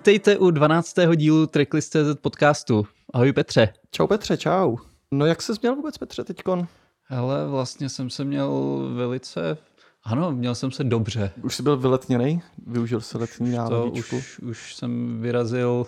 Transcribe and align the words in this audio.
Vítejte 0.00 0.38
u 0.38 0.50
12. 0.50 0.96
dílu 1.16 1.46
Tracklist.cz 1.46 2.20
podcastu. 2.20 2.86
Ahoj 3.12 3.32
Petře. 3.32 3.68
Čau 3.90 4.06
Petře, 4.06 4.36
čau 4.36 4.76
No 5.10 5.26
jak 5.26 5.42
ses 5.42 5.60
měl 5.60 5.76
vůbec 5.76 5.98
Petře 5.98 6.24
teďkon? 6.24 6.66
Hele, 7.04 7.46
vlastně 7.46 7.88
jsem 7.88 8.10
se 8.10 8.24
měl 8.24 8.80
velice... 8.94 9.58
Ano, 10.04 10.32
měl 10.32 10.54
jsem 10.54 10.70
se 10.70 10.84
dobře. 10.84 11.32
Už 11.42 11.56
jsi 11.56 11.62
byl 11.62 11.76
vyletněný? 11.76 12.42
Využil 12.66 13.00
se 13.00 13.18
letní 13.18 13.50
To 13.50 13.56
náhodičku? 13.56 14.16
už, 14.16 14.38
už 14.38 14.74
jsem 14.74 15.20
vyrazil... 15.20 15.86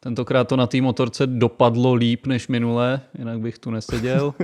Tentokrát 0.00 0.48
to 0.48 0.56
na 0.56 0.66
té 0.66 0.80
motorce 0.80 1.26
dopadlo 1.26 1.94
líp 1.94 2.26
než 2.26 2.48
minule, 2.48 3.00
jinak 3.18 3.40
bych 3.40 3.58
tu 3.58 3.70
neseděl. 3.70 4.34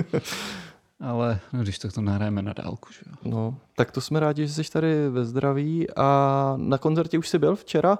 Ale 1.01 1.41
no, 1.53 1.63
když 1.63 1.79
tak 1.79 1.93
to 1.93 2.01
nahrajeme 2.01 2.43
na 2.43 2.53
dálku, 2.53 2.93
že 2.93 3.01
jo. 3.07 3.31
No, 3.31 3.57
tak 3.77 3.91
to 3.91 4.01
jsme 4.01 4.21
rádi, 4.21 4.47
že 4.47 4.53
jsi 4.53 4.71
tady 4.71 5.09
ve 5.09 5.25
zdraví 5.25 5.87
a 5.97 6.55
na 6.57 6.79
koncertě 6.79 7.19
už 7.19 7.29
jsi 7.29 7.39
byl 7.39 7.57
včera? 7.57 7.99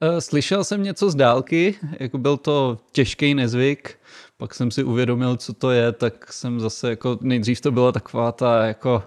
Eh, 0.00 0.20
Slyšel 0.20 0.64
jsem 0.64 0.82
něco 0.82 1.10
z 1.10 1.14
dálky, 1.14 1.74
jako 2.00 2.18
byl 2.18 2.36
to 2.36 2.78
těžký 2.92 3.34
nezvyk, 3.34 3.98
pak 4.36 4.54
jsem 4.54 4.70
si 4.70 4.84
uvědomil, 4.84 5.36
co 5.36 5.52
to 5.52 5.70
je, 5.70 5.92
tak 5.92 6.32
jsem 6.32 6.60
zase 6.60 6.90
jako, 6.90 7.18
nejdřív 7.20 7.60
to 7.60 7.72
byla 7.72 7.92
taková 7.92 8.32
ta 8.32 8.66
jako 8.66 9.02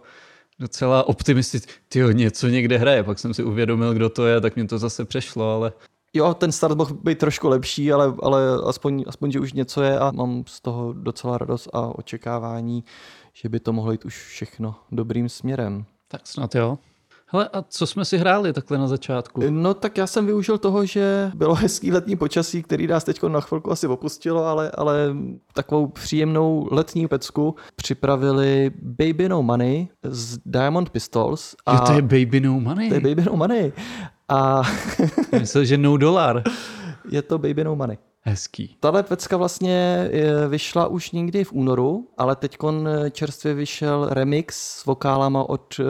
docela 0.60 1.08
optimistická, 1.08 1.74
tyjo, 1.90 2.12
něco 2.12 2.48
někde 2.48 2.78
hraje, 2.78 3.04
pak 3.04 3.20
jsem 3.20 3.34
si 3.34 3.44
uvědomil, 3.44 3.94
kdo 3.94 4.10
to 4.10 4.26
je, 4.26 4.42
tak 4.42 4.56
mě 4.56 4.68
to 4.68 4.78
zase 4.78 5.06
přešlo, 5.06 5.56
ale 5.56 5.74
Jo, 6.14 6.34
ten 6.34 6.52
start 6.52 6.78
mohl 6.78 6.94
být 6.94 7.18
trošku 7.18 7.48
lepší, 7.48 7.92
ale, 7.92 8.14
ale 8.24 8.42
aspoň, 8.66 9.04
aspoň, 9.08 9.32
že 9.32 9.40
už 9.40 9.54
něco 9.54 9.82
je 9.82 10.00
a 10.00 10.12
mám 10.12 10.44
z 10.48 10.62
toho 10.62 10.94
docela 10.94 11.38
radost 11.38 11.70
a 11.74 11.98
očekávání, 11.98 12.84
že 13.34 13.50
by 13.50 13.60
to 13.60 13.74
mohlo 13.74 13.92
jít 13.92 14.06
už 14.06 14.26
všechno 14.26 14.76
dobrým 14.92 15.30
směrem. 15.30 15.86
tak 16.08 16.28
snad 16.28 16.56
jo. 16.56 16.78
Hele, 17.32 17.50
a 17.54 17.62
co 17.62 17.88
jsme 17.88 18.06
si 18.06 18.18
hráli 18.18 18.54
takhle 18.54 18.78
na 18.78 18.88
začátku? 18.88 19.42
No 19.50 19.74
tak 19.74 19.98
já 19.98 20.08
jsem 20.08 20.26
využil 20.26 20.58
toho, 20.58 20.86
že 20.86 21.32
bylo 21.36 21.56
hezký 21.56 21.92
letní 21.92 22.16
počasí, 22.16 22.64
který 22.64 22.88
nás 22.88 23.04
teď 23.04 23.24
na 23.24 23.42
chvilku 23.42 23.72
asi 23.72 23.88
opustilo, 23.88 24.46
ale, 24.46 24.72
ale 24.72 25.16
takovou 25.54 25.88
příjemnou 25.88 26.68
letní 26.72 27.08
pecku 27.08 27.56
připravili 27.76 28.72
Baby 28.82 29.30
No 29.30 29.44
Money 29.44 29.88
z 30.04 30.38
Diamond 30.46 30.90
Pistols. 30.90 31.56
A 31.66 31.74
Jo, 31.76 31.80
to 31.88 31.94
je 31.94 32.02
Baby 32.02 32.40
No 32.40 32.60
Money. 32.60 32.90
to 32.90 32.96
je 32.96 33.02
Baby 33.02 33.24
No 33.32 33.38
Money. 33.38 33.74
A 34.30 34.62
Myslel, 35.40 35.66
že 35.66 35.78
no 35.78 35.98
dolar. 35.98 36.44
je 37.10 37.22
to 37.22 37.38
Baby 37.38 37.64
No 37.64 37.76
Money. 37.76 37.98
Hezký. 38.22 38.78
Tahle 38.80 39.04
pecka 39.04 39.38
vlastně 39.38 40.10
eh, 40.12 40.48
vyšla 40.48 40.88
už 40.88 41.12
někdy 41.12 41.44
v 41.44 41.54
únoru, 41.54 42.08
ale 42.18 42.36
teď 42.36 42.58
čerstvě 43.12 43.54
vyšel 43.54 44.08
remix 44.10 44.56
s 44.58 44.86
vokálama 44.86 45.50
od 45.50 45.80
eh, 45.80 45.84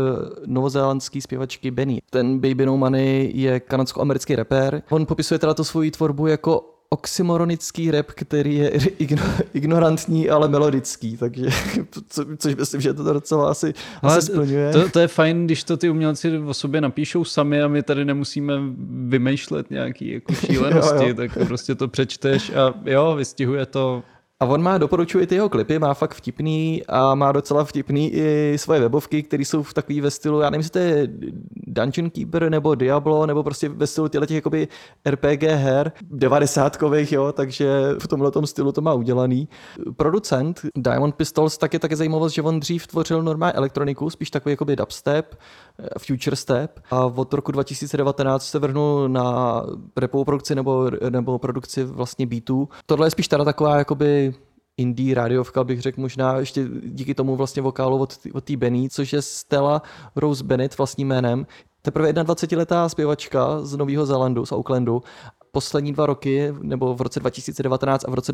novozélandské 0.45 1.21
zpěvačky 1.21 1.71
Benny. 1.71 2.01
Ten 2.09 2.39
Baby 2.39 2.65
No 2.65 2.77
Money 2.77 3.31
je 3.35 3.59
kanadsko-americký 3.59 4.35
rapper. 4.35 4.81
On 4.89 5.05
popisuje 5.05 5.39
teda 5.39 5.53
tu 5.53 5.63
svoji 5.63 5.91
tvorbu 5.91 6.27
jako 6.27 6.78
oxymoronický 6.89 7.91
rap, 7.91 8.05
který 8.11 8.55
je 8.55 8.69
igno, 8.97 9.23
ignorantní, 9.53 10.29
ale 10.29 10.47
melodický, 10.49 11.17
takže 11.17 11.45
co, 12.09 12.25
což 12.37 12.55
myslím, 12.55 12.81
že 12.81 12.93
to 12.93 13.13
docela 13.13 13.51
asi, 13.51 13.73
Ale 14.01 14.17
asi 14.17 14.27
splňuje. 14.31 14.71
to, 14.71 14.89
to 14.89 14.99
je 14.99 15.07
fajn, 15.07 15.45
když 15.45 15.63
to 15.63 15.77
ty 15.77 15.89
umělci 15.89 16.37
o 16.39 16.53
sobě 16.53 16.81
napíšou 16.81 17.23
sami 17.23 17.61
a 17.61 17.67
my 17.67 17.83
tady 17.83 18.05
nemusíme 18.05 18.53
vymýšlet 19.07 19.71
nějaký 19.71 20.11
jako 20.11 20.33
šílenosti, 20.33 20.95
Jo, 21.03 21.07
jo. 21.07 21.13
tak 21.13 21.31
prostě 21.47 21.75
to 21.75 21.87
přečteš 21.87 22.49
a 22.55 22.73
jo, 22.85 23.15
vystihuje 23.15 23.65
to 23.65 24.03
A 24.41 24.45
on 24.45 24.63
má, 24.63 24.77
doporučuji 24.77 25.27
ty 25.27 25.35
jeho 25.35 25.49
klipy, 25.49 25.79
má 25.79 25.93
fakt 25.93 26.13
vtipný 26.13 26.83
a 26.87 27.15
má 27.15 27.31
docela 27.31 27.63
vtipný 27.63 28.13
i 28.13 28.53
svoje 28.57 28.79
webovky, 28.79 29.23
které 29.23 29.45
jsou 29.45 29.63
v 29.63 29.73
takový 29.73 30.01
ve 30.01 30.11
stylu, 30.11 30.39
já 30.39 30.49
nevím, 30.49 30.59
jestli 30.59 30.71
to 30.71 30.79
je 30.79 31.07
Dungeon 31.67 32.09
Keeper 32.09 32.49
nebo 32.49 32.75
Diablo, 32.75 33.25
nebo 33.25 33.43
prostě 33.43 33.69
ve 33.69 33.87
stylu 33.87 34.07
těchto 34.07 34.25
těch 34.25 34.35
jakoby 34.35 34.67
RPG 35.09 35.43
her, 35.43 35.91
devadesátkových, 36.01 37.11
jo, 37.11 37.31
takže 37.31 37.69
v 37.99 38.07
tomhle 38.07 38.31
stylu 38.45 38.71
to 38.71 38.81
má 38.81 38.93
udělaný. 38.93 39.47
Producent 39.95 40.61
Diamond 40.77 41.15
Pistols 41.15 41.57
tak 41.57 41.73
je 41.73 41.79
také 41.79 41.95
zajímavost, 41.95 42.33
že 42.33 42.41
on 42.41 42.59
dřív 42.59 42.87
tvořil 42.87 43.23
normální 43.23 43.55
elektroniku, 43.55 44.09
spíš 44.09 44.31
takový 44.31 44.53
jakoby 44.53 44.75
dubstep, 44.75 45.35
future 45.99 46.35
step 46.35 46.79
a 46.91 47.05
od 47.05 47.33
roku 47.33 47.51
2019 47.51 48.45
se 48.45 48.59
vrhnul 48.59 49.09
na 49.09 49.63
repovou 49.97 50.23
produkci 50.23 50.55
nebo, 50.55 50.91
nebo 51.09 51.39
produkci 51.39 51.83
vlastně 51.83 52.27
beatů. 52.27 52.69
Tohle 52.85 53.07
je 53.07 53.11
spíš 53.11 53.27
teda 53.27 53.43
taková 53.43 53.77
jakoby 53.77 54.33
indie 54.77 55.15
rádiovka, 55.15 55.63
bych 55.63 55.81
řekl 55.81 56.01
možná 56.01 56.37
ještě 56.37 56.67
díky 56.83 57.15
tomu 57.15 57.35
vlastně 57.35 57.61
vokálu 57.61 57.97
od, 57.97 58.17
od 58.33 58.43
té 58.43 58.57
Benny, 58.57 58.89
což 58.89 59.13
je 59.13 59.21
Stella 59.21 59.81
Rose 60.15 60.43
Bennett 60.43 60.77
vlastním 60.77 61.07
jménem. 61.07 61.45
Teprve 61.81 62.13
21-letá 62.13 62.89
zpěvačka 62.89 63.61
z 63.61 63.77
Nového 63.77 64.05
Zélandu, 64.05 64.45
z 64.45 64.51
Aucklandu 64.51 65.03
poslední 65.51 65.93
dva 65.93 66.05
roky, 66.05 66.53
nebo 66.61 66.95
v 66.95 67.01
roce 67.01 67.19
2019 67.19 68.05
a 68.07 68.11
v 68.11 68.13
roce 68.13 68.31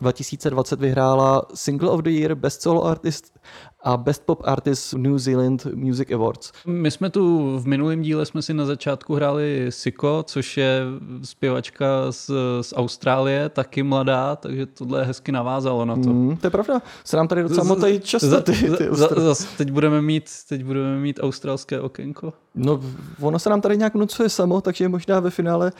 2020 0.00 0.80
vyhrála 0.80 1.42
Single 1.54 1.90
of 1.90 2.00
the 2.00 2.10
Year, 2.10 2.34
Best 2.34 2.62
Solo 2.62 2.84
Artist 2.84 3.38
a 3.82 3.96
Best 3.96 4.22
Pop 4.26 4.42
Artist 4.44 4.94
New 4.94 5.18
Zealand 5.18 5.66
Music 5.74 6.10
Awards. 6.12 6.52
My 6.66 6.90
jsme 6.90 7.10
tu 7.10 7.54
v 7.58 7.66
minulém 7.66 8.02
díle 8.02 8.26
jsme 8.26 8.42
si 8.42 8.54
na 8.54 8.66
začátku 8.66 9.14
hráli 9.14 9.66
Siko, 9.68 10.24
což 10.26 10.56
je 10.56 10.82
zpěvačka 11.22 11.86
z, 12.10 12.30
z 12.60 12.74
Austrálie, 12.76 13.48
taky 13.48 13.82
mladá, 13.82 14.36
takže 14.36 14.66
tohle 14.66 15.04
hezky 15.04 15.32
navázalo 15.32 15.84
na 15.84 15.94
to. 15.94 16.10
Mm, 16.10 16.36
to 16.36 16.46
je 16.46 16.50
pravda, 16.50 16.82
se 17.04 17.16
nám 17.16 17.28
tady 17.28 17.42
docela 17.42 17.64
motají 17.64 18.00
často 18.00 18.40
ty, 18.40 18.52
ty 18.52 18.88
za, 18.90 19.08
za, 19.16 19.34
teď, 19.58 19.70
budeme 19.70 20.02
mít, 20.02 20.30
teď 20.48 20.64
budeme 20.64 20.98
mít 20.98 21.20
australské 21.22 21.80
okénko. 21.80 22.32
No, 22.54 22.80
ono 23.20 23.38
se 23.38 23.50
nám 23.50 23.60
tady 23.60 23.76
nějak 23.76 23.94
nucuje 23.94 24.28
samo, 24.28 24.60
takže 24.60 24.88
možná 24.88 25.20
ve 25.20 25.30
finále 25.30 25.72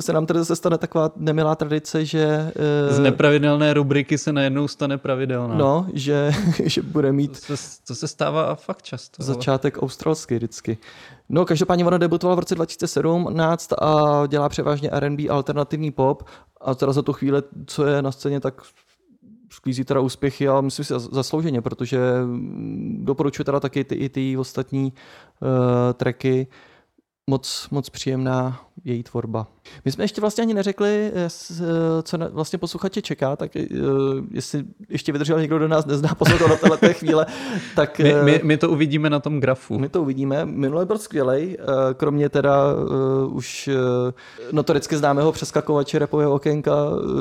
se 0.00 0.12
nám 0.12 0.26
tady 0.26 0.38
zase 0.38 0.56
stane 0.56 0.78
taková 0.78 1.10
nemilá 1.16 1.54
tradice, 1.54 2.04
že... 2.04 2.52
Z 2.88 2.98
nepravidelné 2.98 3.74
rubriky 3.74 4.18
se 4.18 4.32
najednou 4.32 4.68
stane 4.68 4.98
pravidelná. 4.98 5.54
No, 5.54 5.86
že, 5.92 6.32
že 6.64 6.82
bude 6.82 7.12
mít... 7.12 7.49
To 7.50 7.56
to 7.86 7.94
se 7.94 8.08
stává 8.08 8.54
fakt 8.54 8.82
často. 8.82 9.22
Začátek 9.22 9.82
australský 9.82 10.34
vždycky. 10.34 10.78
No, 11.28 11.44
každopádně 11.44 11.84
ona 11.84 11.98
debutovala 11.98 12.36
v 12.36 12.38
roce 12.38 12.54
2017 12.54 13.72
a 13.72 14.22
dělá 14.26 14.48
převážně 14.48 14.90
R&B 14.90 15.28
alternativní 15.28 15.90
pop 15.90 16.22
a 16.60 16.74
teda 16.74 16.92
za 16.92 17.02
tu 17.02 17.12
chvíli, 17.12 17.42
co 17.66 17.86
je 17.86 18.02
na 18.02 18.12
scéně, 18.12 18.40
tak 18.40 18.62
sklízí 19.52 19.84
teda 19.84 20.00
úspěchy 20.00 20.48
a 20.48 20.60
myslím 20.60 20.84
si 20.84 20.94
zaslouženě, 20.96 21.62
protože 21.62 21.98
doporučuji 22.96 23.44
teda 23.44 23.60
taky 23.60 23.84
ty, 23.84 23.94
i 23.94 24.08
ty 24.08 24.36
ostatní 24.36 24.92
uh, 25.40 25.48
tracky. 25.92 26.46
Moc, 27.26 27.68
moc 27.70 27.90
příjemná 27.90 28.60
její 28.84 29.02
tvorba. 29.02 29.46
My 29.84 29.92
jsme 29.92 30.04
ještě 30.04 30.20
vlastně 30.20 30.42
ani 30.42 30.54
neřekli, 30.54 31.12
eh, 31.14 31.28
co 32.02 32.18
vlastně 32.30 32.58
posluchače 32.58 33.02
čeká, 33.02 33.36
tak 33.36 33.56
eh, 33.56 33.66
jestli 34.30 34.64
ještě 34.88 35.12
vydržel 35.12 35.40
někdo 35.40 35.58
do 35.58 35.68
nás 35.68 35.86
nezná 35.86 36.14
poslouchat 36.14 36.50
na 36.50 36.56
této 36.56 36.98
chvíle, 36.98 37.26
tak... 37.76 37.98
My, 37.98 38.14
my, 38.24 38.40
my 38.44 38.56
to 38.56 38.70
uvidíme 38.70 39.10
na 39.10 39.20
tom 39.20 39.40
grafu. 39.40 39.78
My 39.78 39.88
to 39.88 40.02
uvidíme. 40.02 40.44
Minulý 40.44 40.86
byl 40.86 40.98
skvělej, 40.98 41.58
kromě 41.94 42.28
teda 42.28 42.64
už 43.28 43.70
notoricky 44.52 44.96
známého 44.96 45.32
přeskakovače 45.32 45.98
repového 45.98 46.34
okénka 46.34 46.74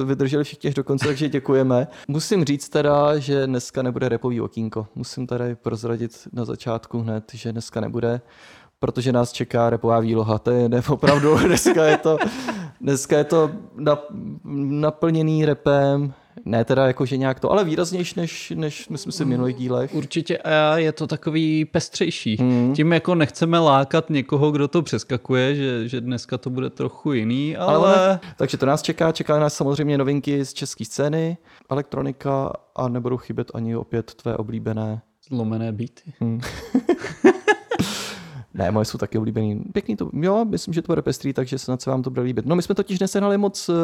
vydrželi 0.05 0.43
všichni 0.43 0.71
do 0.71 0.83
konce, 0.83 1.05
takže 1.05 1.29
děkujeme. 1.29 1.87
Musím 2.07 2.45
říct 2.45 2.69
teda, 2.69 3.17
že 3.17 3.47
dneska 3.47 3.81
nebude 3.81 4.09
repový 4.09 4.41
okýnko. 4.41 4.87
Musím 4.95 5.27
tady 5.27 5.55
prozradit 5.55 6.27
na 6.33 6.45
začátku 6.45 6.99
hned, 6.99 7.23
že 7.33 7.51
dneska 7.51 7.81
nebude 7.81 8.21
protože 8.79 9.11
nás 9.11 9.31
čeká 9.31 9.69
repová 9.69 9.99
výloha. 9.99 10.39
To 10.39 10.51
je 10.51 10.69
ne, 10.69 10.81
opravdu, 10.89 11.37
dneska 11.45 11.85
je 11.85 11.97
to, 11.97 12.17
dneska 12.81 13.17
je 13.17 13.23
to 13.23 13.51
naplněný 14.69 15.45
repem, 15.45 16.13
ne 16.45 16.65
teda 16.65 16.87
jakože 16.87 17.17
nějak 17.17 17.39
to, 17.39 17.51
ale 17.51 17.63
výraznější, 17.63 18.19
než, 18.19 18.53
než 18.55 18.89
myslím 18.89 19.11
si 19.11 19.23
v 19.23 19.27
minulých 19.27 19.55
dílech. 19.55 19.93
Určitě 19.93 20.37
a 20.37 20.77
je 20.77 20.91
to 20.91 21.07
takový 21.07 21.65
pestřejší. 21.65 22.37
Hmm. 22.39 22.73
Tím 22.75 22.93
jako 22.93 23.15
nechceme 23.15 23.59
lákat 23.59 24.09
někoho, 24.09 24.51
kdo 24.51 24.67
to 24.67 24.81
přeskakuje, 24.81 25.55
že, 25.55 25.87
že 25.87 26.01
dneska 26.01 26.37
to 26.37 26.49
bude 26.49 26.69
trochu 26.69 27.13
jiný, 27.13 27.57
ale... 27.57 27.75
ale... 27.75 28.19
Takže 28.37 28.57
to 28.57 28.65
nás 28.65 28.81
čeká, 28.81 29.11
čeká 29.11 29.39
nás 29.39 29.53
samozřejmě 29.53 29.97
novinky 29.97 30.45
z 30.45 30.53
české 30.53 30.85
scény, 30.85 31.37
elektronika 31.69 32.53
a 32.75 32.87
nebudou 32.87 33.17
chybět 33.17 33.51
ani 33.53 33.75
opět 33.75 34.13
tvé 34.13 34.37
oblíbené 34.37 35.01
Zlomené 35.29 35.71
beaty. 35.71 36.13
Hmm. 36.19 36.41
Ne, 38.59 38.71
moje 38.71 38.85
jsou 38.85 38.97
taky 38.97 39.17
oblíbený. 39.17 39.63
Pěkný 39.73 39.95
to, 39.95 40.09
jo, 40.13 40.45
myslím, 40.45 40.73
že 40.73 40.81
to 40.81 40.91
bude 40.91 41.01
pestrý, 41.01 41.33
takže 41.33 41.57
snad 41.57 41.81
se 41.81 41.89
vám 41.89 42.03
to 42.03 42.09
bude 42.09 42.21
líbit. 42.21 42.45
No 42.45 42.55
my 42.55 42.61
jsme 42.61 42.75
totiž 42.75 42.99
nesehnali 42.99 43.37
moc 43.37 43.69
uh, 43.69 43.75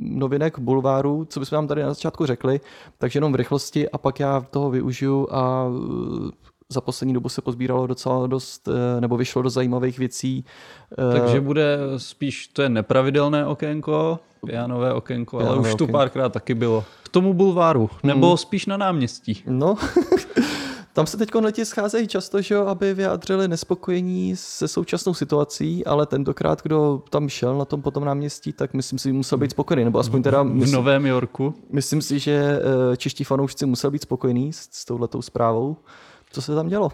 novinek 0.00 0.58
bulváru, 0.58 1.24
co 1.24 1.40
bychom 1.40 1.56
vám 1.56 1.66
tady 1.66 1.82
na 1.82 1.88
začátku 1.88 2.26
řekli, 2.26 2.60
takže 2.98 3.16
jenom 3.16 3.32
v 3.32 3.36
rychlosti 3.36 3.90
a 3.90 3.98
pak 3.98 4.20
já 4.20 4.40
toho 4.40 4.70
využiju 4.70 5.28
a 5.30 5.64
uh, 5.64 6.30
za 6.68 6.80
poslední 6.80 7.14
dobu 7.14 7.28
se 7.28 7.42
pozbíralo 7.42 7.86
docela 7.86 8.26
dost, 8.26 8.68
eh, 8.68 9.00
nebo 9.00 9.16
vyšlo 9.16 9.42
do 9.42 9.50
zajímavých 9.50 9.98
věcí. 9.98 10.44
Takže 11.12 11.40
bude 11.40 11.78
spíš, 11.96 12.46
to 12.46 12.62
je 12.62 12.68
nepravidelné 12.68 13.46
okénko, 13.46 14.18
pianové 14.46 14.92
okénko, 14.92 15.38
ale 15.38 15.58
už 15.58 15.74
to 15.74 15.86
párkrát 15.86 16.28
taky 16.28 16.54
bylo. 16.54 16.84
K 17.02 17.08
tomu 17.08 17.34
bulváru, 17.34 17.90
nebo 18.02 18.28
hmm. 18.28 18.36
spíš 18.36 18.66
na 18.66 18.76
náměstí. 18.76 19.42
No, 19.46 19.74
Tam 20.96 21.06
se 21.06 21.16
teď 21.16 21.34
lidi 21.34 21.64
scházejí 21.64 22.08
často, 22.08 22.42
že 22.42 22.54
jo, 22.54 22.66
aby 22.66 22.94
vyjádřili 22.94 23.48
nespokojení 23.48 24.36
se 24.36 24.68
současnou 24.68 25.14
situací, 25.14 25.84
ale 25.84 26.06
tentokrát, 26.06 26.62
kdo 26.62 27.02
tam 27.10 27.28
šel 27.28 27.58
na 27.58 27.64
tom 27.64 27.82
potom 27.82 28.04
náměstí, 28.04 28.52
tak 28.52 28.74
myslím 28.74 28.98
si, 28.98 29.12
musel 29.12 29.38
být 29.38 29.50
spokojený, 29.50 29.84
nebo 29.84 29.98
aspoň 29.98 30.22
teda... 30.22 30.42
Myslím, 30.42 30.72
v 30.72 30.74
Novém 30.74 31.06
Yorku. 31.06 31.54
Myslím 31.72 32.02
si, 32.02 32.18
že 32.18 32.32
eh, 32.92 32.96
čeští 32.96 33.24
fanoušci 33.24 33.66
museli 33.66 33.90
být 33.90 34.02
spokojení 34.02 34.52
s, 34.52 34.68
s 34.72 34.84
touhletou 34.84 35.22
zprávou. 35.22 35.76
Co 36.30 36.42
se 36.42 36.54
tam 36.54 36.68
dělo? 36.68 36.92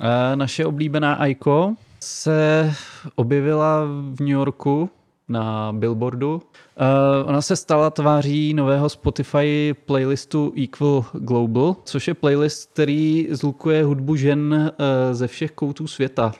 E, 0.00 0.36
naše 0.36 0.66
oblíbená 0.66 1.14
Aiko 1.14 1.74
se 2.00 2.72
objevila 3.14 3.84
v 3.84 4.20
New 4.20 4.28
Yorku 4.28 4.90
na 5.30 5.72
Billboardu. 5.72 6.34
Uh, 6.34 7.28
ona 7.28 7.42
se 7.42 7.56
stala 7.56 7.90
tváří 7.90 8.54
nového 8.54 8.88
Spotify 8.88 9.74
playlistu 9.84 10.52
Equal 10.62 11.04
Global, 11.12 11.76
což 11.84 12.08
je 12.08 12.14
playlist, 12.14 12.70
který 12.72 13.28
zlukuje 13.30 13.84
hudbu 13.84 14.16
žen 14.16 14.52
uh, 14.52 14.84
ze 15.12 15.26
všech 15.26 15.52
koutů 15.52 15.86
světa. 15.86 16.32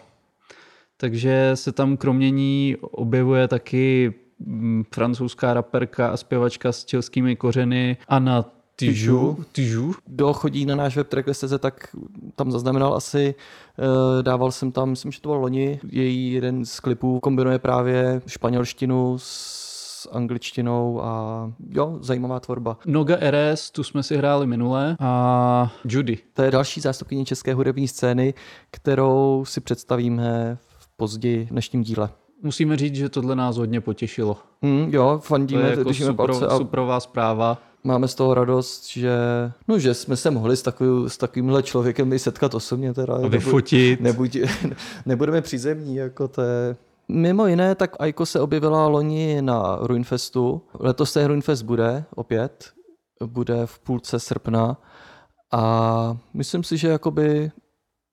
Takže 0.97 1.51
se 1.55 1.73
tam 1.73 1.97
kromě 1.97 2.31
ní 2.31 2.77
objevuje 2.81 3.49
taky 3.49 4.15
mm, 4.39 4.85
francouzská 4.95 5.55
raperka 5.55 6.09
a 6.09 6.17
zpěvačka 6.17 6.73
s 6.73 6.85
českými 6.85 7.37
kořeny 7.37 7.97
Anna 8.09 8.60
Tyžu. 8.87 9.45
Tyžu. 9.53 9.95
Kdo 10.07 10.33
chodí 10.33 10.67
na 10.67 10.77
náš 10.77 10.97
web 10.97 11.09
tracklist.cz, 11.09 11.55
tak 11.59 11.97
tam 12.37 12.53
zaznamenal 12.53 12.95
asi, 12.95 13.35
uh, 13.79 14.23
dával 14.23 14.53
jsem 14.53 14.73
tam, 14.73 14.91
myslím, 14.91 15.13
že 15.13 15.21
to 15.21 15.29
byl 15.29 15.39
loni, 15.39 15.81
její 15.91 16.33
jeden 16.33 16.65
z 16.65 16.81
klipů 16.81 17.21
kombinuje 17.21 17.59
právě 17.59 18.23
španělštinu 18.27 19.19
s 19.19 19.61
angličtinou 20.13 21.03
a 21.03 21.53
jo, 21.71 21.99
zajímavá 22.01 22.41
tvorba. 22.41 22.79
Noga 22.87 23.17
RS, 23.31 23.71
tu 23.71 23.85
jsme 23.85 24.03
si 24.03 24.17
hráli 24.17 24.47
minule 24.47 24.97
a 25.01 25.73
Judy. 25.85 26.19
To 26.35 26.43
je 26.43 26.51
další 26.51 26.81
zástupkyně 26.81 27.25
české 27.25 27.55
hudební 27.55 27.89
scény, 27.89 28.35
kterou 28.71 29.45
si 29.45 29.61
představíme 29.61 30.59
v 30.79 30.89
později 30.97 31.47
v 31.47 31.51
dnešním 31.51 31.83
díle. 31.83 32.11
Musíme 32.43 32.77
říct, 32.77 32.95
že 32.95 33.09
tohle 33.09 33.37
nás 33.37 33.57
hodně 33.57 33.81
potěšilo. 33.81 34.37
Mm, 34.63 34.89
jo, 34.93 35.21
fandíme, 35.25 35.63
to 35.63 35.69
je 35.69 35.79
jako 35.79 35.95
super, 35.95 36.31
a... 36.31 36.59
superová 36.59 37.01
zpráva 37.01 37.59
máme 37.85 38.09
z 38.09 38.15
toho 38.15 38.35
radost, 38.35 38.89
že, 38.89 39.13
no, 39.69 39.79
že 39.79 39.95
jsme 39.95 40.17
se 40.17 40.31
mohli 40.31 40.57
s, 40.57 40.63
takový, 40.63 41.11
s 41.11 41.17
takovýmhle 41.17 41.63
člověkem 41.63 42.13
i 42.13 42.19
setkat 42.19 42.55
osobně. 42.55 42.95
Teda, 42.95 43.15
a 43.15 43.29
vyfotit. 43.29 44.01
Nebuď, 44.01 44.37
nebudeme 45.07 45.41
přízemní, 45.41 45.97
jako 45.97 46.29
to 46.29 46.43
je... 46.43 46.77
Mimo 47.09 47.47
jiné, 47.47 47.75
tak 47.75 47.97
Aiko 47.99 48.27
se 48.27 48.41
objevila 48.41 48.87
loni 48.87 49.43
na 49.43 49.79
Ruinfestu. 49.81 50.63
Letos 50.81 51.13
se 51.13 51.27
Ruinfest 51.27 51.63
bude 51.63 52.05
opět. 52.15 52.71
Bude 53.27 53.67
v 53.67 53.79
půlce 53.79 54.21
srpna. 54.21 54.77
A 55.53 56.17
myslím 56.35 56.65
si, 56.65 56.77
že 56.77 56.89
jakoby 56.89 57.51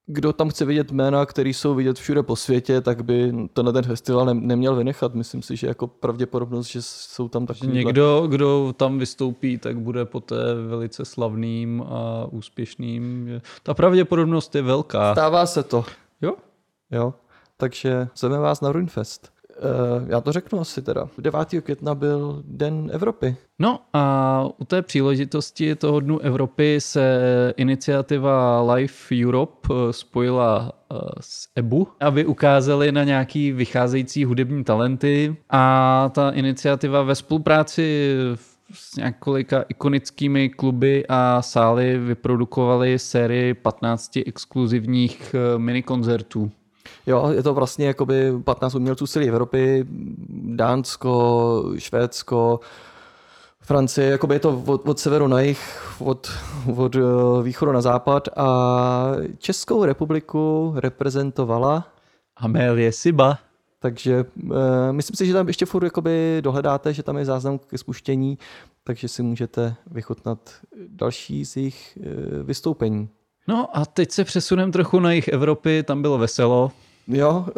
kdo 0.10 0.34
tam 0.34 0.50
chce 0.50 0.66
vidět 0.66 0.92
jména, 0.92 1.26
které 1.26 1.50
jsou 1.50 1.76
vidět 1.76 2.00
všude 2.00 2.24
po 2.24 2.36
světě, 2.36 2.82
tak 2.82 3.04
by 3.04 3.34
to 3.54 3.64
na 3.64 3.72
ten 3.72 3.84
festival 3.84 4.26
ne, 4.26 4.34
neměl 4.34 4.76
vynechat. 4.76 5.16
Myslím 5.16 5.42
si, 5.42 5.56
že 5.56 5.68
jako 5.68 5.88
pravděpodobnost, 5.88 6.68
že 6.68 6.82
jsou 6.82 7.30
tam 7.30 7.46
takový... 7.46 7.74
Někdo, 7.74 8.28
kdo 8.28 8.74
tam 8.78 9.00
vystoupí, 9.00 9.58
tak 9.58 9.80
bude 9.80 10.06
poté 10.06 10.36
velice 10.68 11.06
slavným 11.06 11.82
a 11.82 12.28
úspěšným. 12.32 13.30
Ta 13.64 13.74
pravděpodobnost 13.74 14.56
je 14.56 14.62
velká. 14.62 15.14
Stává 15.14 15.46
se 15.46 15.64
to. 15.64 15.86
Jo? 16.22 16.34
Jo. 16.92 17.14
Takže 17.58 18.08
zveme 18.16 18.38
vás 18.40 18.62
na 18.62 18.72
Ruinfest. 18.72 19.32
Uh, 19.58 20.10
já 20.10 20.22
to 20.22 20.32
řeknu 20.32 20.60
asi 20.60 20.82
teda. 20.82 21.08
9. 21.18 21.48
května 21.64 21.96
byl 21.96 22.44
Den 22.46 22.90
Evropy. 22.94 23.36
No 23.60 23.80
a 23.94 24.46
u 24.58 24.66
té 24.66 24.82
příležitosti 24.82 25.76
toho 25.76 26.00
dnu 26.00 26.20
Evropy 26.20 26.82
se 26.82 27.54
iniciativa 27.58 28.62
Life 28.74 29.16
Europe 29.26 29.68
eh, 29.72 29.94
spojila 29.94 30.72
eh, 30.92 30.96
s 31.20 31.48
EBU, 31.56 31.88
aby 32.00 32.26
ukázali 32.26 32.92
na 32.92 33.04
nějaký 33.04 33.52
vycházející 33.52 34.26
hudební 34.26 34.64
talenty 34.64 35.36
a 35.50 36.10
ta 36.14 36.30
iniciativa 36.32 37.04
ve 37.04 37.16
spolupráci 37.16 38.16
s 38.74 38.96
několika 38.96 39.62
ikonickými 39.70 40.50
kluby 40.50 41.06
a 41.10 41.42
sály 41.42 41.98
vyprodukovali 41.98 43.00
sérii 43.00 43.54
15 43.54 44.18
exkluzivních 44.26 45.36
eh, 45.36 45.60
minikoncertů. 45.60 46.52
Jo, 47.08 47.30
je 47.30 47.44
to 47.44 47.54
vlastně 47.54 47.88
jakoby 47.88 48.34
15 48.44 48.76
umělců 48.76 49.08
z 49.08 49.12
celé 49.12 49.26
Evropy, 49.26 49.86
Dánsko, 50.56 51.64
Švédsko, 51.78 52.60
Francie, 53.62 54.08
jakoby 54.10 54.36
je 54.36 54.40
to 54.40 54.64
od, 54.66 54.88
od 54.88 55.00
severu 55.00 55.28
na 55.28 55.42
jih, 55.42 55.60
od, 56.00 56.32
od 56.76 56.96
eh, 56.96 57.00
východu 57.44 57.72
na 57.72 57.82
západ 57.82 58.30
a 58.38 59.12
Českou 59.38 59.86
republiku 59.86 60.74
reprezentovala, 60.76 61.88
Amélie 62.38 62.92
Siba. 62.92 63.40
takže 63.80 64.26
uh, 64.44 64.52
myslím 64.92 65.16
si, 65.16 65.26
že 65.26 65.34
tam 65.34 65.48
ještě 65.48 65.66
furt 65.66 65.84
jakoby 65.84 66.38
dohledáte, 66.42 66.94
že 66.94 67.04
tam 67.04 67.18
je 67.18 67.26
záznam 67.26 67.60
ke 67.60 67.78
spuštění, 67.78 68.38
takže 68.84 69.08
si 69.08 69.24
můžete 69.24 69.76
vychutnat 69.92 70.40
další 70.88 71.46
z 71.46 71.58
jejich 71.58 71.98
uh, 72.02 72.44
vystoupení. 72.44 73.10
No 73.48 73.78
a 73.78 73.86
teď 73.86 74.12
se 74.12 74.24
přesunem 74.24 74.72
trochu 74.72 75.00
na 75.00 75.12
jich 75.12 75.28
Evropy, 75.28 75.84
tam 75.84 76.02
bylo 76.02 76.18
veselo. 76.18 76.72
Jo, 77.08 77.46
eh, 77.50 77.54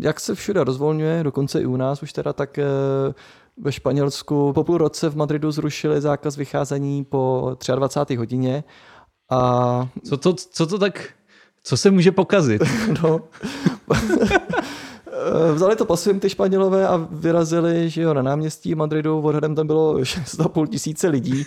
jak 0.00 0.20
se 0.20 0.34
všude 0.34 0.64
rozvolňuje, 0.64 1.22
dokonce 1.24 1.60
i 1.60 1.66
u 1.66 1.76
nás 1.76 2.02
už 2.02 2.12
teda, 2.12 2.32
tak 2.32 2.58
eh, 2.58 2.64
ve 3.56 3.72
Španělsku 3.72 4.52
po 4.52 4.64
půl 4.64 4.78
roce 4.78 5.08
v 5.08 5.16
Madridu 5.16 5.50
zrušili 5.50 6.00
zákaz 6.00 6.36
vycházení 6.36 7.04
po 7.04 7.56
23. 7.74 8.16
hodině 8.16 8.64
a 9.30 9.88
Co 10.08 10.16
to, 10.16 10.34
co 10.34 10.66
to 10.66 10.78
tak, 10.78 11.08
co 11.62 11.76
se 11.76 11.90
může 11.90 12.12
pokazit? 12.12 12.62
no, 13.02 13.20
eh, 15.12 15.52
vzali 15.54 15.76
to 15.76 15.84
po 15.84 15.96
svým 15.96 16.20
ty 16.20 16.30
Španělové 16.30 16.88
a 16.88 16.96
vyrazili 17.10 17.90
že 17.90 18.02
jo, 18.02 18.14
na 18.14 18.22
náměstí 18.22 18.74
Madridu, 18.74 19.20
odhadem 19.20 19.54
tam 19.54 19.66
bylo 19.66 19.94
6,5 19.94 20.66
tisíce 20.66 21.08
lidí. 21.08 21.46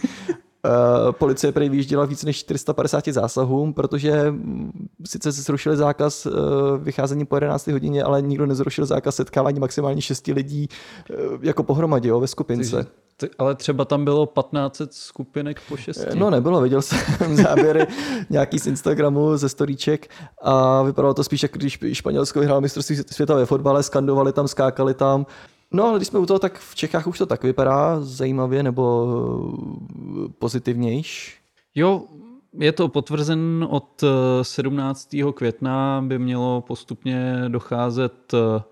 Eh, 0.66 1.12
Policie 1.12 1.52
prý 1.52 1.70
vyjížděla 1.70 2.06
víc 2.06 2.24
než 2.24 2.38
450 2.38 3.08
zásahům, 3.08 3.74
protože 3.74 4.32
mm, 4.32 4.88
sice 5.06 5.32
se 5.34 5.42
zrušili 5.42 5.78
zákaz 5.78 6.26
eh, 6.26 6.30
vycházení 6.78 7.26
po 7.26 7.36
11 7.36 7.68
hodině, 7.68 8.04
ale 8.04 8.22
nikdo 8.22 8.46
nezrušil 8.46 8.86
zákaz 8.86 9.16
setkávání 9.16 9.60
maximálně 9.60 10.02
6 10.02 10.28
lidí 10.28 10.68
eh, 11.10 11.14
jako 11.42 11.64
pohromadě, 11.64 12.10
jo, 12.10 12.20
ve 12.20 12.28
skupince. 12.28 12.86
T- 13.18 13.30
Ale 13.38 13.56
třeba 13.56 13.86
tam 13.86 14.06
bylo 14.06 14.26
1500 14.26 14.94
skupinek 14.94 15.62
po 15.70 15.78
šesti. 15.78 16.20
No 16.20 16.30
nebylo, 16.30 16.62
viděl 16.62 16.82
jsem 16.82 17.00
záběry 17.36 17.88
nějaký 18.30 18.60
z 18.60 18.68
Instagramu, 18.68 19.38
ze 19.38 19.50
storíček 19.50 20.10
a 20.42 20.82
vypadalo 20.84 21.14
to 21.14 21.24
spíš, 21.24 21.44
jak 21.44 21.52
když 21.52 21.80
Španělsko 21.94 22.40
vyhrál 22.40 22.62
mistrovství 22.62 22.96
světa 23.12 23.36
ve 23.36 23.46
fotbale, 23.46 23.84
skandovali 23.84 24.34
tam, 24.34 24.48
skákali 24.48 24.94
tam. 24.94 25.26
No 25.74 25.84
ale 25.84 26.00
když 26.00 26.08
jsme 26.08 26.20
u 26.20 26.26
toho, 26.26 26.40
tak 26.40 26.60
v 26.60 26.76
Čechách 26.76 27.08
už 27.08 27.18
to 27.18 27.26
tak 27.26 27.44
vypadá 27.44 28.02
zajímavě 28.02 28.64
nebo 28.64 29.08
eh, 30.26 30.34
pozitivnějš. 30.40 31.38
Jo, 31.76 32.04
je 32.60 32.72
to 32.72 32.88
potvrzen 32.88 33.68
od 33.70 34.04
eh, 34.04 34.44
17. 34.44 35.10
května 35.34 36.04
by 36.08 36.20
mělo 36.20 36.62
postupně 36.62 37.44
docházet 37.48 38.34
eh, 38.34 38.64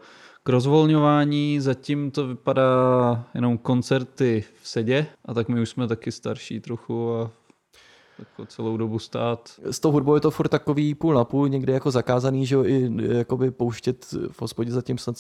k 0.43 0.50
rozvolňování, 0.50 1.60
zatím 1.60 2.12
to 2.12 2.27
vypadá 2.27 3.25
jenom 3.34 3.58
koncerty 3.58 4.43
v 4.62 4.67
sedě 4.67 5.05
a 5.25 5.34
tak 5.34 5.50
my 5.50 5.62
už 5.62 5.70
jsme 5.70 5.88
taky 5.88 6.12
starší 6.12 6.60
trochu 6.60 7.13
a 7.13 7.31
jako 8.21 8.45
celou 8.45 8.77
dobu 8.77 8.99
stát. 8.99 9.59
S 9.63 9.79
tou 9.79 9.91
hudbou 9.91 10.15
je 10.15 10.21
to 10.21 10.31
furt 10.31 10.47
takový 10.47 10.95
půl 10.95 11.13
na 11.13 11.23
půl, 11.23 11.49
někde 11.49 11.73
jako 11.73 11.91
zakázaný, 11.91 12.45
že 12.45 12.55
jo, 12.55 12.63
i 12.65 12.91
jakoby 13.17 13.51
pouštět 13.51 14.05
v 14.31 14.41
hospodě 14.41 14.71
zatím 14.71 14.97
snad 14.97 15.15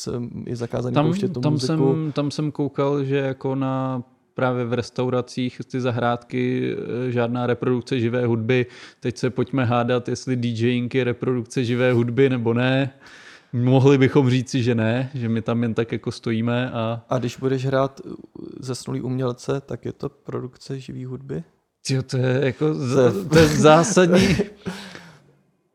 je 0.45 0.55
zakázaný 0.55 0.93
Tam, 0.93 1.05
pouštět 1.05 1.33
tu 1.33 1.39
tam, 1.39 1.53
muziku. 1.53 1.73
jsem, 1.73 2.11
tam 2.11 2.31
jsem 2.31 2.51
koukal, 2.51 3.03
že 3.03 3.17
jako 3.17 3.55
na 3.55 4.03
právě 4.33 4.65
v 4.65 4.73
restauracích 4.73 5.61
ty 5.71 5.81
zahrádky 5.81 6.75
eh, 7.07 7.11
žádná 7.11 7.47
reprodukce 7.47 7.99
živé 7.99 8.25
hudby. 8.25 8.65
Teď 8.99 9.17
se 9.17 9.29
pojďme 9.29 9.65
hádat, 9.65 10.09
jestli 10.09 10.35
DJing 10.35 10.95
je 10.95 11.03
reprodukce 11.03 11.65
živé 11.65 11.93
hudby 11.93 12.29
nebo 12.29 12.53
ne. 12.53 12.93
Mohli 13.53 13.97
bychom 13.97 14.29
říci, 14.29 14.63
že 14.63 14.75
ne, 14.75 15.11
že 15.13 15.29
my 15.29 15.41
tam 15.41 15.63
jen 15.63 15.73
tak 15.73 15.91
jako 15.91 16.11
stojíme 16.11 16.71
a 16.71 17.01
A 17.09 17.17
když 17.17 17.37
budeš 17.37 17.65
hrát 17.65 18.01
zesnulý 18.59 19.01
umělce, 19.01 19.61
tak 19.61 19.85
je 19.85 19.93
to 19.93 20.09
produkce 20.09 20.79
živý 20.79 21.05
hudby? 21.05 21.43
Tyjo, 21.87 22.03
to 22.03 22.17
je 22.17 22.39
jako 22.45 22.73
z- 22.73 23.27
to 23.29 23.37
je 23.39 23.47
zásadní. 23.47 24.37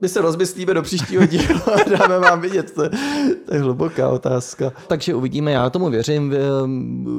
My 0.03 0.09
se 0.09 0.21
rozmyslíme 0.21 0.75
do 0.75 0.83
příštího 0.83 1.27
dílu 1.27 1.61
a 1.75 1.89
dáme 1.99 2.19
vám 2.19 2.41
vidět. 2.41 2.73
To 2.75 2.83
je, 2.83 2.91
to 3.47 3.55
je 3.55 3.61
hluboká 3.61 4.09
otázka. 4.09 4.73
Takže 4.89 5.15
uvidíme, 5.15 5.53
já 5.53 5.71
tomu 5.71 5.91
věřím. 5.91 6.35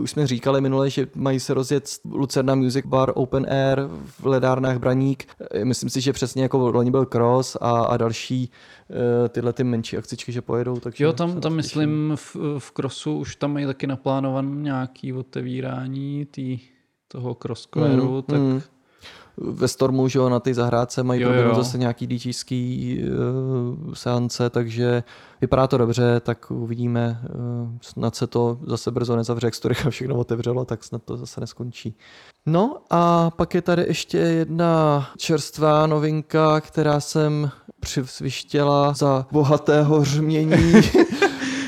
Už 0.04 0.12
jsme 0.12 0.28
říkali 0.28 0.62
minule, 0.62 0.90
že 0.90 1.08
mají 1.16 1.40
se 1.40 1.54
rozjet 1.54 1.90
Lucerna 2.12 2.56
Music 2.56 2.86
Bar 2.86 3.12
Open 3.16 3.46
Air 3.50 3.80
v 4.20 4.26
ledárnách 4.26 4.78
Braník. 4.78 5.26
Eh, 5.52 5.66
Myslím 5.66 5.90
si, 5.90 6.02
že 6.02 6.14
přesně 6.14 6.44
jako 6.44 6.72
loni 6.72 6.92
byl 6.92 7.06
Cross 7.06 7.58
a, 7.62 7.72
a 7.82 7.98
další 7.98 8.52
eh, 9.26 9.30
tyhle 9.30 9.54
ty 9.54 9.64
menší 9.64 9.98
akcičky, 9.98 10.32
že 10.32 10.42
pojedou. 10.42 10.80
Takže 10.80 11.04
Jo, 11.04 11.14
tam, 11.14 11.32
tam 11.32 11.42
to 11.42 11.50
myslím 11.50 12.12
v, 12.16 12.36
v 12.60 12.72
Crossu 12.72 13.18
už 13.18 13.36
tam 13.36 13.54
mají 13.54 13.66
taky 13.66 13.88
naplánovan 13.88 14.64
nějaký 14.64 15.14
otevírání 15.14 16.26
tý, 16.32 16.60
toho 17.08 17.36
crossquaru, 17.36 18.16
Mm, 18.16 18.22
tak 18.22 18.40
mm. 18.40 18.62
Ve 19.38 19.68
Stormu, 19.68 20.08
že 20.08 20.20
jo, 20.20 20.30
na 20.30 20.40
té 20.40 20.54
zahrádce 20.54 21.04
mají 21.04 21.22
Jo, 21.22 21.34
jo. 21.34 21.56
zase 21.56 21.78
nějaký 21.78 22.08
DJský 22.08 23.00
uh, 23.88 23.94
seance, 23.94 24.50
takže 24.50 25.04
vypadá 25.42 25.68
to 25.68 25.78
dobře, 25.78 26.20
tak 26.20 26.52
uvidíme, 26.52 27.22
uh, 27.22 27.70
snad 27.82 28.16
se 28.16 28.28
to 28.28 28.60
zase 28.68 28.92
brzo 28.92 29.16
nezavře, 29.16 29.48
jak 29.48 29.54
rychle 29.66 29.92
všechno 29.92 30.16
otevřelo, 30.16 30.66
tak 30.66 30.84
snad 30.84 31.04
to 31.04 31.18
zase 31.18 31.42
neskončí. 31.42 31.96
No 32.46 32.78
a 32.90 33.32
pak 33.32 33.56
je 33.56 33.62
tady 33.62 33.84
ještě 33.88 34.18
jedna 34.18 35.08
čerstvá 35.18 35.88
novinka, 35.88 36.62
která 36.62 37.00
jsem 37.00 37.52
přisvištěla 37.80 38.94
za 38.94 39.26
bohatého 39.32 40.00
hřmění 40.00 40.74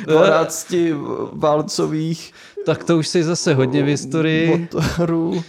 12 0.08 0.74
válcových 1.34 2.34
tak 2.66 2.84
to 2.84 2.98
už 2.98 3.08
si 3.08 3.24
zase 3.24 3.54
hodně 3.54 3.84
v 3.84 3.86
historii. 3.86 4.58
motorů. 4.58 5.44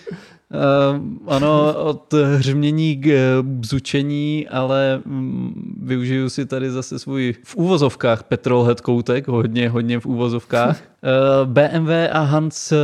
Uh, 0.54 1.00
ano, 1.26 1.74
od 1.74 2.12
hřmění 2.12 2.96
k 2.96 3.06
eh, 3.06 3.42
bzučení, 3.42 4.48
ale 4.48 5.02
mm, 5.04 5.78
využiju 5.82 6.28
si 6.30 6.46
tady 6.46 6.70
zase 6.70 6.98
svůj 6.98 7.34
v 7.44 7.56
úvozovkách 7.56 8.22
petrolhead 8.22 8.80
koutek, 8.80 9.28
hodně, 9.28 9.68
hodně 9.68 10.00
v 10.00 10.06
úvozovkách. 10.06 10.82
Uh, 10.82 11.48
BMW 11.52 11.90
a 12.12 12.20
Hans 12.20 12.72
eh, 12.72 12.76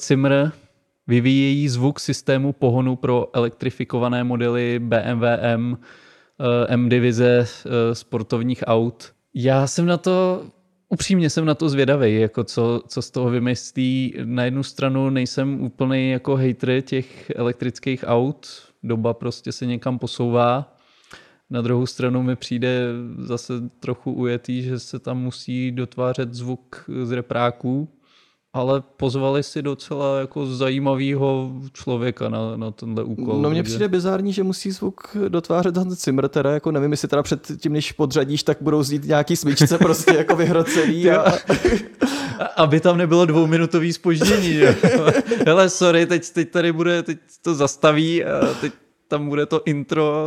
Zimmer 0.00 0.52
vyvíjejí 1.06 1.68
zvuk 1.68 2.00
systému 2.00 2.52
pohonu 2.52 2.96
pro 2.96 3.28
elektrifikované 3.32 4.24
modely 4.24 4.78
BMW 4.78 5.24
M, 5.40 5.78
eh, 6.40 6.66
M 6.68 6.88
divize 6.88 7.38
eh, 7.38 7.94
sportovních 7.94 8.64
aut. 8.66 9.12
Já 9.34 9.66
jsem 9.66 9.86
na 9.86 9.96
to 9.96 10.42
Upřímně 10.92 11.30
jsem 11.30 11.44
na 11.44 11.54
to 11.54 11.68
zvědavý, 11.68 12.20
jako 12.20 12.44
co, 12.44 12.82
co 12.88 13.02
z 13.02 13.10
toho 13.10 13.30
vymyslí. 13.30 14.14
Na 14.24 14.44
jednu 14.44 14.62
stranu 14.62 15.10
nejsem 15.10 15.60
úplný 15.60 16.10
jako 16.10 16.36
hater 16.36 16.80
těch 16.80 17.30
elektrických 17.30 18.04
aut, 18.06 18.46
doba 18.82 19.14
prostě 19.14 19.52
se 19.52 19.66
někam 19.66 19.98
posouvá. 19.98 20.76
Na 21.50 21.62
druhou 21.62 21.86
stranu 21.86 22.22
mi 22.22 22.36
přijde 22.36 22.86
zase 23.18 23.54
trochu 23.80 24.12
ujetý, 24.12 24.62
že 24.62 24.78
se 24.78 24.98
tam 24.98 25.18
musí 25.18 25.72
dotvářet 25.72 26.34
zvuk 26.34 26.90
z 27.02 27.10
repráků, 27.10 27.88
ale 28.54 28.82
pozvali 28.96 29.42
si 29.42 29.62
docela 29.62 30.18
jako 30.20 30.46
zajímavého 30.46 31.52
člověka 31.72 32.28
na, 32.28 32.56
na 32.56 32.70
tenhle 32.70 33.04
úkol. 33.04 33.42
No 33.42 33.50
mně 33.50 33.62
přijde 33.62 33.88
bizární, 33.88 34.32
že 34.32 34.42
musí 34.42 34.70
zvuk 34.70 35.16
dotvářet 35.28 35.76
Hans 35.76 36.04
Zimmer, 36.04 36.28
teda 36.28 36.50
jako 36.50 36.70
nevím, 36.70 36.90
jestli 36.90 37.08
teda 37.08 37.22
před 37.22 37.52
tím, 37.60 37.72
než 37.72 37.92
podřadíš, 37.92 38.42
tak 38.42 38.58
budou 38.60 38.82
znít 38.82 39.04
nějaký 39.04 39.36
smyčce 39.36 39.78
prostě 39.78 40.14
jako 40.14 40.36
vyhrocený. 40.36 41.10
A, 41.10 41.32
Aby 42.56 42.80
tam 42.80 42.98
nebylo 42.98 43.26
dvouminutový 43.26 43.92
spoždění. 43.92 44.60
Hele, 45.46 45.70
sorry, 45.70 46.06
teď, 46.06 46.30
teď 46.30 46.50
tady 46.50 46.72
bude, 46.72 47.02
teď 47.02 47.18
to 47.42 47.54
zastaví 47.54 48.24
a 48.24 48.54
teď 48.60 48.72
tam 49.12 49.28
bude 49.28 49.46
to 49.46 49.62
intro 49.64 50.24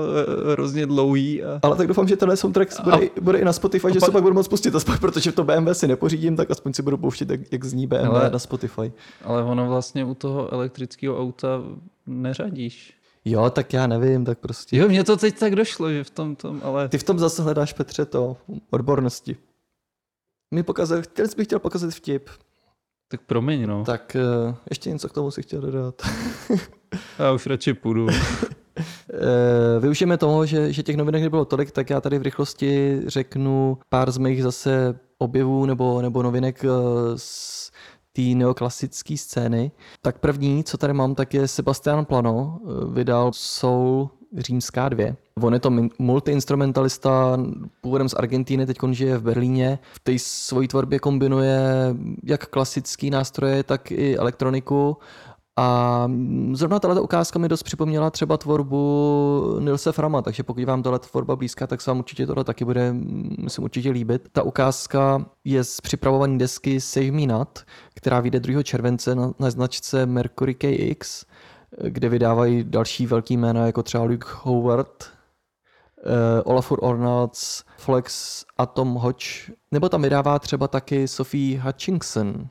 eh, 0.47 0.51
hrozně 0.51 0.85
dlouhý. 0.85 1.43
A... 1.43 1.59
ale 1.63 1.75
tak 1.75 1.87
doufám, 1.87 2.07
že 2.07 2.17
tenhle 2.17 2.37
soundtrack 2.37 2.81
bude, 2.83 2.97
i- 2.97 3.21
bude 3.21 3.39
i 3.39 3.45
na 3.45 3.53
Spotify, 3.53 3.87
že 3.93 3.99
pak- 3.99 4.05
se 4.05 4.11
pak 4.11 4.23
budu 4.23 4.35
moct 4.35 4.47
pustit, 4.47 4.75
aspoň, 4.75 4.97
protože 4.97 5.31
to 5.31 5.43
BMW 5.43 5.69
si 5.73 5.87
nepořídím, 5.87 6.35
tak 6.35 6.51
aspoň 6.51 6.73
si 6.73 6.81
budu 6.81 6.97
pouštět, 6.97 7.29
jak, 7.29 7.39
jak 7.51 7.63
zní 7.65 7.87
BMW 7.87 8.03
Hele. 8.03 8.29
na 8.29 8.39
Spotify. 8.39 8.91
Ale 9.23 9.43
ono 9.43 9.67
vlastně 9.69 10.05
u 10.05 10.13
toho 10.13 10.53
elektrického 10.53 11.19
auta 11.19 11.47
neřadíš. 12.07 12.93
Jo, 13.25 13.49
tak 13.49 13.73
já 13.73 13.87
nevím, 13.87 14.25
tak 14.25 14.39
prostě. 14.39 14.77
Jo, 14.77 14.87
mně 14.87 15.03
to 15.03 15.17
teď 15.17 15.39
tak 15.39 15.55
došlo, 15.55 15.91
že 15.91 16.03
v 16.03 16.09
tom 16.09 16.35
tom, 16.35 16.61
ale... 16.63 16.89
Ty 16.89 16.97
v 16.97 17.03
tom 17.03 17.19
zase 17.19 17.41
hledáš, 17.43 17.73
Petře, 17.73 18.05
to 18.05 18.37
odbornosti. 18.71 19.35
Mi 20.53 20.63
pokazil, 20.63 21.01
chtěl 21.01 21.25
bych 21.37 21.47
chtěl 21.47 21.59
pokazit 21.59 21.91
vtip. 21.95 22.29
Tak 23.11 23.21
promiň, 23.21 23.67
no. 23.67 23.83
Tak. 23.85 24.01
Tak 24.01 24.15
eh, 24.15 24.55
ještě 24.69 24.89
něco 24.89 25.09
k 25.09 25.13
tomu 25.13 25.31
si 25.31 25.41
chtěl 25.41 25.61
dodat. 25.61 26.01
Já 27.19 27.31
už 27.31 27.45
radši 27.45 27.73
půjdu. 27.73 28.07
Eh, 28.77 29.79
Využijeme 29.79 30.17
toho, 30.17 30.45
že, 30.45 30.73
že 30.73 30.83
těch 30.83 30.95
novinek 30.97 31.23
nebylo 31.23 31.45
tolik, 31.45 31.71
tak 31.71 31.89
já 31.89 32.01
tady 32.01 32.19
v 32.19 32.21
rychlosti 32.21 33.01
řeknu 33.07 33.77
pár 33.89 34.11
z 34.11 34.17
mých 34.17 34.43
zase 34.43 34.99
objevů 35.17 35.65
nebo, 35.65 36.01
nebo 36.01 36.23
novinek 36.23 36.65
eh, 36.65 36.67
z 37.15 37.71
té 38.13 38.21
neoklasické 38.21 39.17
scény. 39.17 39.71
Tak 40.01 40.19
první, 40.19 40.63
co 40.63 40.77
tady 40.77 40.93
mám, 40.93 41.15
tak 41.15 41.33
je 41.33 41.47
Sebastian 41.47 42.05
Plano, 42.05 42.59
eh, 42.63 42.93
vydal 42.93 43.31
Soul 43.33 44.09
Římská 44.37 44.89
2. 44.89 45.15
On 45.41 45.53
je 45.53 45.59
to 45.59 45.71
multiinstrumentalista, 45.99 47.37
původem 47.81 48.09
z 48.09 48.13
Argentíny, 48.13 48.65
teď 48.65 48.77
žije 48.91 49.17
v 49.17 49.23
Berlíně. 49.23 49.79
V 49.93 49.99
té 49.99 50.19
svojí 50.19 50.67
tvorbě 50.67 50.99
kombinuje 50.99 51.59
jak 52.23 52.45
klasické 52.45 53.09
nástroje, 53.09 53.63
tak 53.63 53.91
i 53.91 54.17
elektroniku. 54.17 54.97
A 55.57 56.07
zrovna 56.51 56.79
tato 56.79 57.03
ukázka 57.03 57.39
mi 57.39 57.47
dost 57.47 57.63
připomněla 57.63 58.11
třeba 58.11 58.37
tvorbu 58.37 59.57
Nilse 59.59 59.91
Frama, 59.91 60.21
takže 60.21 60.43
pokud 60.43 60.63
vám 60.63 60.83
tohle 60.83 60.99
tvorba 60.99 61.35
blízká, 61.35 61.67
tak 61.67 61.81
se 61.81 61.91
vám 61.91 61.99
určitě 61.99 62.27
tohle 62.27 62.43
taky 62.43 62.65
bude, 62.65 62.93
myslím, 63.37 63.63
určitě 63.63 63.91
líbit. 63.91 64.29
Ta 64.31 64.43
ukázka 64.43 65.25
je 65.43 65.63
z 65.63 65.81
připravované 65.81 66.37
desky 66.37 66.81
Save 66.81 67.11
Me 67.11 67.25
Not, 67.27 67.59
která 67.95 68.19
vyjde 68.19 68.39
2. 68.39 68.63
července 68.63 69.15
na, 69.15 69.33
na 69.39 69.49
značce 69.49 70.05
Mercury 70.05 70.55
KX, 70.55 71.25
kde 71.83 72.09
vydávají 72.09 72.63
další 72.63 73.05
velký 73.05 73.37
jména, 73.37 73.65
jako 73.65 73.83
třeba 73.83 74.03
Luke 74.03 74.27
Howard, 74.41 75.03
uh, 76.05 76.51
Olafur 76.51 76.79
Ornals, 76.81 77.63
Flex 77.77 78.43
Atom 78.57 78.93
Hodge, 78.93 79.27
nebo 79.71 79.89
tam 79.89 80.01
vydává 80.01 80.39
třeba 80.39 80.67
taky 80.67 81.07
Sophie 81.07 81.61
Hutchinson. 81.61 82.47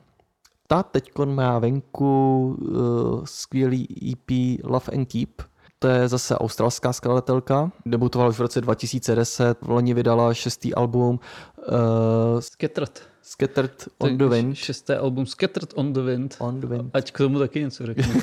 Ta 0.67 0.83
teď 0.83 1.11
má 1.25 1.59
venku 1.59 2.47
uh, 2.59 3.25
skvělý 3.25 3.87
EP 4.11 4.59
Love 4.63 4.85
and 4.93 5.05
Keep. 5.05 5.41
To 5.79 5.87
je 5.87 6.07
zase 6.07 6.37
australská 6.37 6.93
skladatelka. 6.93 7.71
Debutovala 7.85 8.29
už 8.29 8.37
v 8.37 8.41
roce 8.41 8.61
2010, 8.61 9.57
v 9.61 9.69
loni 9.69 9.93
vydala 9.93 10.33
šestý 10.33 10.75
album 10.75 11.19
uh, 11.67 12.39
Scattered. 12.39 13.01
Scattered 13.21 13.87
on 13.97 14.17
the 14.17 14.25
Wind. 14.25 14.55
Šesté 14.55 14.97
album 14.97 15.25
Scattered 15.25 15.73
on 15.75 15.93
the 15.93 15.99
Wind. 15.99 16.35
On 16.39 16.59
the 16.59 16.67
Wind. 16.67 16.89
Ať 16.93 17.11
k 17.11 17.17
tomu 17.17 17.39
taky 17.39 17.59
něco 17.59 17.85
řeknu. 17.85 18.13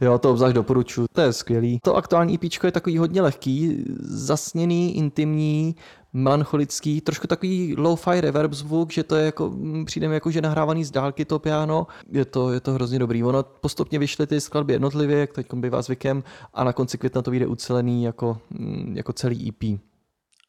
Jo, 0.00 0.18
to 0.18 0.30
obzvlášť 0.30 0.54
doporučuji, 0.54 1.06
to 1.12 1.20
je 1.20 1.32
skvělý. 1.32 1.78
To 1.84 1.96
aktuální 1.96 2.34
EP 2.34 2.42
je 2.64 2.72
takový 2.72 2.98
hodně 2.98 3.22
lehký, 3.22 3.84
zasněný, 4.00 4.96
intimní, 4.96 5.76
melancholický, 6.12 7.00
trošku 7.00 7.26
takový 7.26 7.74
low-fi 7.76 8.20
reverb 8.20 8.52
zvuk, 8.52 8.92
že 8.92 9.02
to 9.02 9.16
je 9.16 9.24
jako, 9.24 9.50
mm, 9.50 9.84
přijde 9.84 10.08
mi 10.08 10.14
jako, 10.14 10.30
že 10.30 10.40
nahrávaný 10.40 10.84
z 10.84 10.90
dálky 10.90 11.24
to 11.24 11.38
piano, 11.38 11.86
je 12.10 12.24
to, 12.24 12.52
je 12.52 12.60
to 12.60 12.72
hrozně 12.72 12.98
dobrý. 12.98 13.24
Ono 13.24 13.42
postupně 13.42 13.98
vyšly 13.98 14.26
ty 14.26 14.40
skladby 14.40 14.72
jednotlivě, 14.72 15.18
jak 15.18 15.32
teď 15.32 15.54
bývá 15.54 15.82
zvykem, 15.82 16.24
a 16.54 16.64
na 16.64 16.72
konci 16.72 16.98
května 16.98 17.22
to 17.22 17.30
vyjde 17.30 17.46
ucelený 17.46 18.04
jako, 18.04 18.38
mm, 18.50 18.92
jako 18.96 19.12
celý 19.12 19.48
EP. 19.48 19.80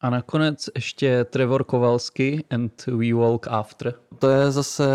A 0.00 0.10
nakonec 0.10 0.70
ještě 0.74 1.24
Trevor 1.24 1.64
Kowalski 1.64 2.44
and 2.50 2.86
We 2.86 3.14
Walk 3.14 3.46
After. 3.48 3.94
To 4.18 4.28
je 4.28 4.50
zase 4.50 4.86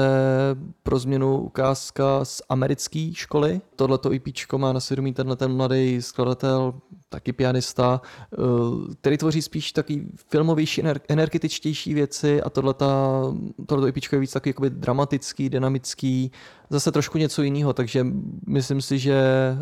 pro 0.84 1.00
změnu 1.00 1.38
ukázka 1.42 2.26
z 2.26 2.42
americké 2.50 3.12
školy. 3.14 3.62
Tohleto 3.76 4.12
EP 4.14 4.24
má 4.58 4.74
na 4.74 4.80
svědomí 4.80 5.14
tenhle 5.14 5.36
ten 5.36 5.56
mladý 5.56 6.02
skladatel, 6.02 6.74
taky 7.10 7.34
pianista, 7.34 8.02
eh, 8.34 8.38
který 9.02 9.18
tvoří 9.18 9.42
spíš 9.42 9.72
taky 9.72 10.06
filmovější, 10.30 10.84
ener- 10.84 11.02
energetičtější 11.08 11.94
věci 11.94 12.42
a 12.42 12.50
tohleta, 12.50 12.88
tohleto 13.66 13.88
EP 13.88 14.14
je 14.14 14.20
víc 14.20 14.34
takový 14.34 14.50
jakoby 14.50 14.70
dramatický, 14.70 15.50
dynamický, 15.50 16.32
zase 16.70 16.92
trošku 16.92 17.18
něco 17.18 17.42
jiného, 17.42 17.74
takže 17.74 18.06
myslím 18.48 18.82
si, 18.82 19.00
že 19.00 19.14
eh, 19.16 19.62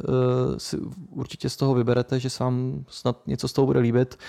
si 0.57 0.77
určitě 1.09 1.49
z 1.49 1.57
toho 1.57 1.73
vyberete, 1.73 2.19
že 2.19 2.29
se 2.29 2.43
vám 2.43 2.85
snad 2.89 3.27
něco 3.27 3.47
z 3.47 3.53
toho 3.53 3.65
bude 3.65 3.79
líbit. 3.79 4.19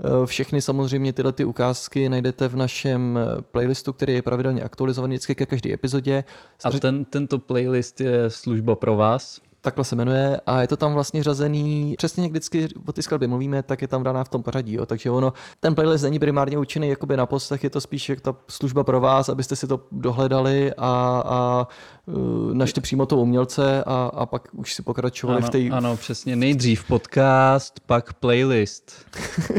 Eh, 0.00 0.26
Všechny 0.26 0.62
samozřejmě 0.62 1.12
tyhle 1.12 1.32
ty 1.32 1.44
ukázky 1.44 2.08
najdete 2.08 2.48
v 2.48 2.56
našem 2.56 3.18
eh, 3.18 3.42
playlistu, 3.42 3.92
který 3.92 4.14
je 4.14 4.22
pravidelně 4.22 4.62
aktualizovaný 4.62 5.14
vždycky 5.14 5.34
ke 5.34 5.46
každé 5.46 5.72
epizodě. 5.72 6.24
A 6.64 6.70
ten, 6.70 7.04
tento 7.04 7.38
playlist 7.38 8.00
je 8.00 8.30
služba 8.30 8.76
pro 8.76 8.96
vás. 8.96 9.40
Takhle 9.66 9.84
se 9.84 9.96
jmenuje 9.96 10.40
a 10.46 10.60
je 10.60 10.68
to 10.68 10.76
tam 10.76 10.94
vlastně 10.94 11.22
řazený, 11.22 11.94
přesně 11.98 12.22
jak 12.22 12.30
vždycky 12.30 12.68
o 12.86 12.92
ty 12.92 13.02
skladbě 13.02 13.28
mluvíme, 13.28 13.62
tak 13.62 13.82
je 13.82 13.88
tam 13.88 14.02
daná 14.02 14.24
v 14.24 14.28
tom 14.28 14.42
pořadí, 14.42 14.72
jo. 14.72 14.86
takže 14.86 15.10
ono, 15.10 15.32
ten 15.60 15.74
playlist 15.74 16.04
není 16.04 16.18
primárně 16.18 16.58
určený 16.58 16.88
jakoby 16.88 17.16
na 17.16 17.26
poslech, 17.26 17.64
je 17.64 17.70
to 17.70 17.80
spíš 17.80 18.08
jak 18.08 18.20
ta 18.20 18.36
služba 18.48 18.84
pro 18.84 19.00
vás, 19.00 19.28
abyste 19.28 19.56
si 19.56 19.66
to 19.66 19.80
dohledali 19.92 20.72
a, 20.74 21.22
a 21.26 21.68
uh, 22.06 22.54
našli 22.54 22.82
přímo 22.82 23.06
toho 23.06 23.22
umělce 23.22 23.84
a, 23.84 24.10
a 24.14 24.26
pak 24.26 24.48
už 24.52 24.74
si 24.74 24.82
pokračovali 24.82 25.38
Ano, 25.38 25.46
v 25.46 25.50
té 25.50 25.68
ano, 25.70 25.96
přesně. 25.96 26.36
Nejdřív 26.36 26.84
podcast, 26.84 27.80
pak 27.86 28.12
playlist. 28.12 28.92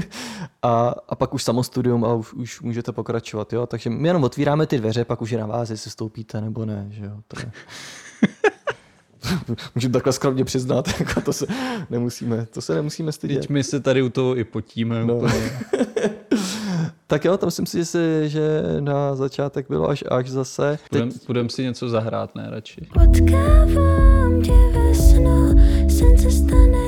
a, 0.61 0.93
a 1.09 1.15
pak 1.15 1.33
už 1.33 1.43
samostudium 1.43 2.05
a 2.05 2.13
už, 2.13 2.33
už 2.33 2.61
můžete 2.61 2.91
pokračovat, 2.91 3.53
jo. 3.53 3.67
Takže 3.67 3.89
my 3.89 4.07
jenom 4.07 4.23
otvíráme 4.23 4.67
ty 4.67 4.77
dveře, 4.77 5.05
pak 5.05 5.21
už 5.21 5.29
je 5.29 5.37
na 5.37 5.45
vás, 5.45 5.69
jestli 5.69 5.91
stoupíte 5.91 6.41
nebo 6.41 6.65
ne, 6.65 6.87
že 6.89 7.05
jo. 7.05 7.13
To 7.27 7.39
je... 7.39 7.51
Můžu 9.75 9.89
takhle 9.89 10.13
skromně 10.13 10.45
přiznat, 10.45 10.87
jako 10.99 11.21
to 11.21 11.33
se 11.33 11.45
nemusíme, 11.89 12.47
to 12.53 12.61
se 12.61 12.75
nemusíme 12.75 13.11
stydět. 13.11 13.39
Teď 13.39 13.49
my 13.49 13.63
se 13.63 13.79
tady 13.79 14.01
u 14.01 14.09
toho 14.09 14.37
i 14.37 14.43
potíme. 14.43 15.05
No. 15.05 15.21
Tak 17.09 17.25
jo, 17.25 17.37
to 17.37 17.45
myslím 17.45 17.65
si, 17.65 17.77
že, 17.77 17.85
si, 17.85 17.99
že 18.25 18.61
na 18.79 19.15
začátek 19.15 19.65
bylo 19.69 19.89
až 19.89 20.03
až 20.07 20.29
zase. 20.29 20.79
Budem, 20.91 21.09
budem 21.27 21.49
si 21.49 21.63
něco 21.63 21.89
zahrát, 21.89 22.35
ne 22.35 22.47
radši. 22.49 22.81
Potkávám 22.93 24.41
tě 24.41 24.51
ve 24.51 24.95
snu, 24.95 25.55
sen 25.89 26.17
se 26.17 26.31
stane 26.31 26.86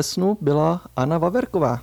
Ve 0.00 0.04
snu 0.04 0.38
byla 0.40 0.80
Anna 0.96 1.18
Vaverková. 1.18 1.80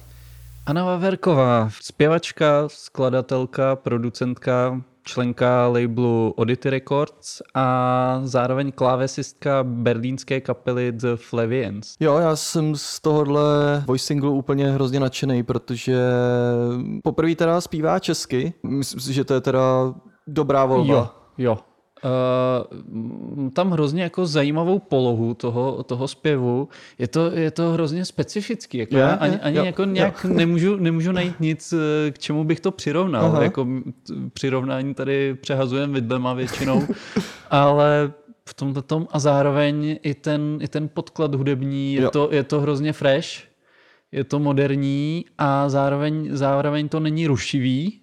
Anna 0.65 0.86
Vaverková, 0.86 1.69
zpěvačka, 1.82 2.63
skladatelka, 2.67 3.75
producentka, 3.75 4.82
členka 5.03 5.67
labelu 5.67 6.34
Oddity 6.38 6.69
Records 6.69 7.41
a 7.53 8.19
zároveň 8.23 8.71
klávesistka 8.71 9.63
berlínské 9.63 10.41
kapely 10.41 10.91
The 10.91 11.15
Flavians. 11.15 11.95
Jo, 11.99 12.17
já 12.17 12.36
jsem 12.36 12.75
z 12.75 12.99
tohohle 12.99 13.84
voice 13.88 14.06
singlu 14.06 14.32
úplně 14.32 14.71
hrozně 14.71 14.99
nadšený, 14.99 15.43
protože 15.43 16.01
poprvé 17.03 17.36
teda 17.36 17.62
zpívá 17.62 17.99
česky. 17.99 18.53
Myslím 18.63 18.99
si, 18.99 19.13
že 19.13 19.23
to 19.23 19.34
je 19.34 19.41
teda 19.41 19.93
dobrá 20.27 20.65
volba. 20.65 20.93
Jo, 20.93 21.10
jo. 21.38 21.58
Uh, 22.03 23.49
tam 23.49 23.71
hrozně 23.71 24.03
jako 24.03 24.25
zajímavou 24.25 24.79
polohu 24.79 25.33
toho, 25.33 25.83
toho 25.83 26.07
zpěvu. 26.07 26.69
Je 26.99 27.07
to, 27.07 27.31
je 27.31 27.51
to 27.51 27.71
hrozně 27.71 28.05
specifický. 28.05 28.77
Jako 28.77 28.95
Je, 28.95 29.01
já 29.01 29.10
je, 29.12 29.17
ani, 29.17 29.39
ani 29.39 29.57
jo, 29.57 29.65
jako 29.65 29.81
jo. 29.81 29.89
nějak 29.89 30.25
nemůžu, 30.25 30.75
nemůžu 30.75 31.12
najít 31.12 31.39
nic, 31.39 31.73
eh, 31.73 32.12
k 32.12 32.19
čemu 32.19 32.43
bych 32.43 32.60
to 32.60 32.71
přirovnal. 32.71 33.25
Aha. 33.25 33.43
Jako 33.43 33.67
přirovnání 34.33 34.93
tady 34.93 35.36
přehazujeme 35.36 35.93
vidlema 35.93 36.33
většinou, 36.33 36.88
ale 37.49 38.12
v 38.49 38.53
tomto 38.53 38.81
tom 38.81 39.07
a 39.12 39.19
zároveň 39.19 39.99
i 40.03 40.13
ten, 40.13 40.60
i 40.62 40.67
ten 40.67 40.89
podklad 40.89 41.36
hudební, 41.36 41.93
je 41.93 42.01
Jo. 42.01 42.12
to, 42.12 42.29
je 42.31 42.43
to 42.43 42.62
hrozně 42.62 42.93
fresh, 42.93 43.29
je 44.12 44.23
to 44.23 44.39
moderní 44.39 45.25
a 45.38 45.69
zároveň, 45.69 46.29
zároveň 46.31 46.89
to 46.89 46.99
není 46.99 47.27
rušivý, 47.27 48.01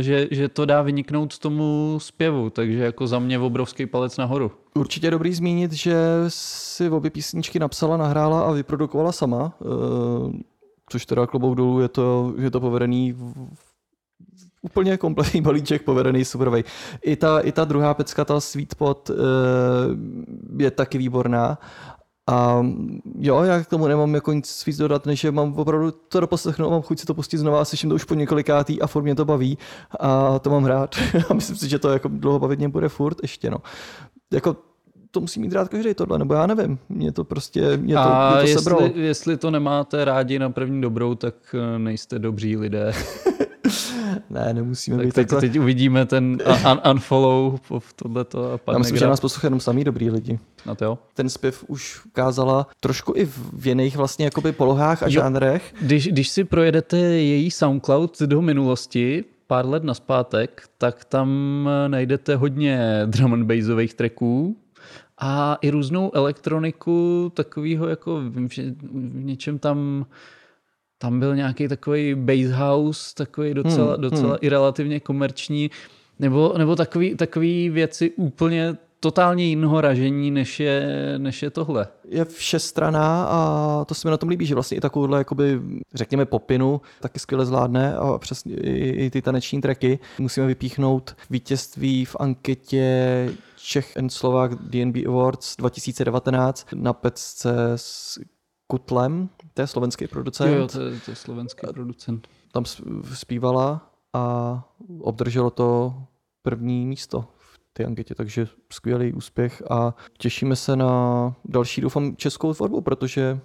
že, 0.00 0.28
že 0.30 0.48
to 0.48 0.66
dá 0.66 0.82
vyniknout 0.82 1.38
tomu 1.38 1.98
zpěvu, 2.00 2.50
takže 2.50 2.84
jako 2.84 3.06
za 3.06 3.18
mě 3.18 3.38
obrovský 3.38 3.86
palec 3.86 4.16
nahoru. 4.16 4.52
Určitě 4.74 5.10
dobrý 5.10 5.34
zmínit, 5.34 5.72
že 5.72 5.96
si 6.28 6.90
obě 6.90 7.10
písničky 7.10 7.58
napsala, 7.58 7.96
nahrála 7.96 8.42
a 8.42 8.52
vyprodukovala 8.52 9.12
sama, 9.12 9.52
eh, 9.62 9.66
což 10.90 11.06
teda 11.06 11.26
klobouk 11.26 11.56
dolů 11.56 11.80
je 11.80 11.88
to, 11.88 12.34
je 12.38 12.50
to 12.50 12.60
povedený 12.60 13.16
úplně 14.62 14.96
kompletní 14.96 15.40
balíček 15.40 15.82
povedený 15.82 16.24
superovej. 16.24 16.64
I 17.02 17.16
ta, 17.16 17.40
I 17.40 17.52
ta 17.52 17.64
druhá 17.64 17.94
pecka, 17.94 18.24
ta 18.24 18.40
Sweet 18.40 18.74
Pot, 18.74 19.10
eh, 19.10 19.14
je 20.62 20.70
taky 20.70 20.98
výborná. 20.98 21.58
A 22.26 22.66
jo, 23.18 23.42
já 23.42 23.62
k 23.62 23.66
tomu 23.66 23.86
nemám 23.86 24.14
jako 24.14 24.32
nic 24.32 24.66
víc 24.66 24.76
dodat, 24.76 25.06
než 25.06 25.20
že 25.20 25.30
mám 25.30 25.54
opravdu 25.54 25.90
to 25.90 26.20
doposlechnout, 26.20 26.70
mám 26.70 26.82
chuť 26.82 27.00
si 27.00 27.06
to 27.06 27.14
pustit 27.14 27.38
znova, 27.38 27.64
slyším 27.64 27.88
to 27.88 27.94
už 27.94 28.04
po 28.04 28.14
několikátý 28.14 28.80
a 28.80 28.86
furt 28.86 29.02
mě 29.02 29.14
to 29.14 29.24
baví 29.24 29.58
a 30.00 30.38
to 30.38 30.50
mám 30.50 30.64
rád. 30.64 30.94
A 31.30 31.34
myslím 31.34 31.56
si, 31.56 31.68
že 31.68 31.78
to 31.78 31.88
jako 31.88 32.08
dlouho 32.08 32.38
bavit 32.38 32.58
mě 32.58 32.68
bude 32.68 32.88
furt 32.88 33.18
ještě, 33.22 33.50
no. 33.50 33.58
Jako 34.32 34.56
to 35.10 35.20
musí 35.20 35.40
mít 35.40 35.52
rád 35.52 35.68
každý 35.68 35.94
tohle, 35.94 36.18
nebo 36.18 36.34
já 36.34 36.46
nevím. 36.46 36.78
Mě 36.88 37.12
to 37.12 37.24
prostě, 37.24 37.76
mě 37.76 37.94
to, 37.94 38.00
a 38.00 38.30
mě 38.30 38.40
to 38.40 38.46
jestli, 38.46 38.62
sebralo. 38.62 38.90
jestli 38.94 39.36
to 39.36 39.50
nemáte 39.50 40.04
rádi 40.04 40.38
na 40.38 40.50
první 40.50 40.80
dobrou, 40.80 41.14
tak 41.14 41.34
eh, 41.54 41.78
nejste 41.78 42.18
dobří 42.18 42.56
lidé. 42.56 42.92
Ne, 44.30 44.54
nemusíme 44.54 44.96
tak 44.96 45.06
být 45.06 45.14
teď, 45.14 45.28
takhle. 45.28 45.40
teď 45.40 45.60
uvidíme 45.60 46.06
ten 46.06 46.38
un- 46.72 46.90
unfollow 46.90 47.58
v 47.78 47.92
tohleto 47.92 48.48
a 48.48 48.50
Já 48.52 48.58
padne 48.58 48.78
myslím, 48.78 48.96
že 48.96 49.00
graf. 49.00 49.10
nás 49.10 49.20
poslouchají 49.20 49.46
jenom 49.46 49.60
samý 49.60 49.84
dobrý 49.84 50.10
lidi. 50.10 50.38
Snad 50.62 50.82
jo. 50.82 50.98
Ten 51.14 51.28
zpěv 51.28 51.64
už 51.68 52.00
ukázala 52.06 52.66
trošku 52.80 53.12
i 53.16 53.24
v 53.26 53.66
jiných 53.66 53.96
vlastně 53.96 54.24
jakoby 54.24 54.52
polohách 54.52 55.02
a 55.02 55.06
Jo. 55.06 55.10
žánrech. 55.10 55.74
Když, 55.80 56.08
když 56.08 56.28
si 56.28 56.44
projedete 56.44 56.96
její 56.98 57.50
SoundCloud 57.50 58.20
do 58.22 58.42
minulosti, 58.42 59.24
pár 59.46 59.66
let 59.66 59.84
naspátek, 59.84 60.62
tak 60.78 61.04
tam 61.04 61.28
najdete 61.88 62.36
hodně 62.36 63.02
drum 63.06 63.32
and 63.32 63.44
bassových 63.46 63.94
tracků 63.94 64.56
a 65.18 65.58
i 65.60 65.70
různou 65.70 66.10
elektroniku 66.14 67.30
takového 67.34 67.88
jako 67.88 68.20
že 68.50 68.62
v 68.92 69.24
něčem 69.24 69.58
tam 69.58 70.06
tam 71.04 71.20
byl 71.20 71.36
nějaký 71.36 71.68
takový 71.68 72.14
bass 72.14 72.50
house, 72.52 73.14
takový 73.14 73.54
docela, 73.54 73.92
Hmm, 73.92 74.02
docela 74.02 74.28
hmm. 74.28 74.38
i 74.40 74.48
relativně 74.48 75.00
komerční, 75.00 75.70
nebo, 76.18 76.54
nebo 76.58 76.76
takový, 76.76 77.14
takový 77.14 77.70
věci 77.70 78.10
úplně 78.10 78.76
totálně 79.00 79.44
jiného 79.44 79.80
ražení, 79.80 80.30
než 80.30 80.60
je, 80.60 80.84
než 81.18 81.42
je 81.42 81.50
tohle. 81.50 81.88
Je 82.08 82.24
všestraná 82.24 83.24
a 83.24 83.84
to 83.84 83.94
se 83.94 84.08
mi 84.08 84.10
na 84.10 84.16
tom 84.16 84.28
líbí, 84.28 84.46
že 84.46 84.54
vlastně 84.54 84.76
i 84.76 84.80
takovouhle, 84.80 85.18
jakoby, 85.18 85.60
řekněme, 85.94 86.24
popinu 86.24 86.80
taky 87.00 87.18
skvěle 87.18 87.46
zvládne 87.46 87.96
a 87.96 88.18
přesně 88.18 88.54
i, 88.54 89.04
i 89.04 89.10
ty 89.10 89.22
taneční 89.22 89.60
tracky. 89.60 89.98
Musíme 90.18 90.46
vypíchnout 90.46 91.16
vítězství 91.30 92.04
v 92.04 92.16
anketě 92.20 93.28
Čech 93.56 93.96
and 93.96 94.12
Slovak 94.12 94.54
DNB 94.54 94.96
Awards 95.06 95.56
2019 95.56 96.66
na 96.74 96.92
pecce 96.92 97.54
s 97.76 98.18
Kutlem, 98.66 99.28
to 99.54 99.62
je 99.62 99.66
slovenský 99.66 100.06
producent. 100.06 100.52
Jo, 100.52 100.58
jo, 100.58 100.68
to, 100.68 100.80
je, 100.80 101.00
to 101.00 101.10
je 101.10 101.14
slovenský 101.14 101.66
producent. 101.74 102.28
Tam 102.52 102.64
zpívala 103.14 103.90
a 104.12 104.64
obdrželo 105.00 105.50
to 105.50 105.94
první 106.42 106.86
místo 106.86 107.24
v 107.38 107.58
té 107.72 107.84
anketě, 107.84 108.14
takže 108.14 108.48
skvělý 108.72 109.12
úspěch 109.12 109.62
a 109.70 109.94
těšíme 110.18 110.56
se 110.56 110.76
na 110.76 111.34
další, 111.44 111.80
doufám, 111.80 112.16
českou 112.16 112.54
tvorbu, 112.54 112.80
protože 112.80 113.40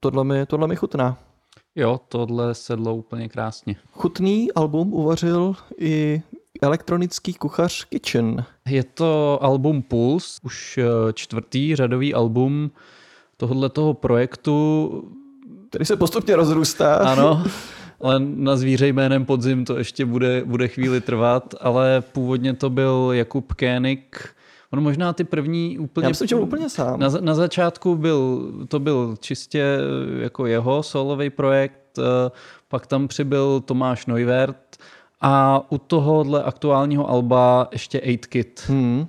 tohle 0.00 0.24
mi, 0.24 0.46
tohle 0.46 0.68
mi 0.68 0.76
chutná. 0.76 1.18
Jo, 1.76 2.00
tohle 2.08 2.54
sedlo 2.54 2.94
úplně 2.94 3.28
krásně. 3.28 3.76
Chutný 3.92 4.52
album 4.52 4.92
uvařil 4.92 5.54
i 5.78 6.22
elektronický 6.62 7.34
kuchař 7.34 7.84
Kitchen. 7.84 8.44
Je 8.68 8.84
to 8.84 9.38
album 9.42 9.82
Pulse, 9.82 10.40
už 10.42 10.78
eh, 10.78 11.12
čtvrtý 11.12 11.76
řadový 11.76 12.14
album 12.14 12.70
tohoto 13.36 13.94
projektu. 13.94 14.90
který 15.68 15.84
se 15.84 15.96
postupně 15.96 16.36
rozrůstá. 16.36 16.94
Ano, 16.94 17.44
ale 18.00 18.20
na 18.20 18.56
zvíře 18.56 18.88
jménem 18.88 19.24
Podzim 19.24 19.64
to 19.64 19.78
ještě 19.78 20.04
bude, 20.04 20.42
bude 20.44 20.68
chvíli 20.68 21.00
trvat, 21.00 21.54
ale 21.60 22.00
původně 22.12 22.54
to 22.54 22.70
byl 22.70 23.10
Jakub 23.12 23.52
Kénik. 23.52 24.34
On 24.72 24.82
možná 24.82 25.12
ty 25.12 25.24
první 25.24 25.78
úplně... 25.78 26.04
Já 26.04 26.08
myslím, 26.08 26.28
že 26.28 26.36
úplně 26.36 26.70
sám. 26.70 27.00
Na, 27.00 27.08
na 27.20 27.34
začátku 27.34 27.96
byl, 27.96 28.52
to 28.68 28.78
byl 28.78 29.14
čistě 29.20 29.62
eh, 29.62 30.22
jako 30.22 30.46
jeho 30.46 30.82
solový 30.82 31.30
projekt, 31.30 31.98
eh, 31.98 32.30
pak 32.68 32.86
tam 32.86 33.08
přibyl 33.08 33.60
Tomáš 33.60 34.06
Neuvert 34.06 34.76
a 35.20 35.62
u 35.72 35.78
tohohle 35.78 36.42
aktuálního 36.42 37.10
alba 37.10 37.68
ještě 37.72 38.00
8 38.00 38.16
Kid. 38.28 38.64
Hmm. 38.66 39.06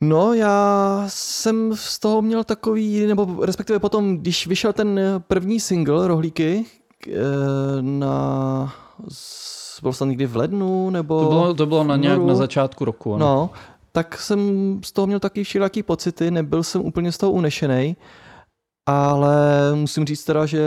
No, 0.00 0.34
já 0.34 1.04
jsem 1.08 1.76
z 1.76 1.98
toho 1.98 2.22
měl 2.22 2.44
takový, 2.44 3.06
nebo 3.06 3.46
respektive 3.46 3.78
potom, 3.78 4.16
když 4.16 4.46
vyšel 4.46 4.72
ten 4.72 5.00
první 5.18 5.60
single 5.60 6.08
Rohlíky 6.08 6.64
eh, 7.08 7.12
na, 7.80 8.74
byl 9.82 9.92
jsem 9.92 10.08
někdy 10.08 10.26
v 10.26 10.36
lednu, 10.36 10.90
nebo... 10.90 11.20
To 11.20 11.28
bylo, 11.28 11.54
to 11.54 11.66
bylo 11.66 11.84
na 11.84 11.96
nějak 11.96 12.22
na 12.22 12.34
začátku 12.34 12.84
roku. 12.84 13.14
Ano. 13.14 13.26
No, 13.26 13.50
tak 13.92 14.18
jsem 14.20 14.40
z 14.84 14.92
toho 14.92 15.06
měl 15.06 15.20
taky 15.20 15.44
všelijaký 15.44 15.82
pocity, 15.82 16.30
nebyl 16.30 16.62
jsem 16.62 16.84
úplně 16.84 17.12
z 17.12 17.18
toho 17.18 17.32
unešený, 17.32 17.96
ale 18.86 19.36
musím 19.74 20.06
říct 20.06 20.24
teda, 20.24 20.46
že 20.46 20.60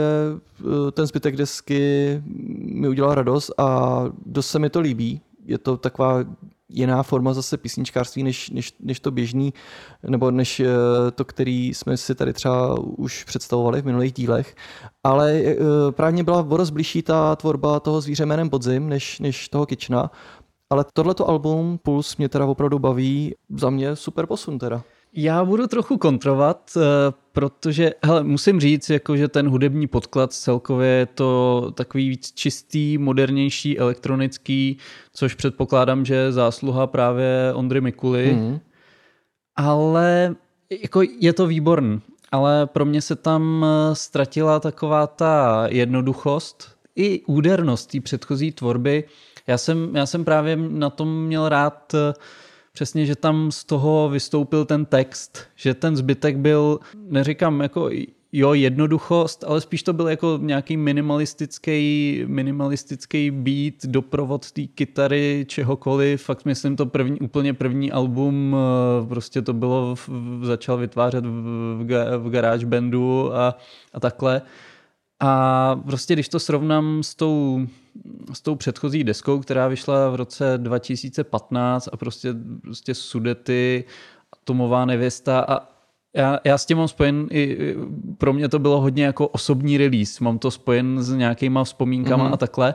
eh, 0.60 0.90
ten 0.90 1.06
zbytek 1.06 1.36
desky 1.36 2.22
mi 2.58 2.88
udělal 2.88 3.14
radost 3.14 3.50
a 3.58 4.00
dost 4.26 4.46
se 4.46 4.58
mi 4.58 4.70
to 4.70 4.80
líbí. 4.80 5.20
Je 5.44 5.58
to 5.58 5.76
taková 5.76 6.24
jiná 6.72 7.02
forma 7.02 7.34
zase 7.34 7.56
písničkářství, 7.56 8.22
než, 8.22 8.50
než, 8.50 8.74
než 8.80 9.00
to 9.00 9.10
běžný, 9.10 9.54
nebo 10.08 10.30
než 10.30 10.60
eh, 10.60 10.66
to, 11.14 11.24
který 11.24 11.74
jsme 11.74 11.96
si 11.96 12.14
tady 12.14 12.32
třeba 12.32 12.78
už 12.80 13.24
představovali 13.24 13.82
v 13.82 13.86
minulých 13.86 14.12
dílech. 14.12 14.54
Ale 15.04 15.32
eh, 15.32 15.56
právě 15.90 16.24
byla 16.24 16.40
o 16.40 16.56
dost 16.56 16.70
blížší 16.70 17.02
ta 17.02 17.36
tvorba 17.36 17.80
toho 17.80 18.00
zvíře 18.00 18.26
jménem 18.26 18.50
Podzim, 18.50 18.88
než, 18.88 19.20
než 19.20 19.48
toho 19.48 19.66
Kitchena. 19.66 20.10
Ale 20.70 20.84
tohleto 20.92 21.28
album 21.28 21.78
Puls 21.82 22.16
mě 22.16 22.28
teda 22.28 22.46
opravdu 22.46 22.78
baví, 22.78 23.34
za 23.50 23.70
mě 23.70 23.96
super 23.96 24.26
posun 24.26 24.58
teda. 24.58 24.82
Já 25.14 25.44
budu 25.44 25.66
trochu 25.66 25.98
kontrovat, 25.98 26.70
eh, 26.76 26.80
protože 27.32 27.92
hele, 28.04 28.24
musím 28.24 28.60
říct, 28.60 28.90
jako, 28.90 29.16
že 29.16 29.28
ten 29.28 29.48
hudební 29.48 29.86
podklad 29.86 30.32
celkově 30.32 30.88
je 30.88 31.06
to 31.06 31.70
takový 31.74 32.08
víc 32.08 32.32
čistý, 32.32 32.98
modernější, 32.98 33.78
elektronický, 33.78 34.78
což 35.12 35.34
předpokládám, 35.34 36.04
že 36.04 36.14
je 36.14 36.32
zásluha 36.32 36.86
právě 36.86 37.52
Ondry 37.54 37.80
Mikuly. 37.80 38.32
Hmm. 38.32 38.60
Ale 39.56 40.34
jako 40.82 41.02
je 41.20 41.32
to 41.32 41.46
výborný. 41.46 42.00
Ale 42.32 42.66
pro 42.66 42.84
mě 42.84 43.02
se 43.02 43.16
tam 43.16 43.64
eh, 43.64 43.94
ztratila 43.94 44.60
taková 44.60 45.06
ta 45.06 45.64
jednoduchost 45.68 46.76
i 46.96 47.22
údernost 47.26 47.90
té 47.90 48.00
předchozí 48.00 48.52
tvorby. 48.52 49.04
Já 49.46 49.58
jsem, 49.58 49.96
já 49.96 50.06
jsem 50.06 50.24
právě 50.24 50.56
na 50.56 50.90
tom 50.90 51.24
měl 51.24 51.48
rád 51.48 51.94
eh, 51.94 52.14
přesně, 52.72 53.06
že 53.06 53.16
tam 53.16 53.52
z 53.52 53.64
toho 53.64 54.08
vystoupil 54.08 54.64
ten 54.64 54.84
text, 54.84 55.38
že 55.56 55.74
ten 55.74 55.96
zbytek 55.96 56.36
byl, 56.36 56.80
neříkám 56.94 57.60
jako 57.60 57.90
jo, 58.32 58.54
jednoduchost, 58.54 59.44
ale 59.44 59.60
spíš 59.60 59.82
to 59.82 59.92
byl 59.92 60.08
jako 60.08 60.38
nějaký 60.42 60.76
minimalistický, 60.76 62.24
minimalistický 62.26 63.30
beat, 63.30 63.74
doprovod 63.84 64.52
té 64.52 64.62
kytary, 64.62 65.44
čehokoliv. 65.48 66.22
Fakt 66.22 66.44
myslím 66.44 66.76
to 66.76 66.86
první, 66.86 67.20
úplně 67.20 67.54
první 67.54 67.92
album, 67.92 68.56
eh, 68.56 69.06
prostě 69.06 69.42
to 69.42 69.52
bylo, 69.52 69.94
začal 70.42 70.76
vytvářet 70.76 71.26
v, 71.26 71.30
v, 71.78 72.18
v 72.18 72.30
garage 72.30 72.66
bandu 72.66 73.34
a, 73.34 73.58
a 73.92 74.00
takhle. 74.00 74.42
A 75.24 75.80
prostě 75.86 76.14
když 76.14 76.28
to 76.28 76.40
srovnám 76.40 77.02
s 77.02 77.14
tou, 77.14 77.66
s 78.32 78.40
tou 78.40 78.54
předchozí 78.54 79.04
deskou, 79.04 79.40
která 79.40 79.68
vyšla 79.68 80.10
v 80.10 80.14
roce 80.14 80.54
2015 80.56 81.88
a 81.92 81.96
prostě, 81.96 82.34
prostě 82.62 82.94
Sudety, 82.94 83.84
Atomová 84.32 84.84
nevěsta 84.84 85.40
a 85.48 85.72
já, 86.16 86.38
já 86.44 86.58
s 86.58 86.66
tím 86.66 86.78
mám 86.78 86.88
spojen, 86.88 87.26
i, 87.30 87.74
pro 88.18 88.32
mě 88.32 88.48
to 88.48 88.58
bylo 88.58 88.80
hodně 88.80 89.04
jako 89.04 89.28
osobní 89.28 89.78
release, 89.78 90.24
mám 90.24 90.38
to 90.38 90.50
spojen 90.50 91.02
s 91.02 91.12
nějakýma 91.12 91.64
vzpomínkama 91.64 92.28
mm-hmm. 92.28 92.34
a 92.34 92.36
takhle. 92.36 92.74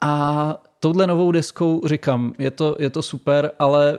A 0.00 0.62
touhle 0.80 1.06
novou 1.06 1.32
deskou 1.32 1.82
říkám, 1.84 2.32
je 2.38 2.50
to, 2.50 2.76
je 2.78 2.90
to 2.90 3.02
super, 3.02 3.50
ale 3.58 3.98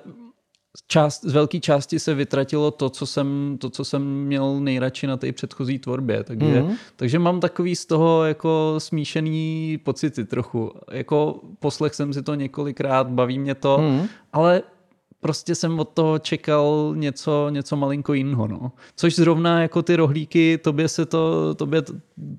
část, 0.88 1.26
z 1.26 1.34
velké 1.34 1.60
části 1.60 2.00
se 2.00 2.14
vytratilo 2.14 2.72
to 2.72 2.90
co, 2.90 3.06
jsem, 3.06 3.58
to, 3.60 3.70
co 3.70 3.86
jsem 3.86 4.26
měl 4.26 4.60
nejradši 4.60 5.08
na 5.08 5.18
té 5.18 5.32
předchozí 5.32 5.80
tvorbě. 5.80 6.24
Takže, 6.24 6.62
mm. 6.62 6.76
takže 6.96 7.20
mám 7.20 7.40
takový 7.40 7.76
z 7.76 7.86
toho 7.86 8.24
jako 8.24 8.76
smíšený 8.78 9.80
pocity 9.84 10.26
trochu. 10.26 10.72
Jako 10.92 11.40
poslech 11.60 11.96
jsem 11.96 12.14
si 12.14 12.22
to 12.22 12.36
několikrát, 12.36 13.08
baví 13.08 13.40
mě 13.40 13.56
to, 13.56 13.78
mm. 13.78 14.08
ale 14.34 14.64
prostě 15.20 15.56
jsem 15.56 15.80
od 15.80 15.90
toho 15.90 16.20
čekal 16.20 16.94
něco, 16.96 17.50
něco 17.50 17.76
malinko 17.76 18.14
jiného. 18.14 18.48
No. 18.48 18.72
Což 18.96 19.16
zrovna 19.16 19.62
jako 19.62 19.82
ty 19.82 19.96
rohlíky, 19.96 20.58
tobě 20.58 20.88
se 20.88 21.06
to, 21.06 21.56
tobě, 21.56 21.84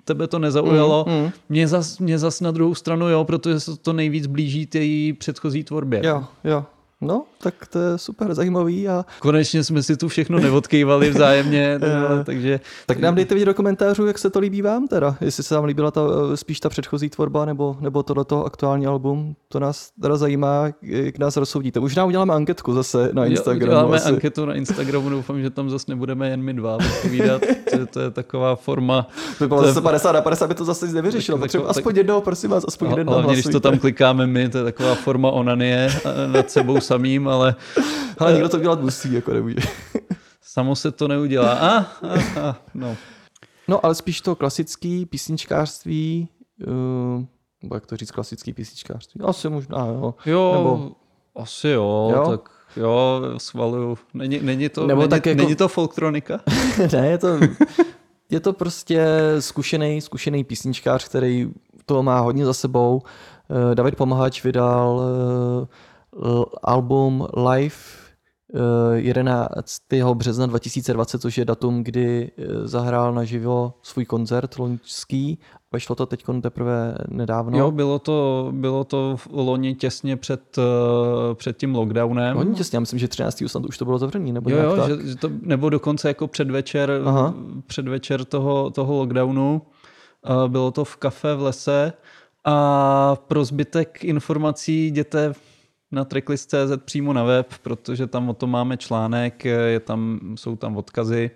tebe 0.05 0.27
to 0.27 0.39
nezaujalo. 0.39 1.05
Mm, 1.09 1.15
mm. 1.15 1.31
Mě, 1.49 1.69
zas, 1.69 1.99
mě 1.99 2.19
zas 2.19 2.41
na 2.41 2.51
druhou 2.51 2.75
stranu 2.75 3.09
jo, 3.09 3.25
protože 3.25 3.61
se 3.61 3.77
to 3.77 3.93
nejvíc 3.93 4.27
blíží 4.27 4.67
té 4.67 4.79
předchozí 5.19 5.65
tvorbě. 5.65 6.01
Jo, 6.05 6.25
jo. 6.45 6.65
No, 7.05 7.23
tak 7.43 7.55
to 7.67 7.79
je 7.79 7.99
super 7.99 8.35
zajímavý 8.35 8.89
a 8.89 9.05
Konečně 9.19 9.65
jsme 9.65 9.83
si 9.83 9.97
tu 9.97 10.09
všechno 10.09 10.39
neodkývali 10.39 11.11
vzájemně, 11.11 11.79
tyhle, 11.79 12.25
takže 12.25 12.61
tak 12.87 12.99
nám 12.99 13.15
dejte 13.15 13.35
vidět 13.35 13.47
do 13.47 13.55
komentářů, 13.55 14.07
jak 14.07 14.19
se 14.19 14.31
to 14.31 14.39
líbí 14.39 14.63
vám 14.63 14.89
teda, 14.89 15.17
jestli 15.21 15.43
se 15.43 15.55
vám 15.55 15.65
líbila 15.65 15.91
ta, 15.91 16.01
spíš 16.35 16.61
ta 16.61 16.69
předchozí 16.69 17.09
tvorba 17.11 17.45
nebo, 17.45 17.77
nebo 17.81 18.03
tohleto 18.03 18.45
aktuální 18.45 18.87
album, 18.87 19.37
to 19.49 19.61
nás 19.61 19.91
teda 20.03 20.17
zajímá, 20.17 20.69
jak 20.83 21.19
nás 21.19 21.37
rozsoudíte. 21.37 21.81
Možná 21.81 22.05
uděláme 22.05 22.35
anketku 22.35 22.73
zase 22.75 23.11
na 23.13 23.27
Instagramu. 23.27 23.71
Děláme 23.71 23.97
asi. 23.97 24.09
anketu 24.09 24.47
na 24.47 24.55
Instagramu, 24.55 25.09
doufám, 25.09 25.43
že 25.43 25.51
tam 25.51 25.71
zase 25.71 25.85
nebudeme 25.89 26.31
jen 26.31 26.43
my 26.43 26.53
dva 26.55 26.77
odpovídat, 26.77 27.43
to, 27.71 27.87
to 27.87 28.01
je 28.01 28.11
taková 28.11 28.57
forma. 28.57 29.07
To 29.39 29.45
by 29.45 29.49
bylo 29.49 29.63
zase 29.67 29.81
50 29.81 30.13
na 30.13 30.21
50, 30.21 30.47
by 30.47 30.55
to 30.55 30.65
zase 30.65 30.87
nic 30.87 30.95
nevyřešilo. 30.95 31.39
Tak- 31.39 31.53
tak- 31.53 31.63
aspoň 31.67 31.97
jednoho, 31.97 32.21
prosím 32.21 32.51
vás, 32.51 32.65
aspoň 32.69 32.91
jeden 32.91 33.09
Hlavně, 33.09 33.33
když 33.33 33.45
to 33.47 33.61
tam 33.61 33.79
klikáme 33.79 34.27
my, 34.27 34.49
to 34.49 34.59
je 34.59 34.65
taková 34.65 34.95
forma 34.95 35.31
onanie 35.31 35.89
eh, 36.05 36.29
nad 36.33 36.51
sebou 36.51 36.81
samým, 36.95 37.29
ale 37.29 37.55
Ale 38.19 38.33
někdo 38.33 38.49
to 38.49 38.59
dělat 38.59 38.81
musí, 38.81 39.13
jako 39.13 39.33
nemůže. 39.33 39.57
samo 40.43 40.77
se 40.77 40.91
to 40.91 41.09
neudělá. 41.09 41.53
A, 41.53 41.79
a, 41.79 41.87
a, 42.41 42.57
no. 42.75 42.97
No, 43.69 43.87
ale 43.87 43.95
spíš 43.95 44.21
to 44.21 44.35
klasický 44.37 45.07
písničkářství, 45.07 46.29
uh, 46.67 47.25
nebo 47.63 47.75
jak 47.75 47.87
to 47.87 47.97
říct, 47.97 48.11
klasický 48.11 48.53
písničkářství? 48.53 49.21
Asi 49.25 49.49
možná, 49.49 49.87
jo. 49.87 50.15
Jo, 50.27 50.53
Nebo- 50.57 50.93
asi 51.37 51.69
jo, 51.69 52.13
Jo? 52.15 52.31
tak 52.31 52.41
jo, 52.77 53.23
schvaluju. 53.37 53.99
Není, 54.15 54.39
není, 54.43 54.69
to, 54.69 54.87
Nebo 54.87 55.01
není, 55.01 55.11
tak 55.11 55.27
jako- 55.27 55.43
není 55.43 55.57
to 55.57 55.69
folktronika? 55.69 56.41
ne, 56.93 57.07
je 57.07 57.19
to, 57.19 57.29
je 58.31 58.41
to 58.41 58.53
prostě 58.53 59.07
zkušený, 59.39 60.01
zkušený 60.01 60.45
písničkář, 60.45 61.05
který 61.09 61.51
to 61.87 62.03
má 62.03 62.21
hodně 62.21 62.45
za 62.45 62.55
sebou. 62.55 63.03
Eh, 63.73 63.75
David 63.75 63.97
Pomahač 63.97 64.45
vydal 64.45 65.01
eh, 65.03 65.59
l- 65.61 65.69
album 66.63 67.27
Live 67.37 67.75
eh, 68.55 68.99
11. 68.99 69.83
března 70.15 70.47
2020, 70.47 71.19
což 71.19 71.39
je 71.39 71.45
datum, 71.45 71.85
kdy 71.85 72.31
eh, 72.39 72.69
zahrál 72.69 73.15
naživo 73.15 73.75
svůj 73.83 74.05
koncert 74.05 74.59
loňský. 74.59 75.39
Vešlo 75.73 75.95
to 75.95 76.07
teď 76.07 76.25
teprve 76.41 76.95
nedávno. 77.09 77.59
Jo, 77.59 77.71
bylo 77.71 77.99
to, 77.99 78.49
bylo 78.55 78.85
to 78.85 79.17
v 79.17 79.29
loni 79.33 79.75
těsně 79.75 80.17
před, 80.17 80.59
eh, 80.59 81.35
před 81.35 81.57
tím 81.57 81.75
lockdownem. 81.75 82.37
Hodně 82.37 82.55
těsně, 82.55 82.77
já 82.77 82.81
myslím, 82.81 82.99
že 82.99 83.09
13. 83.09 83.49
snad 83.49 83.65
už 83.65 83.79
to 83.79 83.85
bylo 83.85 83.99
zavřený, 83.99 84.33
nebo 84.33 84.51
Jo, 84.51 84.59
jo, 84.63 84.77
tak. 84.77 84.89
že, 84.89 85.07
že 85.09 85.17
to, 85.17 85.31
nebo 85.43 85.71
dokonce 85.71 86.09
jako 86.09 86.29
předvečer, 86.29 87.03
Aha. 87.05 87.35
předvečer 87.67 88.25
toho, 88.25 88.71
toho 88.71 88.97
lockdownu. 88.97 89.63
Bylo 90.47 90.71
to 90.71 90.85
v 90.85 90.97
kafe 90.97 91.35
v 91.35 91.43
lese 91.43 91.93
a 92.45 93.17
pro 93.29 93.45
zbytek 93.45 94.05
informací 94.05 94.87
jděte 94.87 95.35
na 95.95 96.05
tracklist.cz 96.05 96.77
přímo 96.85 97.13
na 97.13 97.23
web, 97.23 97.47
protože 97.63 98.07
tam 98.07 98.29
o 98.29 98.35
tom 98.35 98.51
máme 98.51 98.77
článek, 98.77 99.45
je 99.45 99.81
tam, 99.81 100.21
jsou 100.35 100.57
tam 100.57 100.77
odkazy 100.77 101.31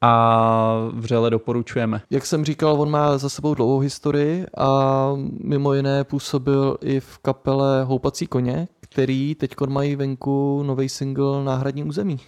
a 0.00 0.88
vřele 0.92 1.30
doporučujeme. 1.30 2.02
Jak 2.10 2.26
jsem 2.26 2.44
říkal, 2.44 2.80
on 2.80 2.90
má 2.90 3.18
za 3.18 3.28
sebou 3.28 3.54
dlouhou 3.54 3.78
historii 3.78 4.46
a 4.58 5.10
mimo 5.44 5.74
jiné 5.74 6.04
působil 6.04 6.78
i 6.80 7.00
v 7.00 7.18
kapele 7.18 7.84
Houpací 7.84 8.26
koně, 8.26 8.68
který 8.80 9.34
teď 9.34 9.54
mají 9.68 9.96
venku 9.96 10.62
nový 10.66 10.88
single 10.88 11.44
Náhradní 11.44 11.84
území. 11.84 12.18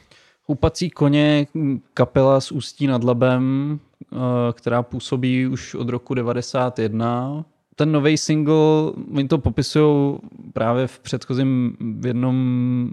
Houpací 0.45 0.91
koně, 0.91 1.47
kapela 1.95 2.41
z 2.41 2.53
Ústí 2.53 2.87
nad 2.87 3.05
Labem, 3.05 3.79
eh, 4.13 4.17
která 4.53 4.83
působí 4.83 5.47
už 5.47 5.75
od 5.75 5.89
roku 5.89 6.15
91. 6.15 7.45
Ten 7.79 7.93
nový 7.93 8.17
single, 8.17 8.93
oni 9.15 9.29
to 9.29 9.39
popisují 9.39 10.19
právě 10.53 10.87
v 10.87 10.99
předchozím 10.99 11.77
v 11.81 12.07
jednom, 12.07 12.89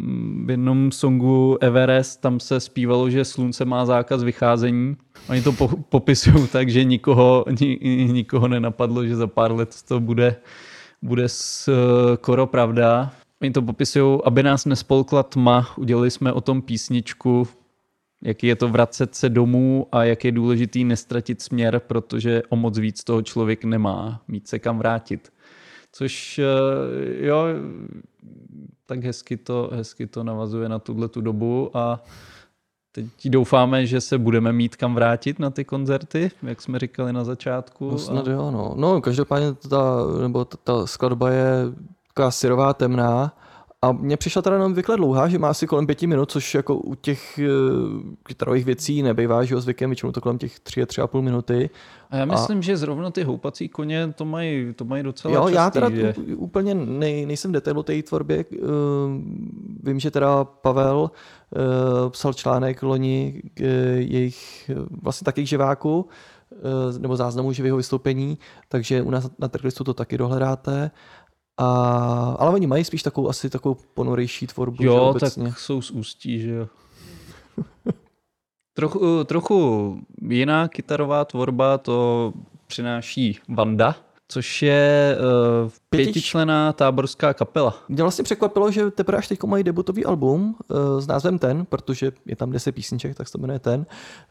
v 0.45 0.49
jednom 0.49 0.91
songu 0.91 1.57
Everest, 1.61 2.21
tam 2.21 2.39
se 2.39 2.59
zpívalo, 2.59 3.09
že 3.09 3.25
slunce 3.25 3.65
má 3.65 3.85
zákaz 3.85 4.23
vycházení. 4.23 4.97
Oni 5.29 5.41
to 5.41 5.51
po, 5.51 5.67
popisují 5.67 6.47
tak, 6.51 6.69
že 6.69 6.83
nikoho, 6.83 7.45
ni, 7.59 7.79
nikoho 8.11 8.47
nenapadlo, 8.47 9.05
že 9.05 9.15
za 9.15 9.27
pár 9.27 9.51
let 9.51 9.75
to 9.87 9.99
bude, 9.99 10.35
bude 11.01 11.23
skoro 11.27 12.47
pravda. 12.47 13.11
Oni 13.41 13.51
to 13.51 13.61
popisují, 13.61 14.19
aby 14.25 14.43
nás 14.43 14.65
nespolkla 14.65 15.23
tma, 15.23 15.67
udělali 15.77 16.11
jsme 16.11 16.33
o 16.33 16.41
tom 16.41 16.61
písničku, 16.61 17.47
jaký 18.25 18.47
je 18.47 18.55
to 18.55 18.67
vracet 18.67 19.15
se 19.15 19.29
domů 19.29 19.87
a 19.91 20.03
jak 20.03 20.25
je 20.25 20.31
důležitý 20.31 20.83
nestratit 20.83 21.41
směr, 21.41 21.81
protože 21.87 22.43
o 22.49 22.55
moc 22.55 22.79
víc 22.79 23.03
toho 23.03 23.21
člověk 23.21 23.63
nemá, 23.63 24.21
mít 24.27 24.47
se 24.47 24.59
kam 24.59 24.77
vrátit. 24.77 25.33
Což 25.91 26.39
eh, 26.39 27.25
jo, 27.25 27.45
tak 28.85 29.03
hezky 29.03 29.37
to, 29.37 29.69
hezky 29.73 30.07
to 30.07 30.23
navazuje 30.23 30.69
na 30.69 30.79
tuhle 30.79 31.07
tu 31.07 31.21
dobu 31.21 31.77
a 31.77 32.03
teď 32.91 33.05
doufáme, 33.25 33.85
že 33.85 34.01
se 34.01 34.17
budeme 34.17 34.53
mít 34.53 34.75
kam 34.75 34.95
vrátit 34.95 35.39
na 35.39 35.49
ty 35.49 35.65
koncerty, 35.65 36.31
jak 36.43 36.61
jsme 36.61 36.79
říkali 36.79 37.13
na 37.13 37.23
začátku. 37.23 37.91
No 37.91 37.97
snad 37.97 38.27
a, 38.27 38.31
jo, 38.31 38.51
no. 38.51 38.73
No, 38.77 39.01
každopádně 39.01 39.53
ta, 39.53 39.97
nebo 40.21 40.45
ta, 40.45 40.57
ta 40.63 40.87
skladba 40.87 41.29
je 41.29 41.53
taková 42.07 42.31
syrová, 42.31 42.73
temná 42.73 43.33
a 43.85 43.91
mně 43.91 44.17
přišla 44.17 44.41
teda 44.41 44.55
jenom 44.55 44.73
vykle 44.73 44.97
dlouhá, 44.97 45.27
že 45.27 45.39
má 45.39 45.49
asi 45.49 45.67
kolem 45.67 45.85
pěti 45.85 46.07
minut, 46.07 46.31
což 46.31 46.55
jako 46.55 46.75
u 46.77 46.95
těch 46.95 47.39
eh, 47.39 47.45
kytarových 48.23 48.65
věcí 48.65 49.03
nebývá, 49.03 49.43
že 49.43 49.53
jo, 49.53 49.61
zvykem 49.61 49.89
většinou 49.89 50.11
to 50.11 50.21
kolem 50.21 50.37
těch 50.37 50.59
tři 50.59 50.81
a 50.81 50.85
tři 50.85 51.01
a 51.01 51.07
půl 51.07 51.21
minuty. 51.21 51.69
a 52.09 52.15
já 52.17 52.25
myslím, 52.25 52.61
že 52.61 52.77
zrovna 52.77 53.11
ty 53.11 53.23
houpací 53.23 53.69
koně 53.69 54.13
to 54.15 54.25
mají, 54.25 54.73
to 54.73 54.85
mají 54.85 55.03
docela 55.03 55.33
Jo, 55.33 55.41
častý, 55.41 55.55
já 55.55 55.69
teda 55.69 55.89
že? 55.89 56.13
úplně 56.35 56.75
nej, 56.75 57.25
nejsem 57.25 57.51
detailu 57.51 57.83
té 57.83 58.03
tvorbě. 58.03 58.45
eh, 58.53 58.57
Vím, 59.83 59.99
že 59.99 60.11
teda 60.11 60.43
Pavel 60.43 61.11
eh, 61.55 62.09
psal 62.09 62.33
článek 62.33 62.83
loni 62.83 63.41
k 63.53 63.59
jejich 63.95 64.71
vlastně 65.01 65.45
živáku, 65.45 66.07
eh, 66.51 66.99
nebo 66.99 67.15
záznamu 67.15 67.51
živého 67.51 67.77
vystoupení, 67.77 68.37
takže 68.69 69.01
u 69.01 69.09
nás 69.09 69.29
na 69.39 69.47
tracklistu 69.47 69.83
to 69.83 69.93
taky 69.93 70.17
dohledáte. 70.17 70.91
A, 71.57 71.65
ale 72.39 72.51
oni 72.51 72.67
mají 72.67 72.83
spíš 72.83 73.03
takovou 73.03 73.29
asi 73.29 73.49
takovou 73.49 73.77
ponorejší 73.93 74.47
tvorbu. 74.47 74.77
že 74.79 74.87
Jo, 74.87 74.95
obecně. 74.95 75.43
tak 75.43 75.59
jsou 75.59 75.81
z 75.81 75.91
ústí, 75.91 76.39
že 76.39 76.51
jo. 76.51 76.67
trochu, 78.73 79.23
trochu 79.23 79.99
jiná 80.29 80.67
kytarová 80.67 81.25
tvorba 81.25 81.77
to 81.77 82.33
přináší 82.67 83.39
Vanda, 83.49 83.95
což 84.27 84.61
je 84.61 85.17
uh, 85.63 85.69
Pětič- 85.69 85.79
pětičlená 85.89 86.73
táborská 86.73 87.33
kapela. 87.33 87.77
Mě 87.89 88.03
vlastně 88.03 88.23
překvapilo, 88.23 88.71
že 88.71 88.91
teprve 88.91 89.17
až 89.17 89.27
teď 89.27 89.43
mají 89.43 89.63
debutový 89.63 90.05
album 90.05 90.55
uh, 90.67 90.99
s 90.99 91.07
názvem 91.07 91.39
Ten, 91.39 91.65
protože 91.65 92.11
je 92.25 92.35
tam 92.35 92.51
10 92.51 92.71
písniček, 92.71 93.15
tak 93.15 93.27
se 93.27 93.31
to 93.31 93.37
jmenuje 93.37 93.59
Ten. 93.59 93.79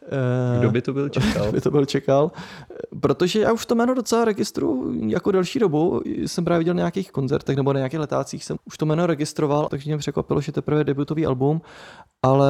Uh, 0.01 0.59
Kdo 0.59 0.71
by 0.71 0.81
to 0.81 0.93
byl 0.93 1.09
čekal? 1.09 1.51
by 1.51 1.61
to 1.61 1.71
byl 1.71 1.85
čekal. 1.85 2.31
Protože 2.99 3.39
já 3.39 3.53
už 3.53 3.65
to 3.65 3.75
jméno 3.75 3.93
docela 3.93 4.25
registruju 4.25 4.93
jako 5.09 5.31
delší 5.31 5.59
dobu. 5.59 6.01
Jsem 6.05 6.45
právě 6.45 6.59
viděl 6.59 6.73
na 6.73 6.79
nějakých 6.79 7.11
koncertech 7.11 7.55
nebo 7.55 7.73
na 7.73 7.79
nějakých 7.79 7.99
letácích 7.99 8.43
jsem 8.43 8.57
už 8.65 8.77
to 8.77 8.85
jméno 8.85 9.05
registroval, 9.05 9.67
takže 9.69 9.89
mě 9.89 9.97
překvapilo, 9.97 10.41
že 10.41 10.51
teprve 10.51 10.79
je 10.79 10.83
debutový 10.83 11.25
album, 11.25 11.61
ale 12.23 12.49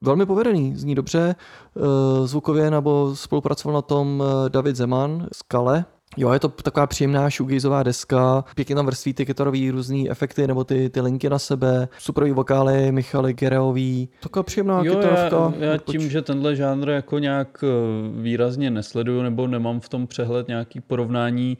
velmi 0.00 0.26
povedený, 0.26 0.76
zní 0.76 0.94
dobře. 0.94 1.34
Eh, 1.76 2.26
Zvukově 2.26 2.70
nebo 2.70 3.16
spolupracoval 3.16 3.74
na 3.74 3.82
tom 3.82 4.22
eh, 4.26 4.50
David 4.50 4.76
Zeman 4.76 5.28
z 5.32 5.42
Kale, 5.42 5.84
Jo, 6.16 6.32
je 6.32 6.38
to 6.38 6.48
taková 6.48 6.86
příjemná 6.86 7.28
shoegazová 7.30 7.82
deska, 7.82 8.44
pěkně 8.54 8.74
tam 8.74 8.86
vrství 8.86 9.14
ty 9.14 9.26
kytarový 9.26 9.70
různý 9.70 10.10
efekty 10.10 10.46
nebo 10.46 10.64
ty, 10.64 10.90
ty 10.90 11.00
linky 11.00 11.30
na 11.30 11.38
sebe, 11.38 11.88
superový 11.98 12.32
vokály, 12.32 12.92
Michaly 12.92 13.32
Gereový, 13.32 14.08
taková 14.20 14.42
příjemná 14.42 14.82
Jo, 14.84 14.94
kytarovka. 14.94 15.54
já, 15.58 15.64
já 15.64 15.76
tím, 15.78 16.10
že 16.10 16.22
tenhle 16.22 16.56
žánr 16.56 16.88
jako 16.88 17.18
nějak 17.18 17.64
eh, 17.64 17.66
výrazně 18.22 18.70
nesleduju 18.70 19.22
nebo 19.22 19.46
nemám 19.46 19.80
v 19.80 19.88
tom 19.88 20.06
přehled 20.06 20.48
nějaký 20.48 20.80
porovnání, 20.80 21.58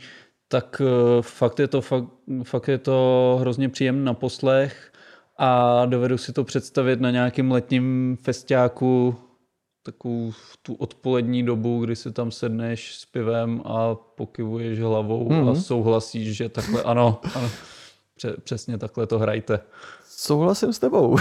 tak 0.49 0.83
eh, 0.85 1.23
fakt 1.23 1.59
je 1.59 1.69
to, 1.69 1.81
fakt, 1.81 2.05
fakt 2.43 2.69
je 2.69 2.79
to 2.79 3.37
hrozně 3.41 3.69
příjemný 3.69 4.05
na 4.05 4.15
poslech 4.15 4.93
a 5.39 5.87
dovedu 5.87 6.19
si 6.19 6.33
to 6.33 6.45
představit 6.45 7.01
na 7.01 7.11
nějakém 7.11 7.51
letním 7.51 8.17
festiáku 8.23 9.17
takovou 9.93 10.33
tu 10.63 10.75
odpolední 10.75 11.43
dobu, 11.43 11.85
kdy 11.85 11.97
si 11.97 12.13
tam 12.13 12.31
sedneš 12.31 12.95
s 12.95 13.05
pivem 13.05 13.63
a 13.65 13.95
pokyvuješ 13.95 14.81
hlavou 14.81 15.29
mm-hmm. 15.29 15.51
a 15.51 15.55
souhlasíš, 15.55 16.37
že 16.37 16.49
takhle 16.49 16.83
ano, 16.83 17.21
ano 17.35 17.51
pře- 18.21 18.37
přesně 18.45 18.79
takhle 18.79 19.07
to 19.07 19.19
hrajte. 19.19 19.61
Souhlasím 20.09 20.73
s 20.73 20.79
tebou. 20.79 21.17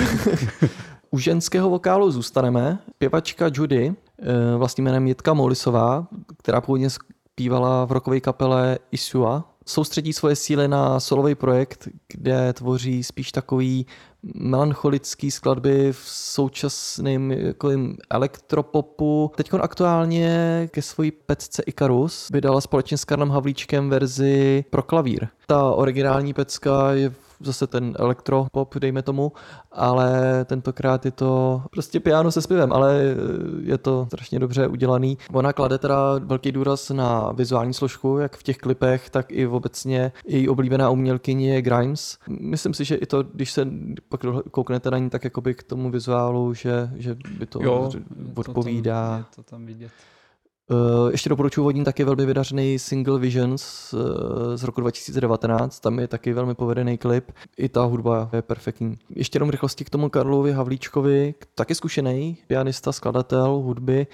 U 1.12 1.19
ženského 1.19 1.69
vokálu 1.69 2.12
zůstaneme. 2.12 2.79
Pěvačka 2.97 3.49
Judy, 3.53 3.93
eh, 4.21 4.58
vlastním 4.58 4.86
jménem 4.86 5.08
Jitka 5.08 5.34
Molisová, 5.34 6.08
která 6.38 6.62
původně 6.62 6.89
zpívala 6.89 7.86
v 7.86 7.91
rockové 7.91 8.19
kapele 8.19 8.79
Isua, 8.91 9.49
soustředí 9.69 10.13
svoje 10.13 10.36
síly 10.36 10.67
na 10.67 10.99
solový 10.99 11.36
projekt, 11.36 11.88
kde 12.08 12.53
tvoří 12.53 13.03
spíš 13.03 13.32
takový 13.32 13.86
melancholický 14.34 15.32
skladby 15.32 15.93
v 15.93 16.03
současném 16.05 17.32
jako 17.32 17.69
elektropopu. 18.10 19.32
Teď 19.36 19.53
aktuálně 19.53 20.69
ke 20.71 20.82
svojí 20.82 21.12
pecce 21.12 21.63
Icarus 21.65 22.27
vydala 22.32 22.62
společně 22.62 22.97
s 22.97 23.05
Karlem 23.05 23.29
Havlíčkem 23.29 23.89
verzi 23.89 24.65
pro 24.69 24.84
klavír. 24.84 25.27
Ta 25.47 25.71
originální 25.71 26.34
pecka 26.34 26.91
je 26.91 27.13
zase 27.39 27.67
ten 27.67 27.93
elektropop, 27.99 28.75
dejme 28.75 29.02
tomu, 29.02 29.32
ale 29.71 30.45
tentokrát 30.45 31.06
je 31.06 31.12
to 31.12 31.62
prostě 31.71 31.99
piano 31.99 32.32
se 32.32 32.41
zpěvem, 32.41 32.71
ale 32.71 33.15
je 33.62 33.78
to 33.78 34.06
strašně 34.06 34.39
dobře 34.39 34.67
udělaný. 34.67 35.17
Ona 35.34 35.54
klade 35.54 35.78
teda 35.78 35.97
velký 36.19 36.52
důraz 36.52 36.89
na 36.89 37.32
vizuální 37.32 37.73
složku, 37.73 38.17
jak 38.17 38.38
v 38.38 38.43
těch 38.43 38.58
klipech, 38.58 39.10
tak 39.10 39.32
i 39.32 39.47
obecně 39.47 40.12
její 40.28 40.49
oblíbená 40.49 40.89
umělkyně 40.89 41.54
je 41.54 41.62
Grimes. 41.62 42.17
Myslím 42.28 42.73
si, 42.73 42.86
že 42.86 42.95
i 42.95 43.06
to, 43.06 43.23
když 43.23 43.52
se 43.52 43.67
pak 44.10 44.21
kouknete 44.52 44.91
na 44.91 44.97
ní, 44.97 45.10
tak 45.10 45.23
jakoby 45.23 45.54
k 45.54 45.63
tomu 45.63 45.91
vizuálu, 45.91 46.54
že, 46.54 46.89
že 46.95 47.17
by 47.39 47.45
to 47.45 47.60
Jo, 47.63 47.91
odpovídá. 48.36 49.17
Je 49.17 49.23
to 49.23 49.23
tam, 49.23 49.39
je 49.39 49.43
to 49.43 49.49
tam 49.49 49.65
vidět. 49.65 49.91
Uh, 50.71 51.12
ještě 51.12 51.29
doporučuji 51.29 51.63
vodní 51.63 51.84
taky 51.84 52.03
velmi 52.03 52.25
vydařený 52.25 52.79
Single 52.79 53.19
Visions 53.19 53.93
uh, 53.93 53.99
z 54.55 54.63
roku 54.63 54.82
2019, 54.82 55.79
tam 55.79 55.99
je 55.99 56.08
taky 56.08 56.34
velmi 56.34 56.55
povedený 56.55 56.97
klip, 56.97 57.32
i 57.58 57.69
ta 57.69 57.84
hudba 57.84 58.29
je 58.34 58.41
perfektní. 58.41 58.97
Ještě 59.15 59.36
jenom 59.36 59.49
rychlosti 59.49 59.86
k 59.86 59.89
tomu 59.89 60.10
Karlovi 60.10 60.51
Havlíčkovi, 60.51 61.34
taky 61.55 61.75
zkušený 61.75 62.38
pianista, 62.47 62.91
skladatel 62.91 63.47
hudby, 63.47 64.08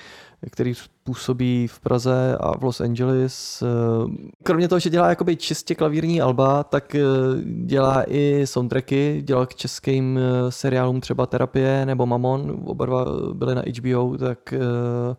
který 0.51 0.73
působí 1.03 1.67
v 1.67 1.79
Praze 1.79 2.37
a 2.39 2.57
v 2.57 2.63
Los 2.63 2.81
Angeles. 2.81 3.63
Kromě 4.43 4.67
toho, 4.67 4.79
že 4.79 4.89
dělá 4.89 5.09
jakoby 5.09 5.35
čistě 5.35 5.75
klavírní 5.75 6.21
alba, 6.21 6.63
tak 6.63 6.95
dělá 7.43 8.03
i 8.07 8.47
soundtracky, 8.47 9.21
dělal 9.25 9.45
k 9.45 9.55
českým 9.55 10.19
seriálům 10.49 11.01
třeba 11.01 11.25
Terapie 11.25 11.85
nebo 11.85 12.05
Mamon, 12.05 12.61
oba 12.65 12.85
dva 12.85 13.05
byly 13.33 13.55
na 13.55 13.63
HBO, 13.79 14.17
tak 14.17 14.53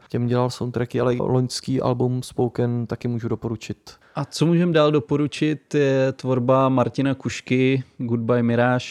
těm 0.08 0.26
dělal 0.26 0.50
soundtracky, 0.50 1.00
ale 1.00 1.16
loňský 1.18 1.80
album 1.80 2.22
Spoken 2.22 2.86
taky 2.86 3.08
můžu 3.08 3.28
doporučit. 3.28 3.90
A 4.14 4.24
co 4.24 4.46
můžeme 4.46 4.72
dál 4.72 4.90
doporučit 4.90 5.74
je 5.74 6.12
tvorba 6.12 6.68
Martina 6.68 7.14
Kušky, 7.14 7.84
Goodbye 7.98 8.42
Mirage. 8.42 8.86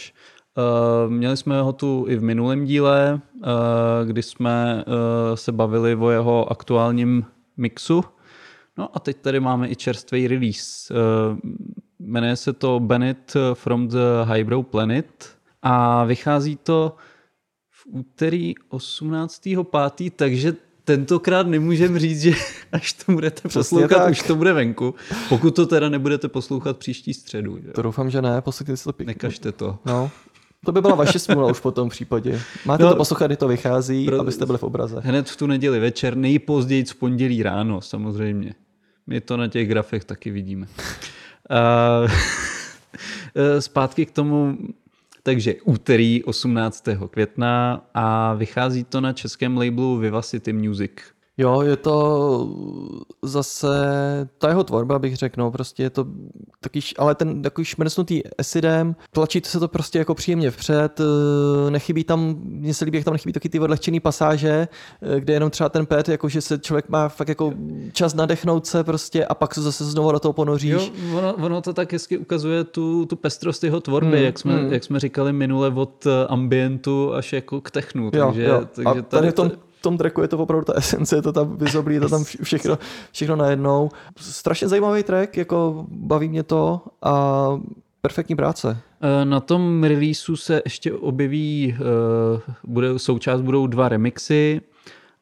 Uh, 0.57 1.11
měli 1.11 1.37
jsme 1.37 1.61
ho 1.61 1.73
tu 1.73 2.05
i 2.07 2.15
v 2.15 2.23
minulém 2.23 2.65
díle, 2.65 3.21
uh, 3.35 3.41
kdy 4.05 4.23
jsme 4.23 4.83
uh, 4.87 4.93
se 5.35 5.51
bavili 5.51 5.95
o 5.95 6.09
jeho 6.09 6.51
aktuálním 6.51 7.25
mixu. 7.57 8.03
No 8.77 8.89
a 8.93 8.99
teď 8.99 9.17
tady 9.17 9.39
máme 9.39 9.69
i 9.69 9.75
čerstvý 9.75 10.27
release. 10.27 10.93
Jmenuje 11.99 12.35
se 12.35 12.53
to 12.53 12.79
Bennett 12.79 13.33
from 13.53 13.87
the 13.87 14.33
Highbrow 14.33 14.65
Planet 14.65 15.35
a 15.61 16.03
vychází 16.03 16.55
to 16.55 16.95
v 17.71 17.85
úterý 17.87 18.53
18.5., 18.71 20.11
takže 20.15 20.53
tentokrát 20.83 21.47
nemůžem 21.47 21.99
říct, 21.99 22.21
že 22.21 22.31
až 22.71 22.93
to 22.93 23.11
budete 23.11 23.49
Přesně 23.49 23.59
poslouchat, 23.59 24.03
tak. 24.03 24.11
už 24.11 24.21
to 24.21 24.35
bude 24.35 24.53
venku. 24.53 24.95
Pokud 25.29 25.55
to 25.55 25.65
teda 25.65 25.89
nebudete 25.89 26.27
poslouchat 26.27 26.77
příští 26.77 27.13
středu. 27.13 27.57
Že? 27.57 27.71
To 27.71 27.81
doufám, 27.81 28.09
že 28.09 28.21
ne, 28.21 28.41
poslechněte 28.41 28.77
si 28.77 28.83
to 28.83 28.93
pěkně. 28.93 29.09
Nekažte 29.09 29.51
to. 29.51 29.79
No, 29.85 30.11
to 30.65 30.71
by 30.71 30.81
byla 30.81 30.95
vaše 30.95 31.19
smůla 31.19 31.51
už 31.51 31.59
po 31.59 31.71
tom 31.71 31.89
případě. 31.89 32.41
Máte 32.65 32.83
No, 32.83 32.89
to 32.89 32.95
poslouchat, 32.95 33.27
kdy 33.27 33.35
to 33.37 33.47
vychází, 33.47 34.05
pro- 34.05 34.19
abyste 34.19 34.45
byli 34.45 34.57
v 34.57 34.63
obraze. 34.63 35.01
Hned 35.03 35.29
v 35.29 35.35
tu 35.35 35.47
neděli 35.47 35.79
večer, 35.79 36.17
nejpozději 36.17 36.83
v 36.85 36.95
pondělí 36.95 37.43
ráno, 37.43 37.81
samozřejmě. 37.81 38.53
My 39.07 39.21
to 39.21 39.37
na 39.37 39.47
těch 39.47 39.67
grafech 39.69 40.05
taky 40.05 40.31
vidíme. 40.31 40.67
A, 41.49 42.01
zpátky 43.59 44.05
k 44.05 44.11
tomu, 44.11 44.57
takže 45.23 45.55
úterý 45.63 46.23
18. 46.23 46.83
května 47.09 47.85
a 47.93 48.33
vychází 48.33 48.83
to 48.83 49.01
na 49.01 49.13
českém 49.13 49.57
labelu 49.57 49.97
Vivacity 49.97 50.53
Music. 50.53 50.91
Jo, 51.37 51.61
je 51.61 51.77
to 51.77 52.49
zase 53.21 53.67
ta 54.37 54.49
jeho 54.49 54.63
tvorba, 54.63 54.99
bych 54.99 55.15
řekl, 55.15 55.41
no, 55.41 55.51
prostě 55.51 55.83
je 55.83 55.89
to 55.89 56.05
taky, 56.61 56.79
ale 56.97 57.15
ten 57.15 57.41
takový 57.41 57.65
šmrcnutý 57.65 58.21
acidem, 58.37 58.95
tlačí 59.11 59.41
se 59.45 59.59
to 59.59 59.67
prostě 59.67 59.99
jako 59.99 60.15
příjemně 60.15 60.51
vpřed, 60.51 60.99
eh, 60.99 61.71
nechybí 61.71 62.03
tam, 62.03 62.35
mně 62.43 62.73
se 62.73 62.85
líbí, 62.85 62.97
jak 62.97 63.05
tam 63.05 63.13
nechybí 63.13 63.33
taky 63.33 63.49
ty 63.49 63.59
odlehčený 63.59 63.99
pasáže, 63.99 64.67
eh, 65.01 65.19
kde 65.19 65.33
jenom 65.33 65.49
třeba 65.49 65.69
ten 65.69 65.85
pet, 65.85 66.09
jako 66.09 66.29
že 66.29 66.41
se 66.41 66.59
člověk 66.59 66.89
má 66.89 67.09
fakt 67.09 67.29
jako 67.29 67.53
čas 67.93 68.13
nadechnout 68.13 68.67
se 68.67 68.83
prostě 68.83 69.25
a 69.25 69.35
pak 69.35 69.55
se 69.55 69.61
zase 69.61 69.85
znovu 69.85 70.11
do 70.11 70.19
toho 70.19 70.33
ponoříš. 70.33 70.71
Jo, 70.71 71.17
ono, 71.17 71.33
ono 71.33 71.61
to 71.61 71.73
tak 71.73 71.93
hezky 71.93 72.17
ukazuje 72.17 72.63
tu, 72.63 73.05
tu 73.05 73.15
pestrost 73.15 73.63
jeho 73.63 73.81
tvorby, 73.81 74.15
Hmm, 74.15 74.25
jak, 74.25 74.39
jsme, 74.39 74.53
hmm. 74.57 74.73
jak 74.73 74.83
jsme 74.83 74.99
říkali 74.99 75.33
minule 75.33 75.69
od 75.69 76.05
eh, 76.05 76.27
ambientu 76.27 77.13
až 77.13 77.33
jako 77.33 77.61
k 77.61 77.71
technu. 77.71 78.11
Jo, 78.13 78.25
takže, 78.25 78.43
jo. 78.43 78.67
takže 78.75 78.99
a 78.99 79.01
tady 79.01 79.31
v 79.31 79.33
tom, 79.33 79.51
tom 79.85 79.97
tracku 79.97 80.21
je 80.21 80.27
to 80.27 80.37
opravdu 80.37 80.65
ta 80.65 80.73
esence, 80.73 81.15
je 81.15 81.21
to 81.21 81.31
tam 81.31 81.57
vyzoblí, 81.57 81.95
je 81.95 82.01
to 82.01 82.09
tam 82.09 82.21
vš- 82.23 82.43
všechno, 82.43 82.77
všechno 83.11 83.35
najednou. 83.35 83.89
Strašně 84.17 84.67
zajímavý 84.67 85.03
track, 85.03 85.37
jako 85.37 85.85
baví 85.89 86.29
mě 86.29 86.43
to 86.43 86.81
a 87.03 87.13
perfektní 88.01 88.35
práce. 88.35 88.77
Eh, 89.01 89.25
Na 89.25 89.39
tom 89.39 89.83
releaseu 89.83 90.35
se 90.35 90.61
ještě 90.65 90.93
objeví, 90.93 91.75
eh, 91.77 92.41
bude, 92.63 92.99
součást 92.99 93.41
budou 93.41 93.67
dva 93.67 93.89
remixy 93.89 94.61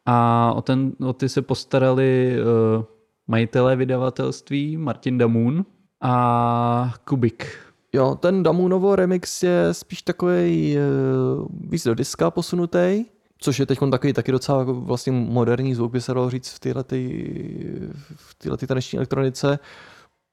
a 0.05 0.53
o, 0.55 0.61
ten, 0.61 0.91
o 1.07 1.13
ty 1.13 1.29
se 1.29 1.41
postarali 1.41 2.35
eh, 2.39 2.83
majitelé 3.27 3.75
vydavatelství 3.75 4.77
Martin 4.77 5.17
Damun 5.17 5.65
a 6.01 6.93
Kubik. 7.05 7.47
Jo, 7.95 8.15
ten 8.19 8.43
Damunovo 8.43 8.95
remix 8.95 9.43
je 9.43 9.67
spíš 9.71 10.01
takový 10.01 10.77
víc 11.69 11.83
do 11.83 11.95
diska 11.95 12.31
posunutý, 12.31 13.05
což 13.37 13.59
je 13.59 13.65
teď 13.65 13.79
takový 13.91 14.13
taky 14.13 14.31
docela 14.31 14.59
jako 14.59 14.73
vlastně 14.73 15.11
moderní 15.11 15.75
zvuk, 15.75 15.91
by 15.91 16.01
se 16.01 16.13
dalo 16.13 16.29
říct 16.29 16.49
v 16.49 16.59
téhle 16.59 16.83
v 18.15 18.35
téhletý 18.35 18.67
taneční 18.67 18.97
elektronice. 18.97 19.59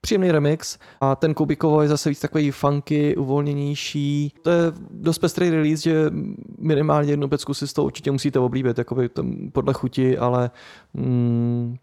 Příjemný 0.00 0.32
remix 0.32 0.78
a 1.00 1.16
ten 1.16 1.34
Kubikovo 1.34 1.82
je 1.82 1.88
zase 1.88 2.08
víc 2.08 2.20
takový 2.20 2.50
funky, 2.50 3.16
uvolněnější. 3.16 4.34
To 4.42 4.50
je 4.50 4.72
dost 4.90 5.18
pestrý 5.18 5.50
release, 5.50 5.82
že 5.82 6.10
minimálně 6.58 7.12
jednu 7.12 7.28
pecku 7.28 7.54
si 7.54 7.68
z 7.68 7.72
toho 7.72 7.86
určitě 7.86 8.10
musíte 8.10 8.38
oblíbit, 8.38 8.78
jakoby 8.78 9.08
tam 9.08 9.50
podle 9.52 9.74
chuti, 9.74 10.18
ale 10.18 10.50
mm, 10.94 11.76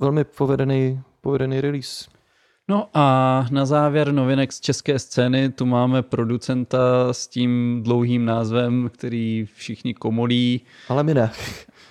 velmi 0.00 0.24
povedený, 0.24 1.00
povedený 1.20 1.60
release. 1.60 2.15
No 2.68 2.88
a 2.94 3.46
na 3.50 3.66
závěr 3.66 4.12
novinek 4.12 4.52
z 4.52 4.60
české 4.60 4.98
scény 4.98 5.48
tu 5.48 5.66
máme 5.66 6.02
producenta 6.02 6.78
s 7.12 7.26
tím 7.26 7.80
dlouhým 7.82 8.24
názvem, 8.24 8.90
který 8.94 9.48
všichni 9.54 9.94
komolí. 9.94 10.60
Ale 10.88 11.02
my 11.02 11.14
ne. 11.14 11.30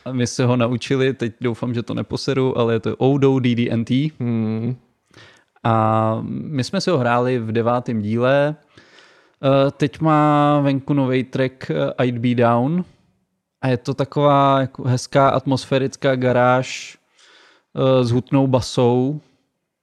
A 0.06 0.12
my 0.12 0.28
se 0.28 0.46
ho 0.46 0.56
naučili, 0.56 1.14
teď 1.14 1.34
doufám, 1.42 1.74
že 1.74 1.84
to 1.84 1.94
neposeru, 1.94 2.58
ale 2.58 2.74
je 2.74 2.80
to 2.80 2.96
Odo 2.96 3.40
DDNT. 3.40 3.90
Hmm. 4.20 4.76
A 5.64 6.18
my 6.28 6.64
jsme 6.64 6.82
si 6.82 6.90
ho 6.90 6.98
hráli 6.98 7.40
v 7.40 7.52
devátém 7.52 8.02
díle. 8.02 8.56
Eh, 9.44 9.72
Teď 9.72 10.02
má 10.02 10.60
venku 10.60 10.94
nový 10.94 11.24
track 11.24 11.72
eh, 11.72 12.06
I'd 12.06 12.18
Be 12.18 12.36
Down 12.36 12.86
a 13.62 13.68
je 13.68 13.78
to 13.78 13.94
taková 13.94 14.62
jako 14.62 14.84
hezká 14.84 15.30
atmosférická 15.30 16.16
garáž 16.16 16.98
eh, 17.76 18.04
s 18.04 18.12
hutnou 18.12 18.48
basou 18.48 19.22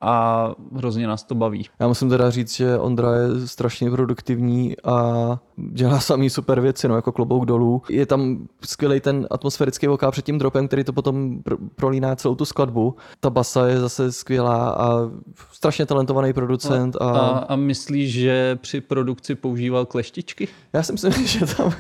a 0.03 0.49
hrozně 0.75 1.07
nás 1.07 1.23
to 1.25 1.35
baví. 1.35 1.67
Já 1.81 1.89
musím 1.89 2.09
teda 2.09 2.31
říct, 2.31 2.57
že 2.57 2.79
Ondra 2.79 3.15
je 3.15 3.47
strašně 3.49 3.91
produktivní 3.91 4.75
a 4.85 5.39
dělá 5.57 6.01
samý 6.01 6.31
super 6.31 6.61
věci, 6.61 6.89
no, 6.89 6.97
jako 6.97 7.13
klobouk 7.13 7.47
dolů. 7.47 7.83
Je 7.91 8.07
tam 8.07 8.49
skvělý 8.65 9.01
ten 9.01 9.27
atmosférický 9.31 9.87
vokál 9.87 10.11
před 10.11 10.25
tím 10.25 10.39
dropem, 10.39 10.67
který 10.67 10.85
to 10.85 10.93
potom 10.93 11.39
pr- 11.39 11.69
prolíná 11.77 12.17
celou 12.17 12.35
tu 12.35 12.45
skladbu. 12.45 12.97
Ta 13.21 13.31
basa 13.31 13.67
je 13.67 13.81
zase 13.81 14.13
skvělá 14.13 14.71
a 14.71 15.11
strašně 15.53 15.87
talentovaný 15.87 16.33
producent. 16.33 16.97
A, 17.01 17.11
A, 17.11 17.39
a 17.39 17.57
myslíš, 17.57 18.13
že 18.13 18.57
při 18.61 18.81
produkci 18.81 19.35
používal 19.35 19.87
kleštičky? 19.87 20.49
já 20.73 20.83
si 20.83 20.93
myslím, 20.93 21.13
že 21.27 21.47
tam 21.57 21.73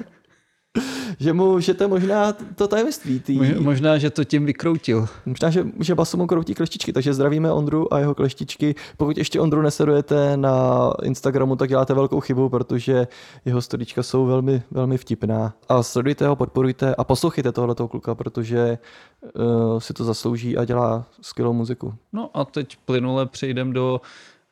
že 1.18 1.33
mu, 1.33 1.61
že 1.61 1.75
to 1.75 1.85
je 1.85 1.89
možná 1.89 2.33
to 2.33 2.68
tajemství. 2.68 3.20
Tý, 3.20 3.39
Mož- 3.39 3.61
Možná, 3.61 3.99
že 3.99 4.11
to 4.11 4.25
tím 4.25 4.47
vykroutil. 4.47 5.09
Možná, 5.27 5.51
že, 5.51 5.66
že 5.81 5.95
basu 5.95 6.16
mu 6.16 6.27
kroutí 6.27 6.55
kleštičky, 6.55 6.93
takže 6.93 7.14
zdravíme 7.14 7.53
Ondru 7.53 7.95
a 7.95 7.99
jeho 7.99 8.14
kleštičky. 8.14 8.75
Pokud 8.97 9.18
ještě 9.18 9.41
Ondru 9.41 9.62
nesledujete 9.62 10.37
na 10.37 10.91
Instagramu, 11.03 11.57
tak 11.57 11.68
děláte 11.68 11.95
velkou 11.95 12.20
chybu, 12.20 12.49
protože 12.49 13.07
jeho 13.45 13.62
storička 13.62 14.03
jsou 14.03 14.27
velmi, 14.27 14.62
velmi 14.70 14.99
vtipná. 14.99 15.55
A 15.68 15.83
sledujte 15.83 16.27
ho, 16.27 16.37
podporujte 16.37 16.95
a 16.95 17.05
poslouchejte 17.05 17.53
tohoto 17.53 17.89
kluka, 17.89 18.14
protože 18.14 18.79
uh, 19.23 19.79
si 19.79 19.93
to 19.93 20.05
zaslouží 20.05 20.57
a 20.57 20.64
dělá 20.64 21.05
skvělou 21.20 21.53
muziku. 21.53 21.95
No 22.12 22.31
a 22.35 22.45
teď 22.45 22.77
plynule 22.85 23.27
přejdem 23.27 23.73
do... 23.73 24.01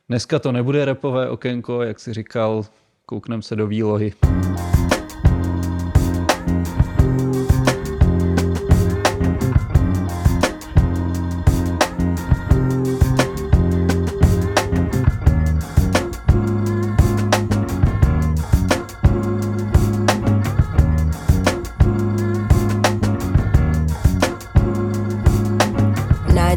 Dneska 0.08 0.38
to 0.38 0.52
nebude 0.52 0.84
repové 0.84 1.30
okénko, 1.30 1.82
jak 1.82 2.00
si 2.00 2.14
říkal, 2.14 2.64
koukneme 3.06 3.42
se 3.42 3.56
do 3.56 3.66
výlohy. 3.66 4.12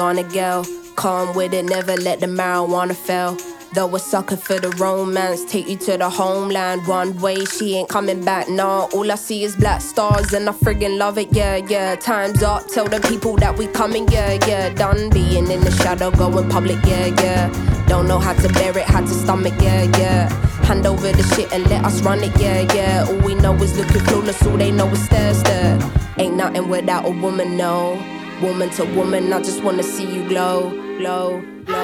Gonna 0.00 0.24
girl, 0.24 0.64
calm 0.96 1.36
with 1.36 1.52
it, 1.52 1.66
never 1.66 1.94
let 1.94 2.20
the 2.20 2.26
marijuana 2.26 2.96
fail. 2.96 3.36
Though 3.74 3.94
a 3.94 3.98
sucker 3.98 4.38
for 4.38 4.58
the 4.58 4.70
romance, 4.70 5.44
take 5.44 5.68
you 5.68 5.76
to 5.76 5.98
the 5.98 6.08
homeland. 6.08 6.86
One 6.86 7.20
way, 7.20 7.44
she 7.44 7.76
ain't 7.76 7.90
coming 7.90 8.24
back, 8.24 8.48
nah. 8.48 8.88
All 8.94 9.12
I 9.12 9.16
see 9.16 9.44
is 9.44 9.54
black 9.56 9.82
stars, 9.82 10.32
and 10.32 10.48
I 10.48 10.52
friggin' 10.52 10.96
love 10.96 11.18
it, 11.18 11.28
yeah, 11.32 11.56
yeah. 11.56 11.96
Time's 11.96 12.42
up, 12.42 12.66
tell 12.68 12.86
the 12.86 12.98
people 13.10 13.36
that 13.36 13.58
we 13.58 13.66
coming, 13.66 14.08
yeah, 14.08 14.38
yeah. 14.48 14.70
Done 14.70 15.10
being 15.10 15.50
in 15.50 15.60
the 15.60 15.70
shadow, 15.70 16.10
going 16.10 16.48
public, 16.48 16.78
yeah, 16.86 17.08
yeah. 17.22 17.84
Don't 17.86 18.08
know 18.08 18.18
how 18.18 18.32
to 18.32 18.48
bear 18.54 18.78
it, 18.78 18.86
how 18.86 19.02
to 19.02 19.14
stomach, 19.22 19.52
yeah, 19.60 19.82
yeah. 19.98 20.30
Hand 20.64 20.86
over 20.86 21.12
the 21.12 21.22
shit 21.34 21.52
and 21.52 21.68
let 21.68 21.84
us 21.84 22.00
run 22.00 22.20
it, 22.20 22.34
yeah, 22.40 22.60
yeah. 22.74 23.04
All 23.06 23.18
we 23.18 23.34
know 23.34 23.54
is 23.56 23.76
looking 23.76 24.00
clueless, 24.08 24.50
all 24.50 24.56
they 24.56 24.70
know 24.70 24.88
is 24.88 25.04
stare, 25.04 25.34
stare. 25.34 25.78
Ain't 26.16 26.36
nothing 26.36 26.70
without 26.70 27.04
a 27.04 27.10
woman, 27.10 27.58
no. 27.58 28.19
Woman 28.40 28.70
to 28.70 28.84
woman, 28.96 29.32
I 29.32 29.40
just 29.42 29.62
wanna 29.62 29.82
see 29.82 30.04
you 30.10 30.26
glow, 30.28 30.70
glow, 30.98 31.42
glow. 31.66 31.78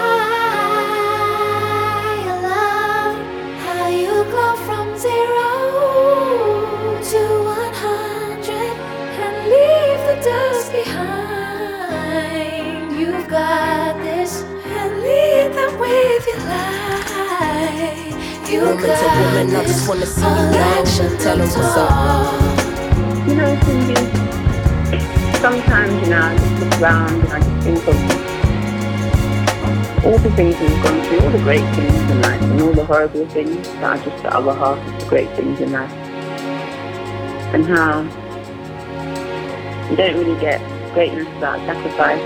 I 2.28 2.32
love 2.48 3.16
how 3.64 3.88
you 3.88 4.24
go 4.38 4.56
from 4.66 4.96
zero 4.96 5.50
to 7.10 7.20
one 7.44 7.74
hundred 7.74 8.74
and 9.24 9.36
leave 9.52 10.00
the 10.08 10.16
dust 10.24 10.72
behind. 10.72 12.08
You've 12.98 13.28
got 13.28 13.96
this 14.02 14.42
and 14.42 15.00
lead 15.02 15.52
them 15.54 15.78
with 15.78 16.26
your 16.26 16.40
light. 16.48 18.12
You 18.50 18.60
Woman 18.60 18.82
to 18.82 18.86
got 18.88 19.16
woman, 19.20 19.46
I 19.56 19.62
this 19.62 19.72
just 19.72 19.88
wanna 19.88 20.06
see 20.06 20.22
you 20.22 20.26
all 20.26 20.48
glow. 20.52 20.60
action, 20.80 21.18
Tell 21.18 21.38
'em 21.40 21.48
no 21.48 21.54
what's 21.54 21.76
up. 21.76 21.90
You 23.28 23.34
know, 23.36 23.52
Cindy, 23.64 23.96
sometimes, 25.40 25.92
you 26.02 26.10
know, 26.10 26.20
I 26.20 26.36
just 26.36 26.62
look 26.62 26.80
around 26.80 27.20
and 27.20 27.32
I 27.32 27.40
just 27.40 27.64
think 27.64 27.86
of 27.88 27.96
all 30.04 30.18
the 30.18 30.30
things 30.36 30.58
we've 30.60 30.82
gone 30.82 31.02
through, 31.04 31.20
all 31.20 31.30
the 31.30 31.38
great 31.38 31.74
things 31.74 31.94
in 32.10 32.22
life, 32.22 32.42
and 32.42 32.60
all 32.62 32.72
the 32.72 32.84
horrible 32.84 33.26
things 33.28 33.68
that 33.68 33.82
are 33.82 33.98
just 34.04 34.22
the 34.22 34.34
other 34.34 34.54
half 34.54 34.78
of 34.78 35.00
the 35.00 35.06
great 35.08 35.28
things 35.36 35.60
in 35.60 35.72
life. 35.72 35.92
And 37.52 37.64
how 37.66 38.02
you 39.90 39.96
don't 39.96 40.16
really 40.16 40.40
get 40.40 40.60
greatness 40.94 41.26
without 41.34 41.58
sacrifice. 41.66 42.22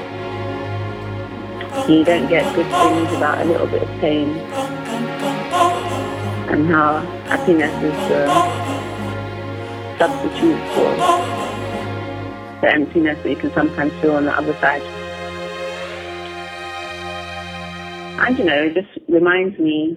You 1.89 2.05
don't 2.05 2.29
get 2.29 2.55
good 2.55 2.67
things 2.67 3.11
without 3.11 3.41
a 3.41 3.45
little 3.45 3.67
bit 3.67 3.83
of 3.83 3.89
pain. 4.01 4.29
And 6.51 6.69
how 6.69 7.01
happiness 7.27 7.73
is 7.83 7.95
the 8.09 8.27
substitute 9.99 10.61
for 10.75 11.50
the 12.61 12.73
emptiness 12.73 13.19
that 13.23 13.31
you 13.31 13.37
can 13.37 13.53
sometimes 13.53 13.93
feel 14.01 14.13
on 14.13 14.25
the 14.25 14.33
other 14.37 14.55
side. 14.55 14.83
And 18.27 18.39
you 18.39 18.45
know, 18.45 18.63
it 18.65 18.75
just 18.75 18.99
reminds 19.09 19.59
me 19.59 19.97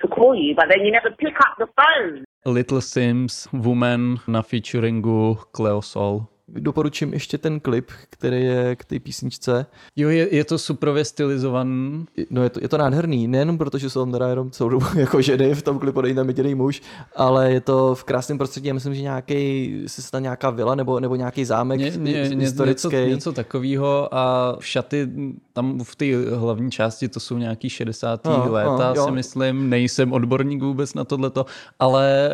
to 0.00 0.08
call 0.08 0.34
you, 0.34 0.54
but 0.54 0.66
then 0.68 0.84
you 0.84 0.90
never 0.90 1.10
pick 1.10 1.34
up 1.40 1.56
the 1.58 1.68
phone. 1.76 2.24
Little 2.44 2.80
Sims, 2.80 3.46
Woman 3.52 4.18
na 4.26 4.42
featuringu 4.42 5.36
Cleo 5.52 5.80
Sol. 5.80 6.31
Doporučím 6.52 7.12
ještě 7.12 7.38
ten 7.38 7.60
klip, 7.60 7.90
který 8.10 8.44
je 8.44 8.76
k 8.76 8.84
té 8.84 9.00
písničce. 9.00 9.66
Jo, 9.96 10.08
je, 10.08 10.34
je 10.34 10.44
to 10.44 10.58
suprově 10.58 11.04
stylizovaný. 11.04 12.04
No 12.30 12.42
je 12.42 12.50
to, 12.50 12.60
je 12.62 12.68
to 12.68 12.78
nádherný, 12.78 13.28
nejenom 13.28 13.58
protože 13.58 13.90
se 13.90 13.98
tam 13.98 14.12
teda 14.12 14.28
jenom 14.28 14.50
celou 14.50 14.70
dobu 14.70 14.86
jako 14.96 15.22
ženy 15.22 15.54
v 15.54 15.62
tom 15.62 15.78
klipu, 15.78 16.00
není 16.00 16.14
tam 16.14 16.28
jediný 16.28 16.54
muž, 16.54 16.82
ale 17.16 17.52
je 17.52 17.60
to 17.60 17.94
v 17.94 18.04
krásném 18.04 18.38
prostředí, 18.38 18.68
já 18.68 18.74
myslím, 18.74 18.94
že 18.94 19.02
nějaký, 19.02 19.82
se 19.86 20.10
tam 20.10 20.22
nějaká 20.22 20.50
vila 20.50 20.74
nebo, 20.74 21.00
nebo 21.00 21.16
nějaký 21.16 21.44
zámek 21.44 21.80
Ně, 21.80 21.90
ně, 21.90 22.12
ně, 22.12 22.44
historický. 22.44 22.96
něco, 22.96 23.08
něco 23.08 23.32
takového 23.32 24.14
a 24.14 24.56
šaty 24.60 25.08
tam 25.52 25.84
v 25.84 25.96
té 25.96 26.34
hlavní 26.34 26.70
části 26.70 27.08
to 27.08 27.20
jsou 27.20 27.38
nějaký 27.38 27.68
60. 27.68 28.24
No, 28.24 28.44
léta, 28.48 28.92
no, 28.96 29.04
si 29.04 29.10
myslím, 29.10 29.70
nejsem 29.70 30.12
odborník 30.12 30.62
vůbec 30.62 30.94
na 30.94 31.04
tohleto, 31.04 31.46
ale 31.78 32.30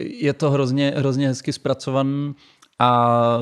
je 0.00 0.32
to 0.32 0.50
hrozně, 0.50 0.92
hrozně 0.96 1.28
hezky 1.28 1.52
zpracovaný 1.52 2.34
a 2.78 3.38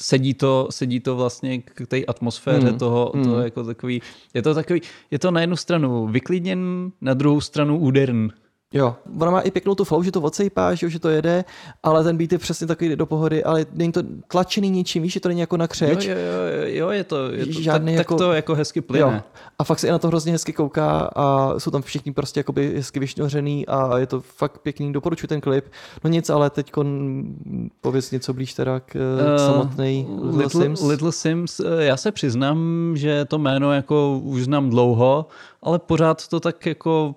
sedí 0.00 0.34
to, 0.34 0.68
sedí 0.70 1.00
to 1.00 1.16
vlastně 1.16 1.58
k 1.58 1.86
té 1.86 2.04
atmosféře 2.04 2.68
Hmm, 2.68 2.78
toho, 2.78 3.12
hmm. 3.14 3.24
toho 3.24 3.40
jako 3.40 3.64
takový, 3.64 4.02
je 4.34 4.42
to 4.42 4.54
takový, 4.54 4.80
je 5.10 5.18
to 5.18 5.30
na 5.30 5.40
jednu 5.40 5.56
stranu 5.56 6.06
vyklidněn, 6.06 6.92
na 7.00 7.14
druhou 7.14 7.40
stranu 7.40 7.78
úderný. 7.78 8.28
Jo, 8.74 8.94
ona 9.20 9.30
má 9.30 9.40
i 9.40 9.50
pěknou 9.50 9.74
tu 9.74 9.84
flow, 9.84 10.02
že 10.02 10.12
to 10.12 10.20
odsejpá, 10.20 10.74
že, 10.74 10.90
že 10.90 10.98
to 10.98 11.08
jede, 11.08 11.44
ale 11.82 12.04
ten 12.04 12.16
beat 12.16 12.32
je 12.32 12.38
přesně 12.38 12.66
takový 12.66 12.96
do 12.96 13.06
pohody, 13.06 13.44
ale 13.44 13.66
není 13.72 13.92
to 13.92 14.00
tlačený 14.28 14.70
ničím, 14.70 15.02
víš, 15.02 15.12
že 15.12 15.20
to 15.20 15.28
není 15.28 15.40
jako 15.40 15.56
na 15.56 15.64
Jo, 15.64 15.68
křeč. 15.68 16.04
jo, 16.06 16.14
jo, 16.14 16.62
jo, 16.66 16.90
je 16.90 17.04
to, 17.04 17.30
je 17.32 17.46
to 17.46 17.60
Žádný 17.60 17.92
tak, 17.92 17.98
jako- 17.98 18.14
tak 18.14 18.18
to 18.26 18.32
jako 18.32 18.54
hezky 18.54 18.80
plyne. 18.80 19.00
Jo. 19.14 19.22
A 19.58 19.64
fakt 19.64 19.78
se 19.78 19.88
i 19.88 19.90
na 19.90 19.98
to 19.98 20.08
hrozně 20.08 20.32
hezky 20.32 20.52
kouká 20.52 21.10
a 21.16 21.54
jsou 21.58 21.70
tam 21.70 21.82
všichni 21.82 22.12
prostě 22.12 22.40
jakoby 22.40 22.72
hezky 22.76 23.00
vyšňořený 23.00 23.66
a 23.66 23.98
je 23.98 24.06
to 24.06 24.20
fakt 24.20 24.58
pěkný, 24.58 24.92
doporučuji 24.92 25.26
ten 25.26 25.40
klip. 25.40 25.64
No 26.04 26.10
nic, 26.10 26.30
ale 26.30 26.50
teď 26.50 26.72
pověz 27.80 28.10
něco 28.10 28.32
blíž 28.34 28.54
teda 28.54 28.80
k, 28.80 28.94
uh, 28.94 29.34
Eh, 29.34 29.38
samotný 29.38 30.06
Little, 30.22 30.62
Sims. 30.62 30.82
Little 30.82 31.12
Sims, 31.12 31.60
eh, 31.60 31.84
já 31.84 31.96
se 31.96 32.12
přiznám, 32.12 32.92
že 32.96 33.24
to 33.24 33.38
jméno 33.38 33.72
jako 33.72 34.20
už 34.24 34.42
znám 34.44 34.70
dlouho, 34.70 35.26
ale 35.62 35.78
pořád 35.78 36.28
to 36.28 36.40
tak 36.40 36.66
jako 36.66 37.14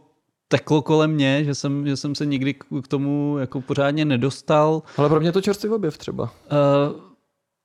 teklo 0.48 0.82
kolem 0.82 1.12
mě, 1.12 1.44
že 1.44 1.56
jsem, 1.56 1.88
že 1.88 1.98
jsem 1.98 2.16
se 2.16 2.26
nikdy 2.26 2.54
k 2.54 2.88
tomu 2.88 3.38
jako 3.40 3.62
pořádně 3.62 4.06
nedostal. 4.06 4.84
Ale 4.98 5.10
pro 5.10 5.20
mě 5.20 5.32
to 5.32 5.42
čerstvý 5.42 5.70
objev 5.70 5.98
třeba. 5.98 6.34
Eh, 6.52 7.06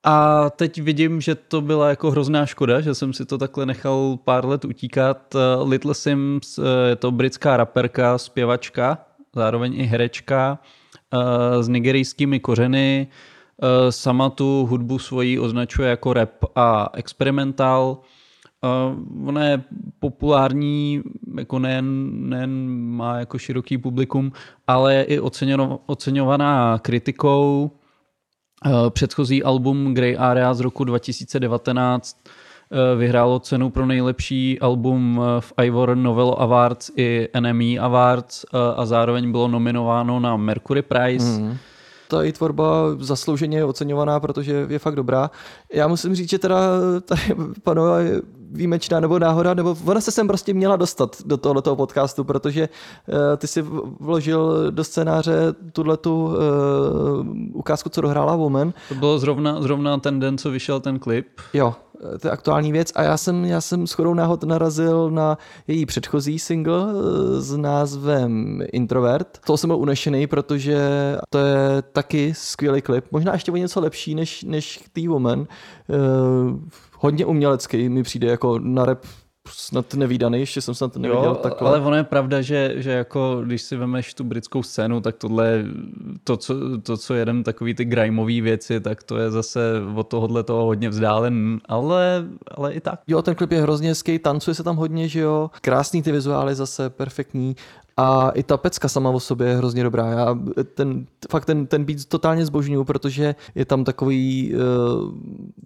A 0.05 0.51
teď 0.51 0.81
vidím, 0.83 1.21
že 1.21 1.35
to 1.35 1.61
byla 1.61 1.89
jako 1.89 2.11
hrozná 2.11 2.47
škoda, 2.47 2.81
že 2.81 2.95
jsem 2.95 3.13
si 3.13 3.25
to 3.27 3.39
takhle 3.39 3.67
nechal 3.67 4.19
pár 4.25 4.47
let 4.47 4.65
utíkat. 4.65 5.35
Eh, 5.35 5.39
Little 5.63 5.95
Sims 5.95 6.59
eh, 6.59 6.89
je 6.89 6.97
to 6.97 7.11
britská 7.11 7.57
raperka, 7.57 8.19
zpěvačka, 8.19 8.99
zároveň 9.35 9.81
i 9.81 9.85
herečka 9.85 10.59
s 11.61 11.69
nigerijskými 11.69 12.41
kořeny. 12.41 13.07
Sama 13.91 14.31
tu 14.31 14.67
hudbu 14.71 14.99
svoji 14.99 15.39
označuje 15.39 15.91
jako 15.91 16.13
rap 16.13 16.45
a 16.55 16.91
experimentál. 16.95 17.99
Uh, 18.63 19.29
ona 19.29 19.45
je 19.45 19.63
populární, 19.99 21.03
jako 21.39 21.59
nejen, 21.59 22.11
nejen 22.29 22.71
má 22.91 23.19
jako 23.19 23.39
široký 23.39 23.79
publikum, 23.79 24.33
ale 24.67 24.95
je 24.95 25.03
i 25.05 25.21
oceněno, 25.21 25.81
oceňovaná 25.87 26.79
kritikou. 26.79 27.71
Uh, 28.67 28.91
předchozí 28.91 29.43
album 29.43 29.95
Grey 29.95 30.17
Area 30.19 30.55
z 30.55 30.61
roku 30.61 30.85
2019 30.85 32.17
uh, 32.25 32.99
vyhrálo 32.99 33.39
cenu 33.39 33.71
pro 33.71 33.87
nejlepší 33.87 34.61
album 34.61 35.21
v 35.41 35.53
Ivor 35.65 35.97
Novello 35.97 36.41
Awards 36.43 36.91
i 36.97 37.29
NME 37.41 37.79
Awards 37.81 38.45
uh, 38.45 38.61
a 38.77 38.87
zároveň 38.87 39.33
bylo 39.33 39.49
nominováno 39.49 40.21
na 40.21 40.37
Mercury 40.37 40.83
Prize. 40.83 41.41
Mm. 41.41 41.57
Ta 42.11 42.23
její 42.23 42.33
tvorba 42.33 42.67
zaslouženě 42.99 43.65
oceňovaná, 43.65 44.21
protože 44.21 44.67
je 44.69 44.79
fakt 44.79 44.95
dobrá. 44.95 45.31
Já 45.73 45.89
musím 45.89 46.15
říct, 46.15 46.31
že 46.31 46.39
teda 46.39 46.61
tady 47.05 47.21
panuje 47.63 48.23
výjimečná 48.51 49.01
nebo 49.01 49.19
náhoda, 49.19 49.55
nebo 49.55 49.77
ona 49.87 50.01
se 50.01 50.11
sem 50.11 50.27
prostě 50.27 50.55
měla 50.55 50.77
dostat 50.77 51.17
do 51.25 51.37
tohoto 51.37 51.77
podcastu, 51.77 52.25
protože 52.25 52.69
uh, 53.09 53.15
ty 53.37 53.47
si 53.47 53.65
vložil 54.01 54.71
do 54.71 54.85
scénáře 54.85 55.33
tuhle 55.73 55.97
tu 55.97 56.25
uh, 56.25 56.35
ukázku, 57.53 57.89
co 57.89 58.01
dohrála 58.01 58.37
Woman. 58.37 58.73
To 58.89 58.95
bylo 58.95 59.19
zrovna, 59.19 59.63
zrovna 59.63 59.99
ten 59.99 60.21
den, 60.21 60.39
co 60.39 60.51
vyšel 60.51 60.81
ten 60.81 60.99
klip. 60.99 61.27
Jo, 61.55 61.75
to 62.21 62.27
je 62.27 62.31
aktuální 62.31 62.73
věc 62.73 62.93
a 62.95 63.03
já 63.03 63.17
jsem, 63.17 63.45
já 63.45 63.61
jsem 63.61 63.87
shodou 63.87 64.15
náhod 64.15 64.45
narazil 64.45 65.11
na 65.11 65.39
její 65.67 65.87
předchozí 65.87 66.39
single 66.39 66.87
eh, 66.91 67.41
s 67.41 67.57
názvem 67.57 68.63
Introvert. 68.73 69.39
To 69.47 69.57
jsem 69.57 69.69
byl 69.69 69.77
unešený, 69.77 70.27
protože 70.27 70.79
to 71.31 71.39
je 71.39 71.83
taky 71.93 72.35
skvělý 72.35 72.83
klip, 72.83 73.05
možná 73.11 73.33
ještě 73.33 73.53
o 73.53 73.57
něco 73.57 73.81
lepší 73.81 74.15
než, 74.15 74.43
než 74.43 74.81
The 74.95 75.09
Woman. 75.09 75.47
Eh, 75.91 75.95
hodně 76.99 77.27
umělecký 77.27 77.89
mi 77.89 78.03
přijde 78.03 78.29
jako 78.29 78.59
na 78.59 78.85
rap 78.85 79.05
snad 79.53 79.95
nevýdaný, 79.95 80.41
ještě 80.41 80.61
jsem 80.61 80.75
snad 80.75 80.97
neviděl 80.97 81.25
Jo, 81.25 81.35
takhle. 81.35 81.69
ale 81.69 81.81
ono 81.81 81.97
je 81.97 82.05
pravda, 82.05 82.41
že, 82.43 82.73
že 82.77 82.91
jako 82.91 83.43
když 83.45 83.63
si 83.63 83.77
vemeš 83.77 84.15
tu 84.15 84.25
britskou 84.25 84.63
scénu, 84.63 85.01
tak 85.01 85.17
tohle, 85.17 85.65
to, 86.25 86.37
co, 86.37 86.55
to, 86.83 86.97
co 86.97 87.15
jedem 87.15 87.43
takový 87.43 87.75
ty 87.75 87.85
grimeové 87.85 88.41
věci, 88.41 88.81
tak 88.81 89.03
to 89.03 89.17
je 89.17 89.31
zase 89.31 89.61
od 89.95 90.09
tohohle 90.09 90.43
toho 90.43 90.65
hodně 90.65 90.89
vzdálen, 90.89 91.61
ale, 91.69 92.25
ale 92.51 92.73
i 92.73 92.81
tak. 92.81 93.01
Jo, 93.07 93.23
ten 93.23 93.35
klip 93.35 93.53
je 93.53 93.63
hrozně 93.63 93.89
hezký, 93.89 94.19
tancuje 94.19 94.55
se 94.55 94.63
tam 94.63 94.77
hodně, 94.77 95.09
že 95.09 95.21
jo. 95.21 95.51
Krásný 95.61 96.03
ty 96.03 96.13
vizuály 96.13 96.55
zase, 96.55 96.91
perfektní. 96.91 97.57
A 98.01 98.31
i 98.35 98.43
ta 98.43 98.57
pecka 98.57 98.89
sama 98.89 99.11
o 99.11 99.21
sobě 99.21 99.49
je 99.49 99.57
hrozně 99.57 99.83
dobrá. 99.83 100.07
Já 100.07 100.39
ten, 100.75 101.07
fakt 101.31 101.45
ten, 101.45 101.67
ten 101.67 101.85
beat 101.85 102.05
totálně 102.05 102.47
zbožňuju, 102.47 102.85
protože 102.85 103.35
je 103.55 103.65
tam 103.65 103.85
takový, 103.85 104.55
uh, 104.55 105.15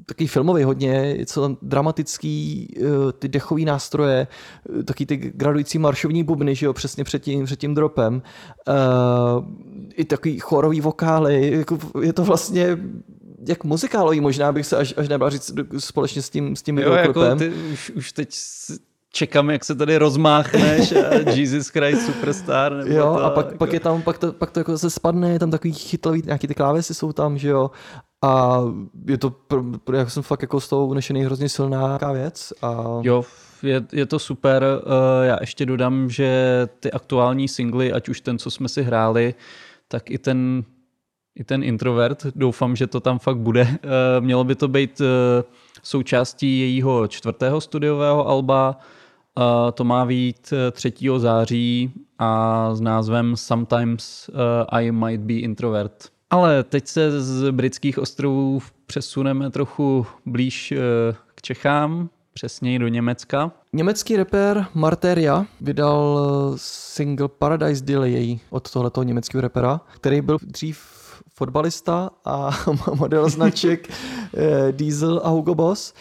takový 0.07 0.27
filmový 0.27 0.63
hodně, 0.63 0.89
je 0.89 1.27
to 1.27 1.41
tam 1.41 1.57
dramatický, 1.63 2.69
uh, 2.81 3.13
ty 3.13 3.29
dechový 3.29 3.65
nástroje, 3.65 4.27
uh, 4.69 4.83
taky 4.83 5.07
ty 5.07 5.17
gradující 5.17 5.79
maršovní 5.79 6.25
bubny, 6.25 6.55
že 6.55 6.67
jo, 6.67 6.73
přesně 6.73 7.05
před 7.05 7.23
tím, 7.23 7.45
před 7.45 7.59
tím 7.59 7.75
dropem. 7.75 8.23
Uh, 8.69 9.45
I 9.95 10.05
takový 10.05 10.39
chorový 10.39 10.81
vokály, 10.81 11.51
jako 11.51 11.79
je 12.03 12.13
to 12.13 12.25
vlastně 12.25 12.79
jak 13.49 13.65
muzikálový 13.65 14.21
možná 14.21 14.53
bych 14.53 14.67
se 14.67 14.77
až, 14.77 14.95
až 14.97 15.09
nebral 15.09 15.31
říct 15.31 15.53
společně 15.79 16.23
s 16.23 16.31
tím, 16.31 16.57
s 16.57 16.63
tím 16.63 16.79
Jo, 16.79 16.93
jako 16.93 17.37
ty, 17.37 17.53
už, 17.73 17.91
už 17.91 18.13
teď 18.13 18.29
čekám, 19.15 19.51
jak 19.51 19.65
se 19.65 19.75
tady 19.75 19.97
rozmáchneš 19.97 20.93
a 20.93 21.15
Jesus 21.31 21.69
Christ 21.69 22.07
Superstar. 22.07 22.73
Nebo 22.77 22.95
Jo, 22.95 23.15
to, 23.19 23.25
a 23.25 23.31
pak, 23.31 23.47
jako. 23.47 23.59
pak 23.59 23.73
je 23.73 23.81
tam, 23.81 24.03
pak 24.03 24.19
to, 24.19 24.33
pak 24.33 24.51
to 24.51 24.61
jako 24.61 24.73
zase 24.73 24.91
spadne, 24.91 25.31
je 25.33 25.39
tam 25.39 25.51
takový 25.51 25.73
chytlavý, 25.75 26.23
nějaký 26.27 26.47
ty 26.47 26.55
klávesy 26.55 26.95
jsou 26.95 27.13
tam, 27.13 27.39
že 27.39 27.49
jo, 27.49 27.71
a 28.25 28.61
je 29.09 29.19
to, 29.19 29.33
jak 29.93 30.11
jsem 30.11 30.23
fakt 30.23 30.43
jako 30.43 30.61
z 30.61 30.69
toho 30.69 30.87
unešený 30.87 31.25
hrozně 31.25 31.49
silná 31.49 31.99
věc 32.13 32.53
a 32.63 32.85
Jo, 33.03 33.25
je, 33.63 33.83
je 33.93 34.07
to 34.07 34.19
super. 34.19 34.65
Eh, 35.23 35.27
Já 35.27 35.37
ještě 35.41 35.67
dodám, 35.67 36.11
že 36.11 36.69
ty 36.81 36.93
aktuální 36.93 37.49
singly, 37.49 37.93
ať 37.93 38.09
už 38.09 38.21
ten, 38.21 38.39
co 38.39 38.51
jsme 38.51 38.69
si 38.69 38.83
hráli, 38.83 39.35
tak 39.89 40.11
i 40.11 40.19
ten, 40.19 40.65
i 41.37 41.45
ten 41.45 41.63
introvert, 41.63 42.27
doufám, 42.35 42.77
že 42.77 42.87
to 42.87 43.01
tam 43.01 43.19
fakt 43.19 43.39
bude. 43.39 43.61
Eh, 43.71 43.79
Mělo 44.21 44.45
by 44.45 44.55
to 44.55 44.69
být 44.69 45.01
eh, 45.01 45.45
součástí 45.83 46.61
jejího 46.61 47.07
čtvrtého 47.09 47.61
studiového 47.61 48.29
alba. 48.29 48.79
Eh, 49.39 49.73
To 49.73 49.85
má 49.85 50.05
být 50.07 50.53
eh, 50.53 50.71
3. 50.71 50.93
září 51.17 51.93
a 52.19 52.71
s 52.75 52.81
názvem 52.81 53.37
Sometimes 53.37 54.31
eh, 54.31 54.65
I 54.69 54.93
Might 54.93 55.21
Be 55.21 55.35
Introvert. 55.35 56.09
Ale 56.31 56.63
teď 56.65 56.87
se 56.87 57.21
z 57.23 57.51
britských 57.51 57.99
ostrovů 57.99 58.61
přesuneme 58.87 59.51
trochu 59.51 60.07
blíž 60.27 60.73
eh, 60.73 60.79
k 61.35 61.43
Čechám, 61.43 62.09
přesněji 62.35 62.79
do 62.79 62.89
Německa. 62.89 63.53
Německý 63.73 64.17
rapper 64.17 64.67
Marteria 64.75 65.47
vydal 65.61 66.21
eh, 66.55 66.59
single 66.59 67.29
Paradise 67.29 67.85
Delay 67.85 68.39
od 68.51 68.71
tohoto 68.71 69.03
německého 69.03 69.41
rapera, 69.43 69.81
který 69.95 70.21
byl 70.21 70.39
dřív 70.43 70.79
fotbalista 71.35 72.11
a 72.25 72.51
model 72.95 73.29
značek 73.29 73.89
eh, 74.37 74.73
Diesel 74.73 75.21
a 75.25 75.29
Hugo 75.29 75.55
Boss. 75.55 75.95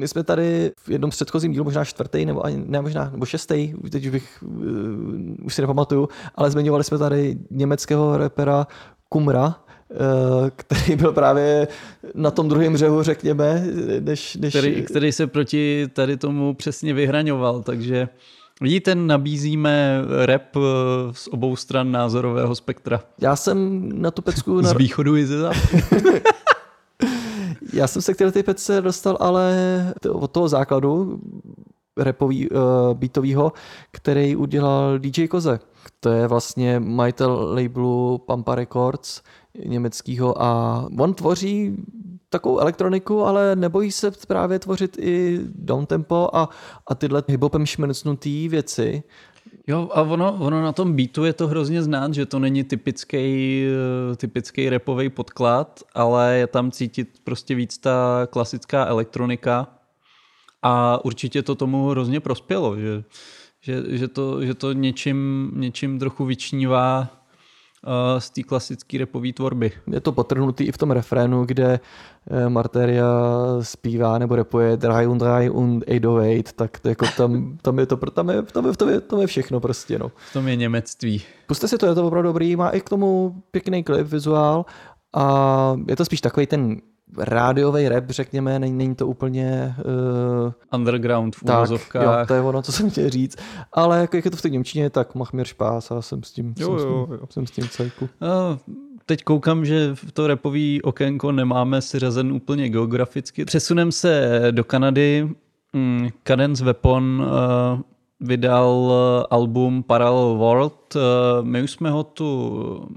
My 0.00 0.08
jsme 0.08 0.24
tady 0.24 0.72
v 0.78 0.88
jednom 0.88 1.12
z 1.12 1.14
předchozím 1.14 1.52
dílu, 1.52 1.64
možná 1.64 1.84
čtvrtý, 1.84 2.24
nebo 2.24 2.46
ani, 2.46 2.62
ne, 2.66 2.80
možná, 2.80 3.10
nebo 3.12 3.26
šestý, 3.26 3.74
teď 3.90 4.04
už 4.04 4.10
bych, 4.10 4.42
uh, 4.42 5.44
už 5.44 5.54
si 5.54 5.60
nepamatuju, 5.60 6.08
ale 6.34 6.50
zmiňovali 6.50 6.84
jsme 6.84 6.98
tady 6.98 7.38
německého 7.50 8.18
repera 8.18 8.66
Kumra, 9.08 9.46
uh, 9.46 10.48
který 10.56 10.96
byl 10.96 11.12
právě 11.12 11.68
na 12.14 12.30
tom 12.30 12.48
druhém 12.48 12.72
břehu, 12.72 13.02
řekněme, 13.02 13.64
než... 14.00 14.36
než 14.36 14.52
Který, 14.52 14.82
který 14.82 15.12
se 15.12 15.26
proti 15.26 15.88
tady 15.92 16.16
tomu 16.16 16.54
přesně 16.54 16.94
vyhraňoval, 16.94 17.62
takže 17.62 18.08
vidíte, 18.60 18.94
nabízíme 18.94 20.02
rap 20.24 20.56
eh, 20.56 20.60
z 21.12 21.28
obou 21.28 21.56
stran 21.56 21.92
názorového 21.92 22.54
spektra. 22.54 23.00
Já 23.20 23.36
jsem 23.36 23.88
na 23.94 24.10
tu 24.10 24.22
pecku... 24.22 24.62
Z 24.62 24.64
Na... 24.64 24.72
východu 24.72 25.16
i 25.16 25.26
ze 25.26 25.38
západu. 25.38 25.82
Já 27.72 27.86
jsem 27.86 28.02
se 28.02 28.14
k 28.14 28.16
této 28.16 28.42
pece 28.42 28.80
dostal 28.80 29.16
ale 29.20 29.54
od 30.12 30.30
toho 30.30 30.48
základu 30.48 31.20
repový, 31.96 32.50
uh, 32.50 32.58
beatovýho, 32.94 33.52
který 33.90 34.36
udělal 34.36 34.98
DJ 34.98 35.28
Koze. 35.28 35.60
To 36.00 36.08
je 36.08 36.26
vlastně 36.26 36.80
majitel 36.80 37.54
labelu 37.54 38.18
Pampa 38.18 38.54
Records 38.54 39.22
německého 39.64 40.42
a 40.42 40.84
on 40.98 41.14
tvoří 41.14 41.76
takovou 42.28 42.58
elektroniku, 42.58 43.24
ale 43.24 43.56
nebojí 43.56 43.92
se 43.92 44.12
právě 44.28 44.58
tvořit 44.58 44.96
i 44.98 45.40
downtempo 45.44 46.30
a, 46.32 46.48
a 46.86 46.94
tyhle 46.94 47.22
hiphopem 47.28 47.66
šmrcnutý 47.66 48.48
věci. 48.48 49.02
Jo, 49.66 49.88
a 49.94 50.02
ono, 50.02 50.32
ono 50.32 50.62
na 50.62 50.72
tom 50.72 50.96
beatu 50.96 51.24
je 51.24 51.32
to 51.32 51.48
hrozně 51.48 51.82
znát, 51.82 52.14
že 52.14 52.26
to 52.26 52.38
není 52.38 52.64
typický, 52.64 53.64
eh, 54.12 54.16
typický 54.16 54.68
repový 54.68 55.08
podklad, 55.08 55.80
ale 55.94 56.36
je 56.36 56.46
tam 56.46 56.70
cítit 56.70 57.20
prostě 57.24 57.54
víc 57.54 57.78
ta 57.78 58.26
klasická 58.30 58.86
elektronika. 58.86 59.68
A 60.62 61.04
určitě 61.04 61.42
to 61.42 61.54
tomu 61.54 61.88
hrozně 61.88 62.20
prospělo, 62.20 62.76
že, 62.76 63.04
že, 63.60 63.98
že, 63.98 64.08
to, 64.08 64.44
že 64.44 64.54
to 64.54 64.72
něčím, 64.72 65.50
něčím 65.54 65.98
trochu 65.98 66.24
vyčnívá 66.24 67.19
z 68.18 68.30
té 68.30 68.42
klasické 68.42 68.98
repové 68.98 69.32
tvorby. 69.32 69.72
Je 69.92 70.00
to 70.00 70.12
potrhnutý 70.12 70.64
i 70.64 70.72
v 70.72 70.78
tom 70.78 70.90
refrénu, 70.90 71.44
kde 71.44 71.80
eh, 72.30 72.48
Marteria 72.48 73.06
zpívá 73.60 74.18
nebo 74.18 74.36
repuje 74.36 74.76
Dry 74.76 75.06
und 75.06 75.18
Dry 75.18 75.50
und 75.50 75.84
808, 75.88 76.42
tak 76.56 76.80
to 76.80 76.88
jako 76.88 77.06
tam, 77.16 77.58
tam, 77.62 77.78
je 77.78 77.86
to, 77.86 77.96
tam, 77.96 78.30
je, 78.30 78.42
tam, 78.42 78.66
je, 78.66 78.72
tam, 78.72 78.88
je, 78.88 79.00
tam 79.00 79.20
je 79.20 79.26
všechno 79.26 79.60
prostě. 79.60 79.98
No. 79.98 80.08
V 80.30 80.32
tom 80.32 80.48
je 80.48 80.56
němectví. 80.56 81.22
Puste 81.46 81.68
si 81.68 81.78
to, 81.78 81.86
je 81.86 81.94
to 81.94 82.06
opravdu 82.06 82.28
dobrý, 82.28 82.56
má 82.56 82.70
i 82.70 82.80
k 82.80 82.88
tomu 82.88 83.42
pěkný 83.50 83.84
klip, 83.84 84.06
vizuál 84.06 84.64
a 85.12 85.76
je 85.88 85.96
to 85.96 86.04
spíš 86.04 86.20
takový 86.20 86.46
ten 86.46 86.80
rádiový 87.18 87.88
rap, 87.88 88.10
řekněme, 88.10 88.58
není, 88.58 88.76
není 88.76 88.94
to 88.94 89.06
úplně 89.06 89.74
uh, 90.44 90.52
Underground 90.74 91.36
v 91.36 91.44
tak, 91.44 91.70
jo, 91.94 92.10
to 92.28 92.34
je 92.34 92.40
ono, 92.40 92.62
co 92.62 92.72
jsem 92.72 92.90
chtěl 92.90 93.10
říct. 93.10 93.36
Ale 93.72 94.00
jako, 94.00 94.16
jak 94.16 94.24
je 94.24 94.30
to 94.30 94.36
v 94.36 94.42
té 94.42 94.50
Němčině, 94.50 94.90
tak 94.90 95.14
mach 95.14 95.32
mir 95.32 95.46
Spaß 95.46 95.90
a 95.90 96.02
jsem 96.02 96.22
s 96.22 96.32
tím, 96.32 96.54
Jo, 96.58 96.68
jsem, 96.68 96.78
s 96.78 96.82
jo, 96.82 97.06
tím, 97.06 97.14
jo. 97.14 97.26
jsem 97.30 97.46
s 97.46 97.50
tím. 97.50 97.64
No, 98.20 98.58
teď 99.06 99.24
koukám, 99.24 99.64
že 99.64 99.94
v 99.94 100.12
to 100.12 100.26
repový 100.26 100.82
okénko 100.82 101.32
nemáme 101.32 101.82
si 101.82 101.98
řazen 101.98 102.32
úplně 102.32 102.68
geograficky. 102.68 103.44
Přesunem 103.44 103.92
se 103.92 104.42
do 104.50 104.64
Kanady. 104.64 105.28
Mm, 105.72 106.08
Cadence 106.24 106.64
Weapon 106.64 107.26
uh, 107.74 107.80
vydal 108.20 108.92
eh, 108.92 109.26
album 109.30 109.82
Parallel 109.82 110.34
World. 110.34 110.96
My 111.42 111.62
už 111.62 111.70
jsme 111.70 111.90
ho 111.90 112.04
tu 112.04 112.88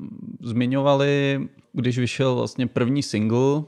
zmiňovali, 0.41 1.47
když 1.73 1.97
vyšel 1.99 2.35
vlastně 2.35 2.67
první 2.67 3.03
single 3.03 3.39
uh, 3.39 3.63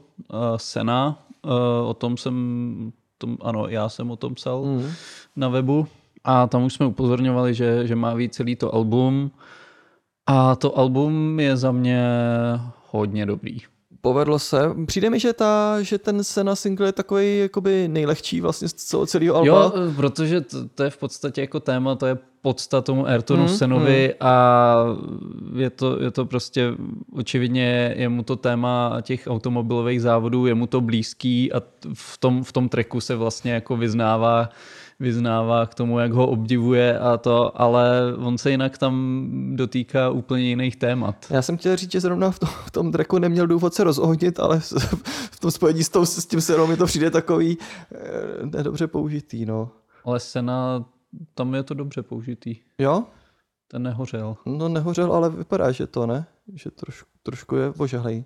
Sena. 0.56 1.22
Uh, 1.44 1.52
o 1.88 1.94
tom 1.94 2.16
jsem, 2.16 2.92
tom, 3.18 3.36
ano, 3.40 3.66
já 3.68 3.88
jsem 3.88 4.10
o 4.10 4.16
tom 4.16 4.34
psal 4.34 4.64
Mm. 4.64 4.90
na 5.36 5.48
webu 5.48 5.86
a 6.24 6.46
tam 6.46 6.64
už 6.64 6.74
jsme 6.74 6.86
upozorňovali, 6.86 7.54
že, 7.54 7.86
že 7.86 7.96
má 7.96 8.14
víc 8.14 8.34
celý 8.34 8.56
to 8.56 8.74
album 8.74 9.30
a 10.26 10.56
to 10.56 10.78
album 10.78 11.40
je 11.40 11.56
za 11.56 11.72
mě 11.72 12.02
hodně 12.90 13.26
dobrý. 13.26 13.58
Povedlo 14.06 14.38
se. 14.38 14.58
Přijde 14.86 15.10
mi, 15.10 15.20
že, 15.20 15.32
ta, 15.32 15.82
že 15.82 15.98
ten 15.98 16.24
Sena 16.24 16.56
single 16.56 16.88
je 16.88 16.92
takový 16.92 17.38
jakoby 17.38 17.88
nejlehčí 17.88 18.40
vlastně 18.40 18.68
z 18.68 18.74
celého- 18.74 19.34
alba. 19.34 19.46
Jo, 19.46 19.72
protože 19.96 20.40
to, 20.40 20.68
to 20.74 20.82
je 20.82 20.90
v 20.90 20.96
podstatě 20.96 21.40
jako 21.40 21.60
téma, 21.60 21.94
to 21.94 22.06
je 22.06 22.18
podsta 22.42 22.80
tomu 22.80 23.06
Ayrtonu 23.06 23.42
Mm, 23.42 23.48
mm, 23.50 23.56
Senovi 23.56 24.08
mm. 24.08 24.26
a 24.26 24.74
je 25.56 25.70
to, 25.70 26.02
je 26.02 26.10
to 26.10 26.26
prostě 26.26 26.72
očividně 27.12 27.94
je 27.96 28.08
mu 28.08 28.22
to 28.22 28.36
téma 28.36 28.98
těch 29.02 29.26
automobilových 29.26 30.02
závodů, 30.02 30.46
je 30.46 30.54
mu 30.54 30.66
to 30.66 30.80
blízký 30.80 31.52
a 31.52 31.62
v 31.94 32.18
tom, 32.18 32.44
v 32.44 32.52
tom 32.52 32.68
tracku 32.68 33.00
se 33.00 33.16
vlastně 33.16 33.52
jako 33.52 33.76
vyznává 33.76 34.48
vyznává 35.00 35.66
k 35.66 35.74
tomu, 35.74 35.98
jak 35.98 36.12
ho 36.12 36.26
obdivuje 36.26 36.98
a 36.98 37.16
to, 37.16 37.60
ale 37.60 38.14
on 38.16 38.38
se 38.38 38.50
jinak 38.50 38.78
tam 38.78 39.20
dotýká 39.56 40.10
úplně 40.10 40.42
jiných 40.42 40.76
témat. 40.76 41.26
Já 41.30 41.42
jsem 41.42 41.56
chtěl 41.56 41.76
říct, 41.76 41.92
že 41.92 42.00
zrovna 42.00 42.30
v 42.30 42.38
tom, 42.38 42.48
v 42.66 42.70
tom 42.70 42.92
tracku 42.92 43.18
neměl 43.18 43.46
důvod 43.46 43.74
se 43.74 43.84
rozohnit, 43.84 44.40
ale 44.40 44.60
v 45.30 45.40
tom 45.40 45.50
spojení 45.50 45.84
s, 45.84 45.88
tou, 45.88 46.06
s 46.06 46.26
tím 46.26 46.40
Senou 46.40 46.66
mi 46.66 46.76
to 46.76 46.86
přijde 46.86 47.10
takový 47.10 47.58
eh, 47.94 48.46
nedobře 48.46 48.86
použitý, 48.86 49.46
no. 49.46 49.70
Ale 50.04 50.20
Sena, 50.20 50.84
tam 51.34 51.54
je 51.54 51.62
to 51.62 51.74
dobře 51.74 52.02
použitý. 52.02 52.56
Jo? 52.78 53.04
Ten 53.68 53.82
nehořel. 53.82 54.36
No 54.46 54.68
nehořel, 54.68 55.12
ale 55.12 55.30
vypadá, 55.30 55.72
že 55.72 55.86
to, 55.86 56.06
ne? 56.06 56.26
Že 56.54 56.70
trošku, 56.70 57.08
trošku 57.22 57.56
je 57.56 57.72
ožehlej. 57.78 58.24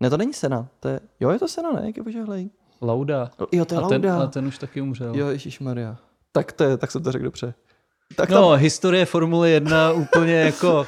Ne, 0.00 0.10
to 0.10 0.16
není 0.16 0.32
Sena, 0.32 0.68
to 0.80 0.88
je, 0.88 1.00
jo, 1.20 1.30
je 1.30 1.38
to 1.38 1.48
Sena, 1.48 1.72
ne? 1.72 1.82
Jak 1.86 1.96
je 1.96 2.02
ožehlej. 2.02 2.50
Lauda. 2.82 3.30
Jo, 3.52 3.64
to 3.64 3.74
je 3.74 3.80
A 3.80 3.88
ten, 3.88 4.02
Lauda. 4.02 4.22
a 4.22 4.26
ten 4.26 4.46
už 4.46 4.58
taky 4.58 4.80
umřel. 4.80 5.14
Jo, 5.14 5.28
Ježíš 5.28 5.60
Maria. 5.60 5.96
Tak 6.36 6.52
to 6.52 6.64
je, 6.64 6.76
tak 6.76 6.90
jsem 6.90 7.02
to 7.02 7.12
řekl 7.12 7.24
dobře. 7.24 7.54
Tak 8.16 8.30
No, 8.30 8.50
historie 8.50 9.06
Formule 9.06 9.50
1 9.50 9.92
úplně 9.92 10.34
jako 10.34 10.86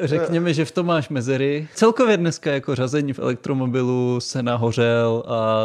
řekněme, 0.00 0.54
že 0.54 0.64
v 0.64 0.72
tom 0.72 0.86
máš 0.86 1.08
mezery. 1.08 1.68
Celkově 1.74 2.16
dneska 2.16 2.52
jako 2.52 2.74
řazení 2.74 3.12
v 3.12 3.18
elektromobilu 3.18 4.20
se 4.20 4.42
nahořel 4.42 5.24
a 5.26 5.60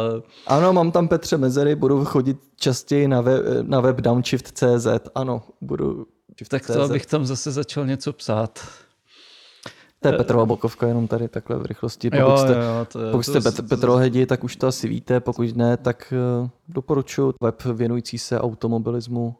Ano, 0.46 0.72
mám 0.72 0.92
tam 0.92 1.08
Petře 1.08 1.36
mezery, 1.36 1.74
budu 1.74 2.04
chodit 2.04 2.36
častěji 2.56 3.08
na 3.08 3.20
web, 3.20 3.42
na 3.62 3.80
web 3.80 3.96
downshift.cz. 3.96 4.86
Ano, 5.14 5.42
budu 5.60 6.06
tak 6.48 6.66
to 6.66 6.82
abych 6.82 7.06
tam 7.06 7.26
zase 7.26 7.52
začal 7.52 7.86
něco 7.86 8.12
psát. 8.12 8.60
To 10.08 10.14
je 10.14 10.18
Petrova 10.18 10.46
bokovka, 10.46 10.86
jenom 10.86 11.08
tady 11.08 11.28
takhle 11.28 11.58
v 11.58 11.66
rychlosti. 11.66 12.10
Pokud 12.10 12.20
Jo, 12.22 12.36
jste, 12.38 12.52
jo, 12.52 12.86
to, 12.92 12.98
pokud 13.10 13.22
jste 13.22 13.38
Pet- 13.38 13.68
Petrohedi, 13.68 14.26
tak 14.26 14.44
už 14.44 14.56
to 14.56 14.66
asi 14.66 14.88
víte, 14.88 15.20
pokud 15.20 15.56
ne, 15.56 15.76
tak 15.76 16.12
uh, 16.42 16.48
doporučuji 16.68 17.32
web 17.42 17.62
věnující 17.64 18.18
se 18.18 18.40
automobilismu 18.40 19.34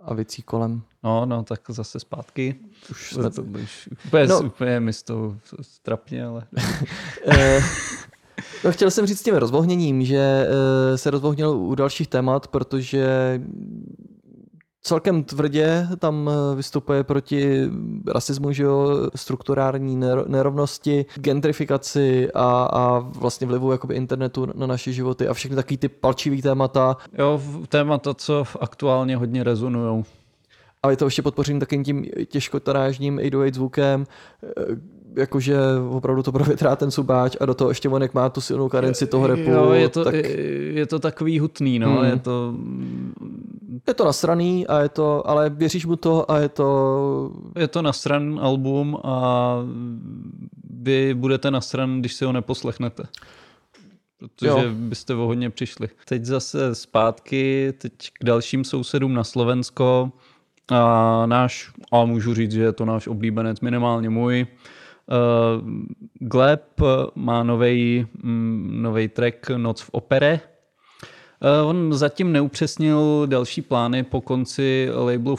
a 0.00 0.14
věcí 0.14 0.42
kolem. 0.42 0.82
No, 1.02 1.26
no, 1.26 1.42
tak 1.42 1.60
zase 1.68 2.00
zpátky. 2.00 2.54
Už 2.90 3.12
jsme 3.12 3.30
To, 3.30 3.42
už, 3.42 3.88
úplně, 4.06 4.26
No. 4.26 4.40
úplně 4.40 4.80
mi 4.80 4.92
z 4.92 5.02
toho 5.02 5.36
trapně, 5.82 6.24
ale... 6.26 6.42
Eh, 7.26 7.60
No, 8.64 8.72
chtěl 8.72 8.90
jsem 8.90 9.06
říct 9.06 9.18
s 9.18 9.22
tím 9.22 9.34
rozvohněním, 9.34 10.04
že 10.04 10.48
eh, 10.48 10.98
se 10.98 11.10
rozvohnil 11.10 11.50
u 11.50 11.74
dalších 11.74 12.08
témat, 12.08 12.48
protože 12.48 13.40
celkem 14.86 15.24
tvrdě 15.24 15.88
tam 15.98 16.30
eh, 16.30 16.56
vystupuje 16.56 17.04
proti 17.04 17.70
rasismu, 18.14 18.52
že 18.52 18.62
jo, 18.62 19.10
strukturální 19.14 20.00
ner- 20.00 20.28
nerovnosti, 20.28 21.06
gentrifikaci 21.20 22.28
a, 22.34 22.68
a 22.72 22.98
vlastně 22.98 23.46
vlivu 23.46 23.72
jakoby 23.72 23.94
internetu 23.94 24.46
na 24.54 24.66
naše 24.66 24.92
životy 24.92 25.28
a 25.28 25.34
všechny 25.34 25.56
takový 25.56 25.76
ty 25.76 25.88
palčivý 25.88 26.42
témata. 26.42 26.96
Jo, 27.18 27.42
témata, 27.68 28.14
co 28.14 28.44
aktuálně 28.60 29.16
hodně 29.16 29.44
rezonujou. 29.44 30.04
A 30.82 30.90
je 30.90 30.96
to 30.96 31.04
ještě 31.04 31.22
podpořím 31.22 31.60
takým 31.60 31.84
tím 31.84 32.04
těžkotarážním 32.26 33.18
808 33.18 33.54
zvukem, 33.54 34.06
jakože 35.16 35.56
opravdu 35.90 36.22
to 36.22 36.32
provětrá 36.32 36.76
ten 36.76 36.90
subáč 36.90 37.36
a 37.40 37.46
do 37.46 37.54
toho 37.54 37.70
ještě 37.70 37.88
on, 37.88 38.02
jak 38.02 38.14
má 38.14 38.28
tu 38.28 38.40
silnou 38.40 38.68
kadenci 38.68 39.06
toho 39.06 39.26
repu, 39.26 39.50
Jo, 39.50 39.72
je 39.72 39.88
to, 39.88 40.04
tak 40.04 40.14
je 40.70 40.86
to 40.86 40.98
takový 40.98 41.38
hutný, 41.38 41.78
no, 41.78 41.96
Hmm. 41.96 42.04
je 42.04 42.18
to... 42.18 42.54
je 43.88 43.94
to 43.94 44.04
nasraný, 44.04 44.66
a 44.66 44.80
je 44.80 44.88
to, 44.88 45.28
ale 45.28 45.50
věříš 45.50 45.86
mu 45.86 45.96
to 45.96 46.30
a 46.30 46.38
je 46.38 46.48
to 46.48 47.30
Je 47.56 47.68
to 47.68 47.82
nasran 47.82 48.38
album 48.42 48.98
a 49.04 49.56
vy 50.70 51.14
budete 51.14 51.50
nasran, 51.50 52.00
když 52.00 52.14
si 52.14 52.24
ho 52.24 52.32
neposlechnete. 52.32 53.02
Protože 54.18 54.48
jo. 54.48 54.62
byste 54.72 55.14
o 55.14 55.26
hodně 55.26 55.50
přišli. 55.50 55.88
Teď 56.04 56.24
zase 56.24 56.74
zpátky, 56.74 57.74
teď 57.78 57.92
k 58.20 58.24
dalším 58.24 58.64
sousedům 58.64 59.14
na 59.14 59.24
Slovensko. 59.24 60.12
A 60.68 61.22
náš, 61.26 61.70
a 61.92 62.04
můžu 62.04 62.34
říct, 62.34 62.52
že 62.52 62.62
je 62.62 62.72
to 62.72 62.84
náš 62.84 63.06
oblíbenec, 63.06 63.60
minimálně 63.60 64.10
můj. 64.10 64.46
Uh, 65.08 65.70
Gleb 66.20 66.80
má 67.14 67.42
nový 67.42 68.06
nový 68.82 69.08
track 69.08 69.50
Noc 69.56 69.80
v 69.80 69.90
opere. 69.92 70.40
Uh, 71.62 71.68
on 71.68 71.94
zatím 71.94 72.32
neupřesnil 72.32 73.26
další 73.26 73.62
plány 73.62 74.02
po 74.02 74.20
konci 74.20 74.88
labelu. 74.94 75.36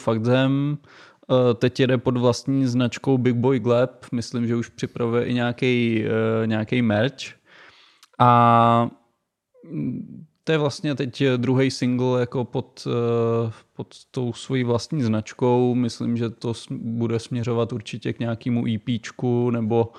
Uh, 1.29 1.53
teď 1.55 1.79
jede 1.79 1.97
pod 1.97 2.17
vlastní 2.17 2.65
značkou 2.65 3.17
Big 3.17 3.35
Boy 3.35 3.59
Gleb. 3.59 4.05
Myslím, 4.11 4.47
že 4.47 4.55
už 4.55 4.69
připravuje 4.69 5.25
i 5.25 5.33
nějaký 5.33 6.05
nějaký 6.45 6.81
merch. 6.81 7.35
A 8.19 8.89
mm, 9.71 10.26
to 10.47 10.51
je 10.51 10.57
vlastně 10.57 10.95
teď 10.95 11.23
druhý 11.37 11.71
single 11.71 12.19
jako 12.19 12.45
pod, 12.45 12.87
eh, 12.87 13.51
pod 13.75 13.87
tou 14.11 14.33
svojí 14.33 14.63
vlastní 14.63 15.03
značkou. 15.03 15.75
Myslím, 15.75 16.17
že 16.17 16.29
to 16.29 16.53
bude 16.71 17.19
směřovat 17.19 17.73
určitě 17.73 18.13
k 18.13 18.19
nějakému 18.19 18.65
EPčku 18.67 19.51
nebo, 19.51 19.91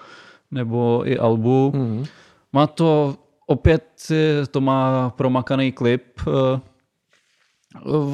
nebo 0.50 1.02
i 1.06 1.18
albu. 1.18 1.72
Mhm. 1.74 2.04
Má 2.52 2.66
to 2.66 3.16
opět, 3.46 3.84
eh, 4.10 4.46
to 4.46 4.60
má 4.60 5.10
promakaný 5.10 5.72
klip. 5.72 6.04
eh, 6.26 6.60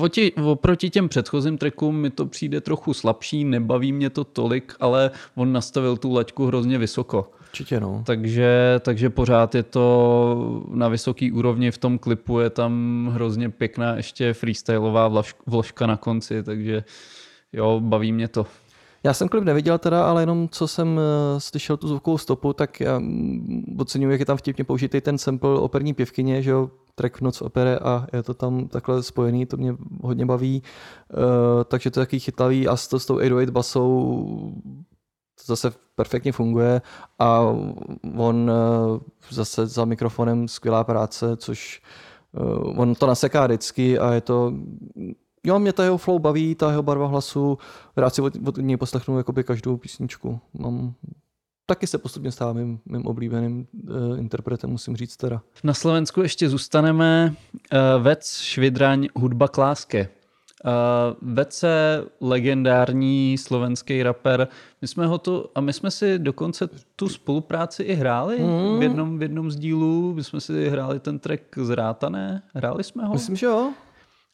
Oti, 0.01 0.33
oproti 0.33 0.91
těm 0.91 1.09
předchozím 1.09 1.59
trackům 1.59 1.97
mi 1.97 2.11
to 2.11 2.27
přijde 2.27 2.61
trochu 2.61 2.95
slabší, 2.95 3.45
nebaví 3.45 3.93
mě 3.93 4.11
to 4.11 4.25
tolik, 4.25 4.75
ale 4.81 5.11
on 5.35 5.53
nastavil 5.53 5.97
tu 5.97 6.13
laťku 6.13 6.47
hrozně 6.47 6.79
vysoko. 6.79 7.31
Určitě 7.55 7.81
no. 7.81 8.03
Takže, 8.07 8.81
takže 8.81 9.11
pořád 9.11 9.55
je 9.55 9.63
to 9.63 10.65
na 10.69 10.89
vysoký 10.89 11.33
úrovni 11.33 11.71
v 11.71 11.79
tom 11.79 11.99
klipu, 11.99 12.41
je 12.41 12.51
tam 12.51 13.09
hrozně 13.13 13.51
pěkná 13.51 13.97
ještě 13.97 14.33
freestyleová 14.33 15.11
vlož- 15.11 15.35
vložka 15.47 15.87
na 15.87 15.97
konci, 15.97 16.43
takže 16.43 16.85
jo, 17.53 17.81
baví 17.81 18.13
mě 18.13 18.29
to. 18.29 18.47
Já 19.05 19.15
jsem 19.15 19.29
klip 19.29 19.45
neviděl 19.45 19.79
teda, 19.79 20.05
ale 20.05 20.23
jenom 20.23 20.49
co 20.49 20.69
jsem 20.69 20.99
eh, 21.01 21.41
slyšel 21.41 21.77
tu 21.77 21.89
zvukovou 21.89 22.19
stopu, 22.19 22.53
tak 22.53 22.81
já 22.81 22.99
mm, 22.99 23.77
oceňuji, 23.79 24.13
jak 24.13 24.21
je 24.21 24.27
tam 24.27 24.37
vtipně 24.37 24.65
použitý 24.65 25.01
ten 25.01 25.19
sample 25.19 25.59
operní 25.59 25.95
pěvkyně, 25.95 26.43
že 26.43 26.51
jo, 26.51 26.71
track 26.95 27.21
Noc 27.21 27.43
opere 27.43 27.79
a 27.79 28.07
je 28.13 28.23
to 28.23 28.35
tam 28.35 28.69
takhle 28.69 29.03
spojený, 29.03 29.47
to 29.47 29.57
mě 29.57 29.77
hodně 30.03 30.27
baví. 30.27 30.63
Uh, 31.17 31.65
takže 31.65 31.91
to 31.91 32.01
je 32.01 32.07
takový 32.07 32.21
chytlavý 32.21 32.69
a 32.69 32.77
s, 32.77 32.89
to, 32.89 33.01
s 33.01 33.07
tou 33.07 33.15
808 33.15 33.53
basou 33.53 34.53
to 35.47 35.53
zase 35.53 35.73
perfektně 35.95 36.33
funguje 36.33 36.83
a 37.19 37.41
on 38.17 38.51
uh, 38.51 38.99
zase 39.31 39.67
za 39.67 39.85
mikrofonem 39.85 40.49
skvělá 40.49 40.85
práce, 40.85 41.37
což 41.37 41.83
uh, 42.33 42.81
on 42.81 42.95
to 42.95 43.07
naseká 43.07 43.47
vždycky 43.47 43.99
a 43.99 44.13
je 44.13 44.21
to 44.21 44.53
Jo, 45.47 45.59
mě 45.59 45.73
ta 45.73 45.85
jeho 45.85 45.99
flow 45.99 46.19
baví, 46.19 46.55
ta 46.55 46.71
jeho 46.71 46.83
barva 46.83 47.07
hlasu, 47.07 47.59
rád 47.97 48.15
si 48.15 48.23
od, 48.23 48.33
od 48.47 48.57
něj 48.57 48.77
poslechnu 48.77 49.19
jakoby 49.19 49.45
každou 49.45 49.77
písničku. 49.77 50.41
Mám, 50.55 50.95
taky 51.67 51.87
se 51.87 51.99
postupně 51.99 52.33
stává 52.33 52.53
mým, 52.53 52.81
mým 52.87 53.07
oblíbeným 53.07 53.67
uh, 53.89 54.19
interpretem, 54.19 54.71
musím 54.71 54.97
říct 54.97 55.17
teda. 55.17 55.43
Na 55.65 55.75
Slovensku 55.75 56.23
ještě 56.23 56.49
zůstaneme. 56.49 57.35
Uh, 57.53 58.03
Vec, 58.03 58.41
Švidraň, 58.41 59.09
hudba 59.17 59.49
Kláske. 59.49 60.09
Uh, 60.67 61.35
Vec 61.35 61.63
je 61.63 62.03
legendární 62.21 63.39
slovenský 63.39 64.03
rapper. 64.03 64.49
My 64.83 64.89
jsme 64.89 65.07
ho 65.07 65.19
tu, 65.19 65.47
a 65.55 65.61
my 65.61 65.73
jsme 65.73 65.91
si 65.91 66.19
dokonce 66.19 66.69
tu 66.97 67.09
spolupráci 67.09 67.83
i 67.83 67.95
hráli 67.95 68.39
Mm. 68.39 68.79
v, 68.79 68.83
jednom, 68.83 69.19
v 69.19 69.23
jednom 69.23 69.51
z 69.51 69.57
dílů. 69.57 70.15
My 70.15 70.25
jsme 70.25 70.41
si 70.41 70.69
hráli 70.69 71.01
ten 71.01 71.19
track 71.19 71.43
z 71.57 71.71
Rátané. 71.71 72.43
Hráli 72.55 72.85
jsme 72.85 73.05
ho? 73.05 73.13
Myslím, 73.13 73.37
že 73.37 73.47
jo. 73.47 73.73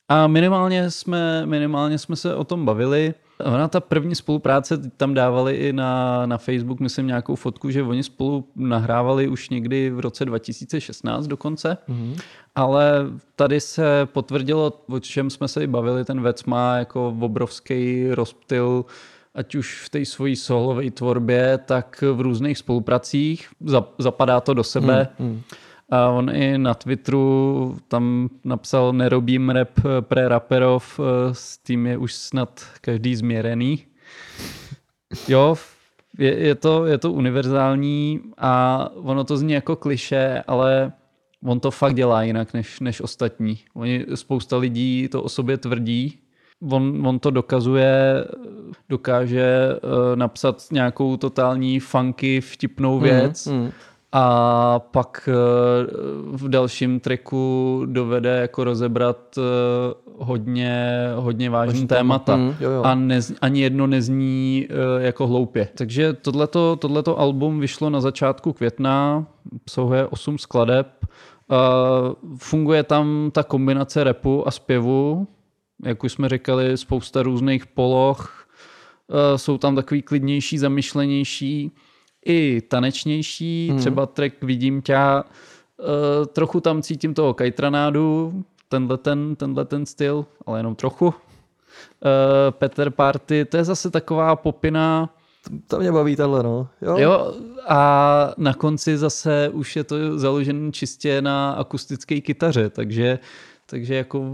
A 0.08 0.26
minimálně 0.26 0.90
jsme, 0.90 1.46
minimálně 1.46 1.98
jsme 1.98 2.16
se 2.16 2.34
o 2.34 2.44
tom 2.44 2.64
bavili. 2.64 3.14
Ona 3.44 3.68
ta 3.68 3.80
první 3.80 4.14
spolupráce, 4.14 4.78
tam 4.96 5.14
dávali 5.14 5.54
i 5.56 5.72
na, 5.72 6.26
na 6.26 6.38
Facebook, 6.38 6.80
myslím, 6.80 7.06
nějakou 7.06 7.34
fotku, 7.34 7.70
že 7.70 7.82
oni 7.82 8.02
spolu 8.02 8.44
nahrávali 8.56 9.28
už 9.28 9.48
někdy 9.48 9.90
v 9.90 10.00
roce 10.00 10.24
2016 10.24 11.26
dokonce. 11.26 11.76
Mm-hmm. 11.88 12.20
Ale 12.54 13.06
tady 13.36 13.60
se 13.60 14.08
potvrdilo, 14.12 14.72
o 14.88 15.00
čem 15.00 15.30
jsme 15.30 15.48
se 15.48 15.64
i 15.64 15.66
bavili, 15.66 16.04
ten 16.04 16.20
Vec 16.20 16.44
má 16.44 16.76
jako 16.76 17.16
obrovský 17.20 18.10
rozptyl, 18.10 18.84
ať 19.34 19.54
už 19.54 19.82
v 19.84 19.88
té 19.88 20.04
svojí 20.04 20.36
solové 20.36 20.90
tvorbě, 20.90 21.58
tak 21.66 22.04
v 22.12 22.20
různých 22.20 22.58
spolupracích. 22.58 23.48
Zap- 23.64 23.94
Zapadá 23.98 24.40
to 24.40 24.54
do 24.54 24.64
sebe. 24.64 25.08
Hmm. 25.18 25.42
A 25.90 26.08
on 26.08 26.30
i 26.30 26.58
na 26.58 26.74
Twitteru 26.74 27.76
tam 27.88 28.28
napsal 28.44 28.92
nerobím 28.92 29.50
rap 29.50 29.80
pre 30.00 30.28
raperov, 30.28 31.00
eh, 31.00 31.34
s 31.34 31.58
tím 31.58 31.86
je 31.86 31.96
už 31.96 32.14
snad 32.14 32.66
každý 32.80 33.16
změrený. 33.16 33.84
Jo, 35.28 35.56
je, 36.18 36.38
je, 36.38 36.54
to, 36.54 36.86
je 36.86 36.98
to 36.98 37.12
univerzální 37.12 38.20
a 38.38 38.88
ono 38.94 39.24
to 39.24 39.36
zní 39.36 39.52
jako 39.52 39.76
kliše, 39.76 40.42
ale 40.46 40.92
on 41.44 41.60
to 41.60 41.70
fakt 41.70 41.94
dělá 41.94 42.22
jinak 42.22 42.54
než, 42.54 42.80
než 42.80 43.00
ostatní. 43.00 43.58
Oni, 43.74 44.06
spousta 44.14 44.56
lidí 44.56 45.08
to 45.08 45.22
o 45.22 45.28
sobě 45.28 45.56
tvrdí, 45.56 46.18
on, 46.70 47.06
on 47.06 47.18
to 47.18 47.30
dokazuje, 47.30 48.24
dokáže 48.88 49.68
uh, 49.68 50.16
napsat 50.16 50.64
nějakou 50.72 51.16
totální 51.16 51.80
funky, 51.80 52.40
vtipnou 52.40 52.98
věc 52.98 53.46
Mm. 53.46 53.70
A 54.12 54.78
pak 54.78 55.28
eh, 55.28 55.32
v 56.26 56.48
dalším 56.48 57.00
tracku 57.00 57.82
dovede 57.86 58.30
jako 58.40 58.64
rozebrat 58.64 59.38
eh, 59.38 59.42
hodně, 60.18 61.04
hodně 61.14 61.50
vážný 61.50 61.72
Vážný 61.72 61.86
témata 61.86 62.32
téma. 62.32 62.44
Mm, 62.44 62.54
jo, 62.60 62.70
jo. 62.70 62.82
a 62.82 62.94
nez, 62.94 63.32
ani 63.40 63.60
jedno 63.60 63.86
nezní 63.86 64.66
eh, 64.70 65.02
jako 65.02 65.26
hloupě. 65.26 65.68
Takže 65.74 66.12
tohleto, 66.12 66.76
tohleto 66.76 67.18
album 67.18 67.60
vyšlo 67.60 67.90
na 67.90 68.00
začátku 68.00 68.52
května, 68.52 69.26
obsahuje 69.56 70.06
8 70.06 70.38
skladeb. 70.38 70.86
Eh, 71.04 71.56
Funguje 72.36 72.82
tam 72.82 73.30
ta 73.32 73.42
kombinace 73.42 74.04
repu 74.04 74.48
a 74.48 74.50
zpěvu, 74.50 75.26
jak 75.84 76.04
už 76.04 76.12
jsme 76.12 76.28
říkali, 76.28 76.76
spousta 76.76 77.22
různých 77.22 77.66
poloh, 77.66 78.46
jsou 79.36 79.58
tam 79.58 79.76
takový 79.76 80.02
klidnější, 80.02 80.58
zamyšlenější, 80.58 81.72
i 82.26 82.60
tanečnější, 82.60 83.68
hmm. 83.70 83.78
třeba 83.78 84.06
track 84.06 84.34
Vidím 84.42 84.82
tě, 84.82 84.94
eh, 84.96 85.22
trochu 86.32 86.60
tam 86.60 86.82
cítím 86.82 87.14
toho 87.14 87.34
kajtranádu, 87.34 88.44
tenhle 88.68 88.98
ten, 88.98 89.36
tenhle 89.36 89.64
ten 89.64 89.86
styl, 89.86 90.26
ale 90.46 90.58
jenom 90.58 90.74
trochu. 90.74 91.14
Eh, 92.04 92.50
Peter 92.50 92.90
Party, 92.90 93.44
to 93.44 93.56
je 93.56 93.64
zase 93.64 93.90
taková 93.90 94.36
popina, 94.36 95.10
To 95.66 95.78
mě 95.78 95.92
baví 95.92 96.16
tahle, 96.16 96.42
no. 96.42 96.68
Jo? 96.82 96.98
Jo, 96.98 97.34
a 97.68 98.34
na 98.38 98.54
konci 98.54 98.98
zase 98.98 99.48
už 99.48 99.76
je 99.76 99.84
to 99.84 100.18
založené 100.18 100.72
čistě 100.72 101.22
na 101.22 101.52
akustické 101.52 102.20
kytaře, 102.20 102.70
takže, 102.70 103.18
takže 103.66 103.94
jako 103.94 104.24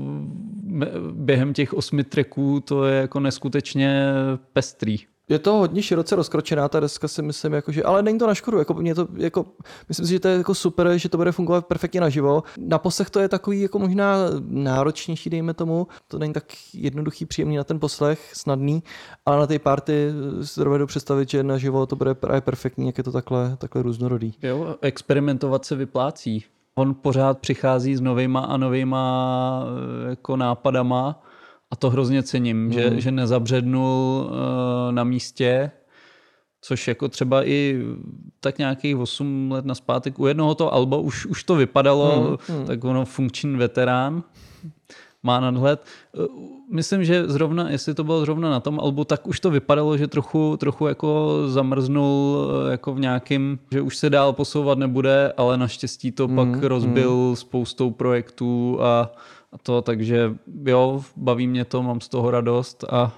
během 1.13 1.53
těch 1.53 1.75
osmi 1.75 2.05
tracků 2.05 2.61
to 2.61 2.85
je 2.85 3.01
jako 3.01 3.21
neskutečně 3.21 4.13
pestrý. 4.53 4.97
Je 5.29 5.39
to 5.39 5.53
hodně 5.53 5.83
široce 5.83 6.17
rozkročená 6.17 6.69
ta 6.69 6.81
deska 6.81 7.09
si 7.09 7.23
myslím, 7.23 7.53
jako, 7.53 7.73
že, 7.73 7.83
ale 7.83 8.03
není 8.03 8.19
to 8.19 8.27
na 8.27 8.35
škodu. 8.35 8.59
Jako, 8.59 8.75
mě 8.75 8.95
to, 8.95 9.09
jako, 9.17 9.47
myslím 9.89 10.07
si, 10.07 10.13
že 10.13 10.21
to 10.21 10.29
je 10.29 10.37
jako 10.37 10.55
super, 10.55 10.99
že 10.99 11.09
to 11.09 11.17
bude 11.17 11.33
fungovat 11.33 11.67
perfektně 11.67 12.01
naživo. 12.01 12.43
Na 12.59 12.79
poslech 12.79 13.11
to 13.11 13.21
je 13.21 13.29
takový 13.29 13.61
jako 13.61 13.79
možná 13.79 14.17
náročnější, 14.49 15.31
dejme 15.31 15.55
tomu. 15.55 15.87
To 16.09 16.19
není 16.19 16.33
tak 16.33 16.45
jednoduchý, 16.75 17.27
příjemný 17.27 17.57
na 17.57 17.65
ten 17.65 17.81
poslech, 17.81 18.31
snadný, 18.35 18.83
ale 19.27 19.39
na 19.39 19.47
té 19.47 19.59
party 19.59 20.13
si 20.43 20.65
dovedu 20.65 20.87
představit, 20.87 21.31
že 21.31 21.43
naživo 21.43 21.87
to 21.87 21.97
bude 21.97 22.15
právě 22.15 22.41
perfektní, 22.41 22.87
jak 22.87 22.99
je 22.99 23.05
to 23.05 23.13
takhle, 23.13 23.57
takhle 23.57 23.83
různorodý. 23.83 24.35
Jo, 24.43 24.77
experimentovat 24.81 25.65
se 25.65 25.77
vyplácí. 25.77 26.45
On 26.75 26.95
pořád 26.95 27.39
přichází 27.39 27.97
s 27.97 28.01
novýma 28.01 28.41
a 28.41 28.57
novýma 28.57 29.65
eh, 30.07 30.11
jako 30.11 30.37
nápadama 30.37 31.23
a 31.71 31.77
to 31.77 31.91
hrozně 31.91 32.23
cením, 32.23 32.65
mm. 32.65 32.73
že, 32.73 33.01
že 33.01 33.11
nezabřednul 33.11 34.27
uh, 34.31 34.93
na 34.93 35.05
místě, 35.05 35.71
což 36.61 36.89
jako 36.89 37.09
třeba 37.09 37.49
i 37.49 37.83
tak 38.41 38.59
nějakých 38.59 38.97
8 38.97 39.51
let 39.53 39.65
naspátek 39.65 40.19
u 40.19 40.27
jednoho 40.27 40.55
toho 40.55 40.75
alba 40.75 40.97
už, 40.97 41.27
už 41.27 41.45
to 41.45 41.55
vypadalo, 41.55 42.39
mm. 42.49 42.67
tak 42.67 42.85
ono 42.85 43.05
funkční 43.05 43.57
veterán 43.57 44.23
má 45.23 45.41
nadhled. 45.41 45.85
Eh, 46.15 46.27
Myslím, 46.71 47.05
že 47.05 47.29
zrovna, 47.29 47.71
jestli 47.71 47.95
to 47.95 48.05
bylo 48.05 48.21
zrovna 48.21 48.51
na 48.51 48.61
tom 48.61 48.81
albu, 48.81 49.05
tak 49.05 49.27
už 49.27 49.41
to 49.41 49.51
vypadalo, 49.51 49.97
že 49.97 50.07
trochu, 50.07 50.57
trochu 50.57 50.87
jako 50.87 51.43
zamrznul 51.47 52.39
eh, 52.67 52.71
jako 52.71 52.95
v 52.95 53.01
nějakým, 53.01 53.59
že 53.73 53.81
už 53.81 53.97
se 53.97 54.11
dál 54.11 54.33
posouvat 54.33 54.79
nebude, 54.79 55.33
ale 55.37 55.59
naštěstí 55.59 56.13
to 56.13 56.29
mm, 56.29 56.37
pak 56.37 56.63
rozbil 56.63 57.15
mm. 57.15 57.37
spoustou 57.37 57.91
projektů 57.91 58.79
a, 58.83 59.11
a 59.53 59.59
to, 59.59 59.83
takže 59.83 60.35
jo, 60.65 61.03
baví 61.17 61.47
mě 61.47 61.65
to, 61.65 61.83
mám 61.83 62.01
z 62.01 62.09
toho 62.09 62.31
radost 62.31 62.85
a 62.85 63.13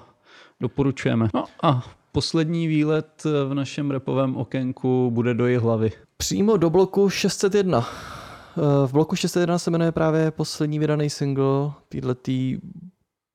doporučujeme. 0.61 1.29
No 1.35 1.45
a 1.63 1.85
poslední 2.13 2.67
výlet 2.67 3.25
v 3.49 3.55
našem 3.55 3.91
repovém 3.91 4.37
okénku 4.37 5.11
bude 5.11 5.35
do 5.35 5.61
hlavy. 5.61 5.93
Přímo 6.17 6.57
do 6.57 6.71
bloku 6.71 7.11
601. 7.11 7.87
Eh, 8.59 8.87
V 8.87 8.93
bloku 8.93 9.17
601 9.17 9.59
se 9.59 9.71
jmenuje 9.71 9.93
právě 9.93 10.31
poslední 10.31 10.79
vydaný 10.79 11.11
single 11.11 11.73
této 11.89 12.31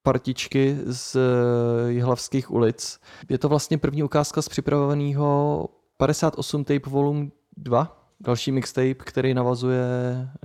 partičky 0.04 0.78
z 0.86 1.16
eh, 1.16 1.92
Jihlavských 1.92 2.52
ulic. 2.52 3.00
Je 3.30 3.38
to 3.38 3.50
vlastně 3.50 3.78
první 3.78 4.04
ukázka 4.04 4.42
z 4.42 4.50
připravovaného 4.50 5.70
58 5.98 6.64
tape 6.64 6.90
volume 6.90 7.28
2, 7.58 8.03
další 8.24 8.52
mixtape, 8.52 8.94
který 8.94 9.34
navazuje, 9.34 9.86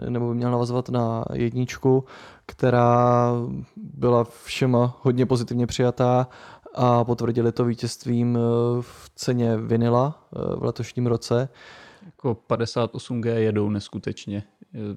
nebo 0.09 0.29
by 0.29 0.35
měl 0.35 0.51
navazovat 0.51 0.89
na 0.89 1.25
jedničku, 1.33 2.05
která 2.47 3.33
byla 3.77 4.25
všema 4.45 4.97
hodně 5.03 5.27
pozitivně 5.27 5.67
přijatá 5.67 6.29
a 6.75 7.05
potvrdili 7.05 7.53
to 7.53 7.65
vítězstvím 7.65 8.37
eh, 8.37 8.41
v 8.83 9.11
ceně 9.15 9.57
vinila 9.57 10.27
eh, 10.37 10.57
v 10.57 10.65
letošním 10.65 11.07
roce. 11.07 11.49
Jako 12.07 12.37
58G 12.51 13.37
jedou 13.37 13.71
neskutečně. 13.71 14.43
Je- 14.73 14.97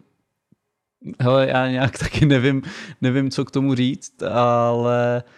Hele, 1.20 1.48
já 1.50 1.68
nějak 1.72 1.98
taky 2.00 2.26
nevím, 2.26 2.62
nevím, 3.02 3.32
co 3.32 3.46
k 3.46 3.52
tomu 3.52 3.76
říct, 3.76 4.24
ale 4.24 5.24
uh, 5.26 5.32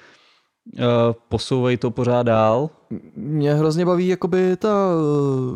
posouvají 1.29 1.77
to 1.77 1.91
pořád 1.91 2.23
dál. 2.23 2.69
Mě 3.15 3.53
hrozně 3.53 3.85
baví 3.85 4.07
jakoby 4.07 4.57
ta 4.57 4.89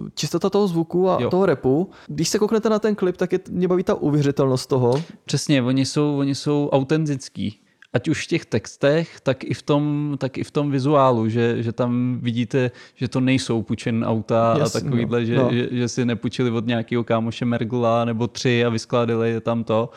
eh, 0.05 0.09
čistota 0.13 0.49
toho 0.49 0.67
zvuku 0.67 1.09
a 1.09 1.21
Jo. 1.21 1.29
toho 1.29 1.45
repu. 1.45 1.89
Když 2.07 2.29
se 2.29 2.39
kouknete 2.39 2.69
na 2.69 2.79
ten 2.79 2.95
klip, 2.95 3.17
tak 3.17 3.33
je, 3.33 3.39
mě 3.49 3.67
baví 3.67 3.83
ta 3.83 3.93
uvěřitelnost 3.93 4.69
toho. 4.69 5.03
Přesně, 5.25 5.63
oni 5.63 5.85
jsou, 5.85 6.17
oni 6.17 6.35
jsou 6.35 6.69
autentický. 6.71 7.59
Ať 7.93 8.07
už 8.07 8.23
v 8.23 8.27
těch 8.27 8.45
textech, 8.45 9.19
tak 9.21 9.43
i 9.43 9.53
v 9.53 9.61
tom, 9.61 10.15
tak 10.17 10.37
i 10.37 10.43
v 10.43 10.51
tom 10.51 10.71
vizuálu, 10.71 11.29
že, 11.29 11.63
že 11.63 11.71
tam 11.71 12.19
vidíte, 12.21 12.71
že 12.95 13.07
to 13.07 13.19
nejsou 13.19 13.61
půjčen 13.61 14.05
auta 14.05 14.53
a 14.53 14.57
Jasně, 14.57 14.81
takovýhle, 14.81 15.19
no, 15.19 15.25
že, 15.25 15.35
no. 15.35 15.49
že, 15.51 15.67
že 15.71 15.87
si 15.87 16.05
nepůjčili 16.05 16.51
od 16.51 16.65
nějakého 16.65 17.03
kámoše 17.03 17.45
Mergla 17.45 18.05
nebo 18.05 18.27
tři 18.27 18.65
a 18.65 18.69
vyskládali 18.69 19.29
je 19.29 19.41
tam 19.41 19.63
to. 19.63 19.89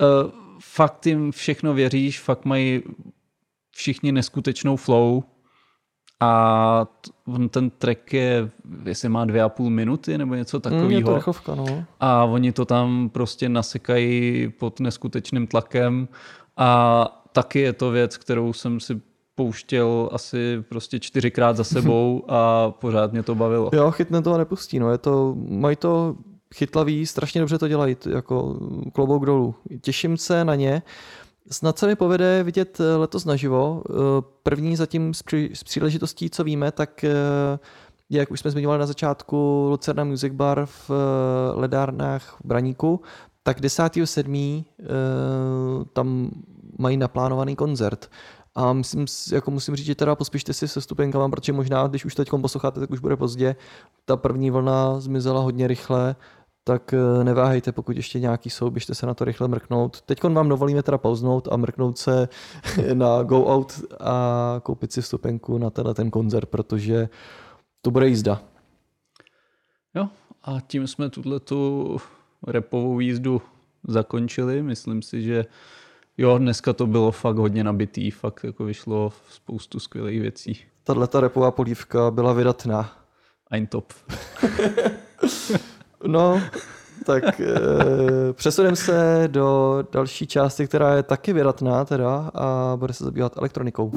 Uh, 0.00 0.30
fakt 0.60 1.06
jim 1.06 1.32
všechno 1.32 1.74
věříš, 1.74 2.20
fakt 2.20 2.44
mají 2.44 2.82
všichni 3.72 4.12
neskutečnou 4.12 4.76
flow 4.76 5.22
a 6.20 6.86
ten 7.50 7.70
track 7.70 8.12
je, 8.12 8.50
jestli 8.84 9.08
má 9.08 9.24
dvě 9.24 9.42
a 9.42 9.48
půl 9.48 9.70
minuty 9.70 10.18
nebo 10.18 10.34
něco 10.34 10.56
Mm, 10.56 10.60
je 10.60 10.60
to 10.60 10.62
takového. 10.70 11.20
no. 11.54 11.84
A 12.00 12.24
oni 12.24 12.52
to 12.52 12.64
tam 12.64 13.08
prostě 13.12 13.48
nasekají 13.48 14.48
pod 14.58 14.80
neskutečným 14.80 15.46
tlakem 15.46 16.08
a 16.56 17.22
taky 17.32 17.60
je 17.60 17.72
to 17.72 17.90
věc, 17.90 18.16
kterou 18.16 18.52
jsem 18.52 18.80
si 18.80 19.00
pouštěl 19.34 20.08
asi 20.12 20.64
prostě 20.68 21.00
čtyřikrát 21.00 21.56
za 21.56 21.64
sebou 21.64 22.24
a 22.28 22.70
pořád 22.70 23.12
mě 23.12 23.22
to 23.22 23.34
bavilo. 23.34 23.70
Jo, 23.72 23.90
chytne 23.90 24.22
to 24.22 24.34
a 24.34 24.38
nepustí, 24.38 24.78
no. 24.78 24.90
Je 24.90 24.98
to, 24.98 25.34
mají 25.48 25.76
to 25.76 26.16
chytlavý, 26.54 27.06
strašně 27.06 27.40
dobře 27.40 27.58
to 27.58 27.68
dělají, 27.68 27.96
jako 28.10 28.58
klobouk 28.92 29.26
dolů. 29.26 29.54
Těším 29.80 30.16
se 30.16 30.44
na 30.44 30.54
ně. 30.54 30.82
Snad 31.50 31.78
se 31.78 31.86
mi 31.86 31.96
povede 31.96 32.42
vidět 32.42 32.80
eh, 32.80 32.96
letos 32.96 33.24
naživo. 33.24 33.82
Eh, 33.90 33.92
První 34.42 34.76
zatím 34.76 35.14
z, 35.14 35.22
příležitostí, 35.64 36.30
co 36.30 36.44
víme, 36.44 36.72
tak 36.72 37.04
eh, 37.04 37.12
jak 38.10 38.30
už 38.30 38.40
jsme 38.40 38.50
zmiňovali 38.50 38.80
na 38.80 38.86
začátku, 38.86 39.66
Lucerna 39.70 40.04
Music 40.04 40.32
Bar 40.32 40.66
v 40.66 40.90
ledárnách 41.54 42.36
v 42.40 42.44
Braníku, 42.44 43.00
tak 43.42 43.60
10.7. 43.60 44.64
eh, 44.80 44.84
tam 45.92 46.30
mají 46.78 46.96
naplánovaný 46.96 47.56
koncert. 47.56 48.10
A 48.54 48.72
myslím, 48.72 49.06
jako 49.32 49.50
musím 49.50 49.76
říct, 49.76 49.86
že 49.86 49.94
teda 49.94 50.14
pospíšte 50.14 50.52
si 50.52 50.68
se 50.68 50.80
stupenkama, 50.80 51.28
protože 51.28 51.52
možná, 51.52 51.86
když 51.86 52.04
už 52.04 52.14
teď 52.14 52.30
posloucháte, 52.40 52.80
tak 52.80 52.90
už 52.90 53.00
bude 53.00 53.16
pozdě. 53.16 53.56
Ta 54.04 54.16
první 54.16 54.50
vlna 54.50 55.00
zmizela 55.00 55.40
hodně 55.40 55.66
rychle, 55.66 56.16
tak 56.64 56.94
eh, 56.94 57.24
neváhejte, 57.24 57.72
pokud 57.72 57.96
ještě 57.96 58.20
nějaký 58.20 58.50
jsou, 58.50 58.70
běžte 58.70 58.94
se 58.94 59.06
na 59.06 59.14
to 59.14 59.24
rychle 59.24 59.48
mrknout. 59.48 60.00
Teď 60.00 60.22
vám 60.24 60.48
dovolíme 60.48 60.82
teda 60.82 60.98
pauznout 60.98 61.48
a 61.50 61.56
mrknout 61.56 61.98
se 61.98 62.28
na 62.94 63.22
Go 63.22 63.44
Out 63.46 63.80
a 64.00 64.60
koupit 64.62 64.92
si 64.92 65.02
vstupenku 65.02 65.58
na 65.58 65.70
tenhle 65.70 65.94
ten 65.94 66.10
koncert, 66.10 66.46
protože 66.48 67.08
to 67.82 67.90
bude 67.90 68.08
jízda. 68.08 68.42
Jo, 69.94 70.08
a 70.42 70.60
tím 70.60 70.86
jsme 70.86 71.10
tuhle 71.10 71.40
tu 71.40 71.96
repovou 72.46 73.00
jízdu 73.00 73.42
zakončili. 73.88 74.62
Myslím 74.62 75.02
si, 75.02 75.22
že 75.22 75.44
jo, 76.18 76.38
dneska 76.38 76.72
to 76.72 76.86
bylo 76.86 77.12
fakt 77.12 77.36
hodně 77.36 77.64
nabitý, 77.64 78.10
fakt 78.10 78.44
jako 78.44 78.64
vyšlo 78.64 79.12
spoustu 79.28 79.80
skvělých 79.80 80.20
věcí. 80.20 80.58
Tahle 80.84 81.06
ta 81.06 81.20
repová 81.20 81.50
polívka 81.50 82.10
byla 82.10 82.32
vydatná. 82.32 82.98
Ein 83.50 83.66
top. 83.66 83.92
No, 86.06 86.40
tak 87.06 87.40
e, 87.40 87.52
přesuneme 88.32 88.76
se 88.76 89.24
do 89.26 89.78
další 89.92 90.26
části, 90.26 90.66
která 90.66 90.94
je 90.94 91.02
taky 91.02 91.32
vydatná 91.32 91.84
teda 91.84 92.30
a 92.34 92.76
bude 92.76 92.92
se 92.92 93.04
zabývat 93.04 93.36
elektronikou. 93.36 93.92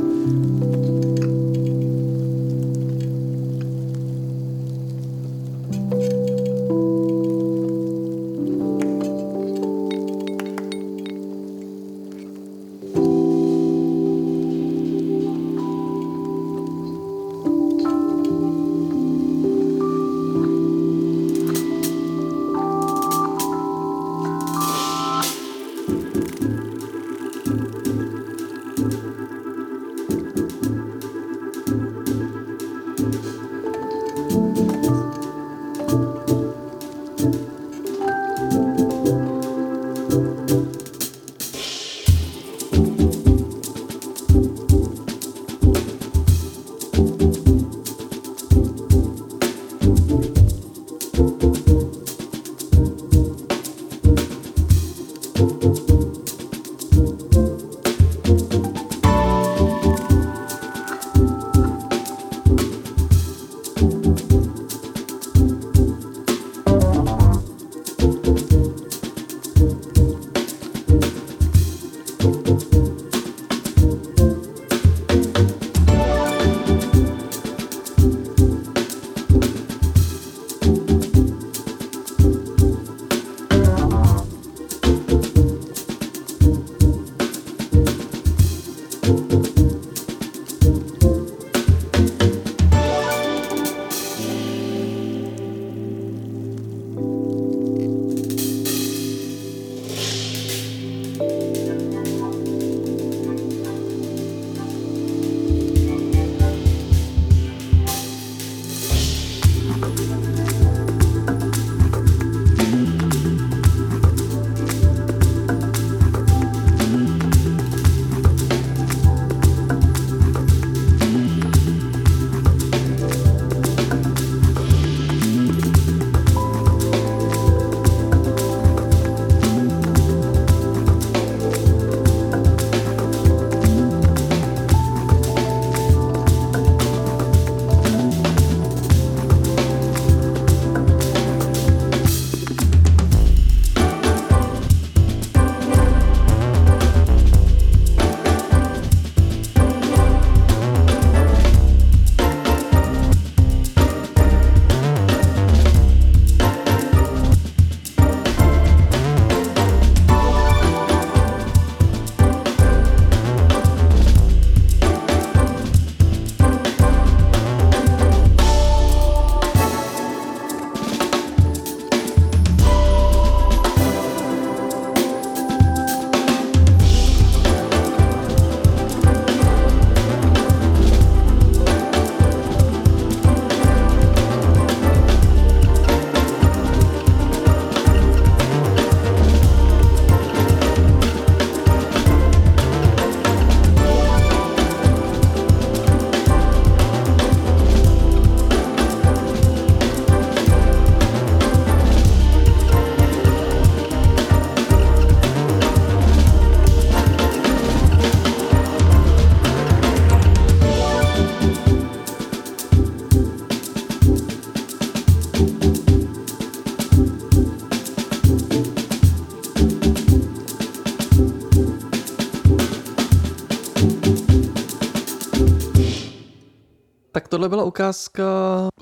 Tohle 227.36 227.49
byla 227.49 227.63
ukázka 227.63 228.23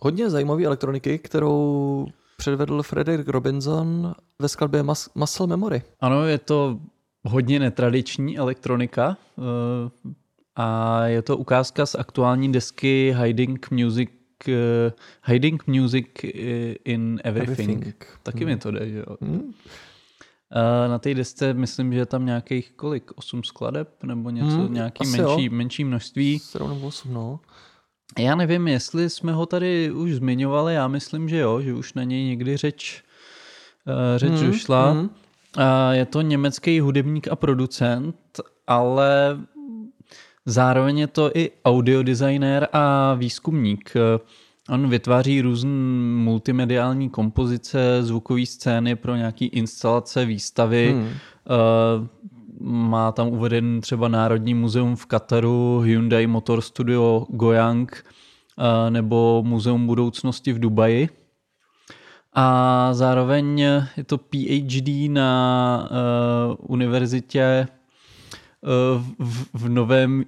hodně 0.02 0.30
zajímavé 0.30 0.64
elektroniky, 0.64 1.20
kterou 1.20 2.08
předvedl 2.38 2.84
Frederick 2.84 3.30
Robinson 3.30 4.14
ve 4.40 4.50
skladbě 4.50 4.84
Mus- 4.84 5.10
Muscle 5.16 5.48
Memory. 5.48 5.82
Ano, 6.00 6.26
je 6.26 6.38
to 6.38 6.80
hodně 7.24 7.60
netradiční 7.60 8.38
elektronika 8.38 9.18
eh, 9.38 9.44
a 10.56 11.00
je 11.06 11.22
to 11.22 11.38
ukázka 11.38 11.86
z 11.86 11.96
aktuální 11.96 12.52
desky 12.52 13.16
Hiding 13.24 13.72
Music 13.72 14.10
eh, 14.48 14.92
Hiding 15.26 15.68
Music 15.68 16.06
eh, 16.24 16.28
in 16.86 17.20
Everything. 17.24 17.70
Everything. 17.70 18.06
Taky 18.24 18.46
mi 18.46 18.58
to 18.58 18.72
jde, 18.72 18.90
že 18.90 18.98
jo. 18.98 19.18
Hmm. 19.22 19.54
A 20.52 20.88
Na 20.88 21.00
té 21.00 21.14
desce 21.14 21.54
myslím, 21.54 21.94
že 21.94 22.00
je 22.00 22.06
tam 22.06 22.26
nějakých 22.26 22.72
kolik? 22.72 23.12
Osm 23.16 23.44
skladeb 23.44 24.04
nebo 24.04 24.30
něco, 24.30 24.48
Hmm, 24.58 24.74
nějaký 24.74 25.08
menší, 25.08 25.46
jo. 25.46 25.52
menší 25.52 25.84
množství. 25.84 26.40
7 26.40 26.70
nebo 26.70 26.88
8, 26.88 27.14
no. 27.14 27.40
Já 28.20 28.36
nevím, 28.36 28.68
jestli 28.68 29.10
jsme 29.10 29.34
ho 29.34 29.46
tady 29.46 29.92
už 29.92 30.14
zmiňovali, 30.14 30.74
já 30.74 30.88
myslím, 30.88 31.30
že 31.30 31.38
jo, 31.38 31.62
že 31.62 31.74
už 31.74 31.94
na 31.94 32.04
něj 32.04 32.24
někdy 32.26 32.58
řeč, 32.58 33.04
uh, 33.88 33.94
řeč 34.18 34.32
Mhm, 34.32 34.46
došla. 34.52 34.98
A 35.58 35.94
je 35.94 36.06
to 36.06 36.22
německý 36.22 36.80
hudebník 36.80 37.28
a 37.28 37.36
producent, 37.36 38.16
ale 38.68 39.38
zároveň 40.46 40.98
je 40.98 41.08
to 41.08 41.32
i 41.38 41.52
audiodesignér 41.66 42.68
a 42.74 43.14
výzkumník. 43.14 43.94
Eh, 43.96 44.20
On 44.70 44.90
vytváří 44.90 45.42
různé 45.42 45.70
multimediální 46.24 47.10
kompozice, 47.10 48.04
zvukové 48.04 48.46
scény 48.46 48.96
pro 48.96 49.16
nějaké 49.16 49.46
instalace, 49.46 50.26
výstavy. 50.26 50.92
Hmm. 50.92 51.10
Má 52.66 53.12
tam 53.12 53.28
uveden 53.28 53.82
třeba 53.82 54.08
Národní 54.08 54.54
muzeum 54.54 54.96
v 54.96 55.06
Kataru, 55.06 55.80
Hyundai 55.80 56.28
Motor 56.28 56.62
Studio 56.62 57.26
Goyang 57.30 58.06
eh, 58.60 58.92
nebo 58.92 59.44
Muzeum 59.46 59.88
budoucnosti 59.88 60.54
v 60.54 60.60
Dubaji. 60.60 61.10
A 62.36 62.90
zároveň 62.94 63.60
je 63.98 64.04
to 64.06 64.18
PhD 64.18 65.10
na 65.10 65.90
uh, 65.92 66.56
univerzitě 66.60 67.68
uh, 68.62 69.04
v, 69.20 69.46
v 69.54 69.70
novém 69.70 70.24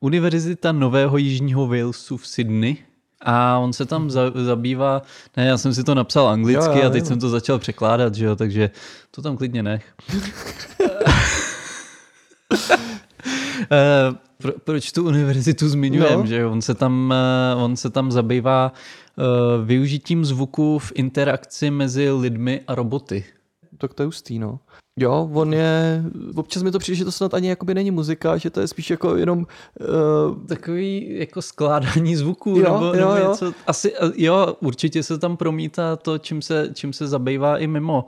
Univerzita 0.00 0.72
Nového 0.72 1.16
Jižního 1.16 1.66
Walesu 1.66 2.16
v 2.16 2.26
Sydney. 2.26 2.76
A 3.20 3.58
on 3.58 3.72
se 3.72 3.86
tam 3.86 4.10
za, 4.10 4.32
zabývá, 4.34 5.02
ne, 5.36 5.46
já 5.46 5.58
jsem 5.58 5.74
si 5.74 5.84
to 5.84 5.94
napsal 5.94 6.28
anglicky 6.28 6.78
Jo, 6.78 6.82
jo, 6.82 6.86
a 6.86 6.90
teď 6.90 7.00
jo. 7.00 7.06
jsem 7.06 7.20
to 7.20 7.28
začal 7.28 7.58
překládat, 7.58 8.14
že 8.14 8.24
jo, 8.24 8.36
takže 8.36 8.70
to 9.10 9.22
tam 9.22 9.36
klidně 9.36 9.62
nech. 9.62 9.94
Eh, 13.70 14.14
Pro, 14.42 14.52
proč 14.64 14.92
tu 14.92 15.04
univerzitu 15.06 15.68
zmiňujem, 15.68 16.20
No. 16.20 16.26
že 16.26 16.46
on 16.46 16.62
se 16.62 16.74
tam, 16.74 17.14
eh, 17.14 17.54
on 17.54 17.76
se 17.76 17.90
tam 17.90 18.12
zabývá 18.12 18.72
eh, 19.18 19.22
využitím 19.64 20.24
zvuku 20.24 20.78
v 20.78 20.92
interakci 20.94 21.70
mezi 21.70 22.10
lidmi 22.10 22.60
a 22.66 22.74
roboty. 22.74 23.24
Tak 23.78 23.94
to 23.94 24.02
je 24.02 24.06
hustý, 24.06 24.38
no. 24.38 24.58
Jo, 24.98 25.30
on 25.32 25.54
je, 25.54 26.04
občas 26.34 26.62
mi 26.62 26.70
to 26.70 26.78
přijde, 26.78 26.96
že 26.96 27.04
to 27.04 27.12
snad 27.12 27.34
ani 27.34 27.48
jakoby 27.48 27.74
není 27.74 27.90
muzika, 27.90 28.36
že 28.36 28.50
to 28.50 28.60
je 28.60 28.68
spíš 28.68 28.90
jako 28.90 29.16
jenom, 29.16 29.46
uh, 29.80 30.46
Takový 30.46 31.18
jako 31.18 31.42
skládání 31.42 32.16
zvuků, 32.16 32.50
Jo, 32.50 32.62
nebo, 32.62 32.84
jo, 32.84 32.92
nebo 32.92 33.10
jo. 33.10 33.28
něco. 33.30 33.52
Asi, 33.66 33.92
jo, 34.16 34.56
určitě 34.60 35.02
se 35.02 35.18
tam 35.18 35.36
promítá 35.36 35.96
to, 35.96 36.18
čím 36.18 36.42
se, 36.42 36.70
čím 36.74 36.92
se 36.92 37.06
zabývá 37.08 37.58
i 37.58 37.66
mimo. 37.66 38.06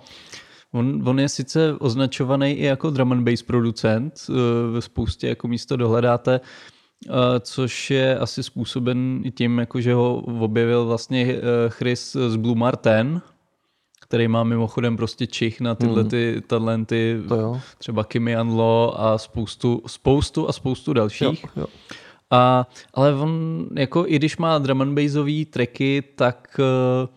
On, 0.74 1.02
on 1.08 1.20
je 1.20 1.28
sice 1.28 1.72
označovaný 1.78 2.50
i 2.52 2.64
jako 2.64 2.90
drum 2.90 3.12
and 3.12 3.24
bass 3.24 3.42
producent, 3.42 4.14
eh, 4.28 4.32
ve 4.72 4.80
spoustě 4.82 5.28
jako 5.28 5.48
místo 5.48 5.76
dohledáte, 5.76 6.40
eh, 6.40 7.10
což 7.40 7.90
je 7.90 8.18
asi 8.18 8.42
způsoben 8.42 9.20
i 9.24 9.30
tím, 9.30 9.58
jako 9.58 9.80
že 9.80 9.94
ho 9.94 10.16
objevil 10.20 10.86
vlastně 10.86 11.26
eh, 11.26 11.40
Chris 11.68 12.16
z 12.28 12.36
Blue 12.36 12.54
Marten, 12.58 13.20
který 14.00 14.28
má 14.28 14.44
mimochodem 14.44 14.96
prostě 14.96 15.26
čich 15.26 15.60
na 15.60 15.74
tyhle 15.74 16.04
ty 16.04 16.42
talenty, 16.46 17.16
Hmm. 17.18 17.28
to 17.28 17.34
jo. 17.36 17.60
třeba 17.78 18.04
Kimi 18.04 18.36
Anlo 18.36 19.00
a 19.00 19.18
spoustu, 19.18 19.82
spoustu 19.86 20.48
a 20.48 20.52
spoustu 20.52 20.90
Jo, 20.90 20.94
dalších. 20.94 21.44
jo. 21.56 21.66
A, 22.30 22.66
ale 22.94 23.14
on, 23.14 23.66
jako 23.76 24.04
i 24.06 24.16
když 24.16 24.36
má 24.36 24.58
drum 24.58 24.80
and 24.82 24.94
bassový 24.94 25.44
tracky, 25.44 26.02
tak, 26.16 26.60
eh, 26.60 27.08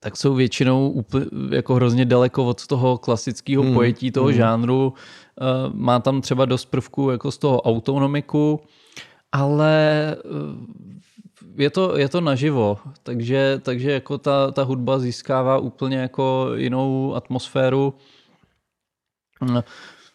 tak 0.00 0.16
jsou 0.16 0.34
většinou 0.34 0.90
úplně, 0.90 1.26
jako 1.50 1.74
hrozně 1.74 2.04
daleko 2.04 2.46
od 2.46 2.66
toho 2.66 2.98
klasického 2.98 3.62
Mm, 3.62 3.74
pojetí 3.74 4.10
toho 4.10 4.26
mm. 4.26 4.32
žánru. 4.32 4.94
Eh, 5.40 5.44
Má 5.74 6.00
tam 6.00 6.20
třeba 6.20 6.44
dost 6.44 6.64
prvků 6.64 7.10
jako 7.10 7.30
z 7.30 7.38
toho 7.38 7.62
autonomiku, 7.62 8.60
ale 9.32 9.76
eh, 10.16 10.88
je 11.56 11.70
to, 11.70 11.98
je 11.98 12.08
to 12.08 12.20
naživo, 12.20 12.78
takže, 13.02 13.60
takže 13.62 13.92
jako 13.92 14.18
ta, 14.18 14.50
ta 14.50 14.62
hudba 14.62 14.98
získává 14.98 15.58
úplně 15.58 15.96
jako 15.98 16.50
jinou 16.54 17.14
atmosféru. 17.14 17.94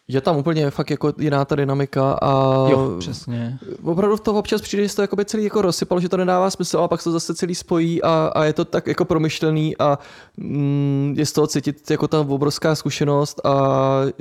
Mm, 0.08 0.14
Je 0.14 0.20
tam 0.20 0.36
úplně 0.36 0.70
fakt 0.70 0.90
jako 0.90 1.12
jiná 1.18 1.44
ta 1.44 1.54
dynamika 1.54 2.12
a 2.22 2.32
Jo, 2.70 2.96
přesně. 2.98 3.58
opravdu 3.82 4.16
to 4.16 4.34
občas 4.34 4.60
přijde, 4.60 4.82
že 4.82 4.88
se 4.88 4.96
to 4.96 5.02
jakoby 5.02 5.24
celý 5.24 5.44
jako 5.44 5.62
rozsypalo, 5.62 6.00
že 6.00 6.08
to 6.08 6.16
nedává 6.16 6.50
smysl, 6.50 6.78
a 6.78 6.88
pak 6.88 7.00
se 7.00 7.04
to 7.04 7.12
zase 7.12 7.34
celý 7.34 7.54
spojí 7.54 8.02
a, 8.02 8.30
a 8.34 8.44
je 8.44 8.52
to 8.52 8.64
tak 8.64 8.86
jako 8.86 9.04
promyšlený 9.04 9.76
a 9.78 9.98
mm, 10.36 11.14
je 11.18 11.26
z 11.26 11.32
toho 11.32 11.46
cítit 11.46 11.90
jako 11.90 12.08
ta 12.08 12.20
obrovská 12.20 12.74
zkušenost 12.74 13.46
a 13.46 13.52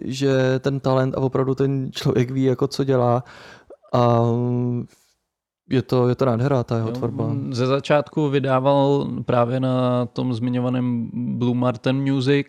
že 0.05 0.59
ten 0.59 0.79
talent 0.79 1.15
a 1.15 1.21
opravdu 1.21 1.55
ten 1.55 1.91
člověk 1.91 2.31
ví 2.31 2.43
jako 2.43 2.67
co 2.67 2.83
dělá 2.83 3.23
a 3.93 4.21
je 5.69 5.81
to, 5.81 6.07
je 6.09 6.15
to 6.15 6.25
nádhera 6.25 6.63
ta 6.63 6.75
jeho 6.77 6.89
Jo, 6.89 6.93
tvorba. 6.95 7.25
on 7.25 7.53
Ze 7.53 7.67
začátku 7.67 8.29
vydával 8.29 9.07
právě 9.25 9.59
na 9.59 10.05
tom 10.05 10.33
zmiňovaném 10.33 11.09
Blue 11.13 11.55
Martin 11.55 12.13
Music. 12.13 12.47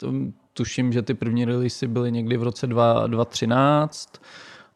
To, 0.00 0.12
tuším, 0.54 0.92
že 0.92 1.02
ty 1.02 1.14
první 1.14 1.44
releasy 1.44 1.86
byly 1.86 2.12
někdy 2.12 2.36
v 2.36 2.42
roce 2.42 2.66
2 2.66 3.06
2013. 3.06 4.20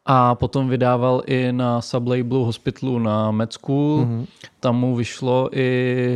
A 0.05 0.35
potom 0.35 0.69
vydával 0.69 1.21
i 1.25 1.51
na 1.51 1.81
sublabelu 1.81 2.45
Hospitalu 2.45 2.99
na 2.99 3.31
Med 3.31 3.53
School. 3.53 3.97
Mhm. 3.97 4.25
Tam 4.59 4.75
mu 4.75 4.95
vyšlo 4.95 5.49
i 5.51 5.65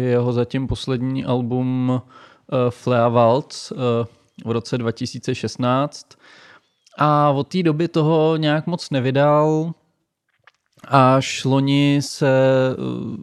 jeho 0.04 0.34
zatím 0.34 0.68
poslední 0.68 1.26
album 1.26 1.90
uh, 1.90 2.00
Flea 2.70 3.08
Waltz 3.08 3.72
uh, 3.72 3.78
v 4.46 4.52
roce 4.52 4.78
2016. 4.78 6.08
A 6.98 7.30
od 7.30 7.48
té 7.48 7.64
doby 7.64 7.88
toho 7.88 8.38
nějak 8.38 8.68
moc 8.68 8.90
nevydal. 8.90 9.72
Až 10.88 11.46
loni 11.46 11.98
se 12.02 12.32
uh, 12.78 13.18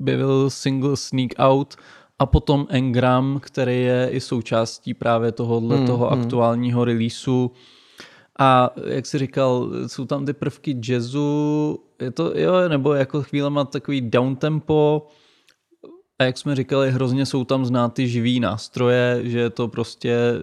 objevil 0.00 0.50
single 0.50 0.96
Sneak 0.96 1.30
Out 1.38 1.76
a 2.18 2.26
potom 2.26 2.66
Engram, 2.68 3.40
který 3.42 3.82
je 3.82 4.08
i 4.10 4.20
součástí 4.20 4.94
právě 4.94 5.32
tohohle 5.32 5.76
Hmm, 5.76 5.86
toho 5.86 6.10
hmm. 6.10 6.20
aktuálního 6.20 6.84
releaseu. 6.84 7.50
A 8.38 8.70
jak 8.86 9.06
jsi 9.06 9.18
říkal, 9.18 9.70
jsou 9.86 10.04
tam 10.04 10.26
ty 10.26 10.32
prvky 10.32 10.80
jazzu, 10.88 11.78
je 12.02 12.10
to, 12.10 12.32
jo, 12.38 12.68
nebo 12.68 12.94
jako 12.94 13.22
chvílema 13.22 13.64
takový 13.64 14.00
downtempo, 14.00 15.06
a 16.18 16.24
jak 16.24 16.38
jsme 16.38 16.56
říkali, 16.56 16.90
hrozně 16.90 17.26
jsou 17.26 17.44
tam 17.44 17.64
znát 17.64 17.94
ty 17.94 18.08
živý 18.08 18.40
nástroje, 18.40 19.20
že 19.22 19.38
je 19.38 19.50
to 19.50 19.68
prostě, 19.68 20.34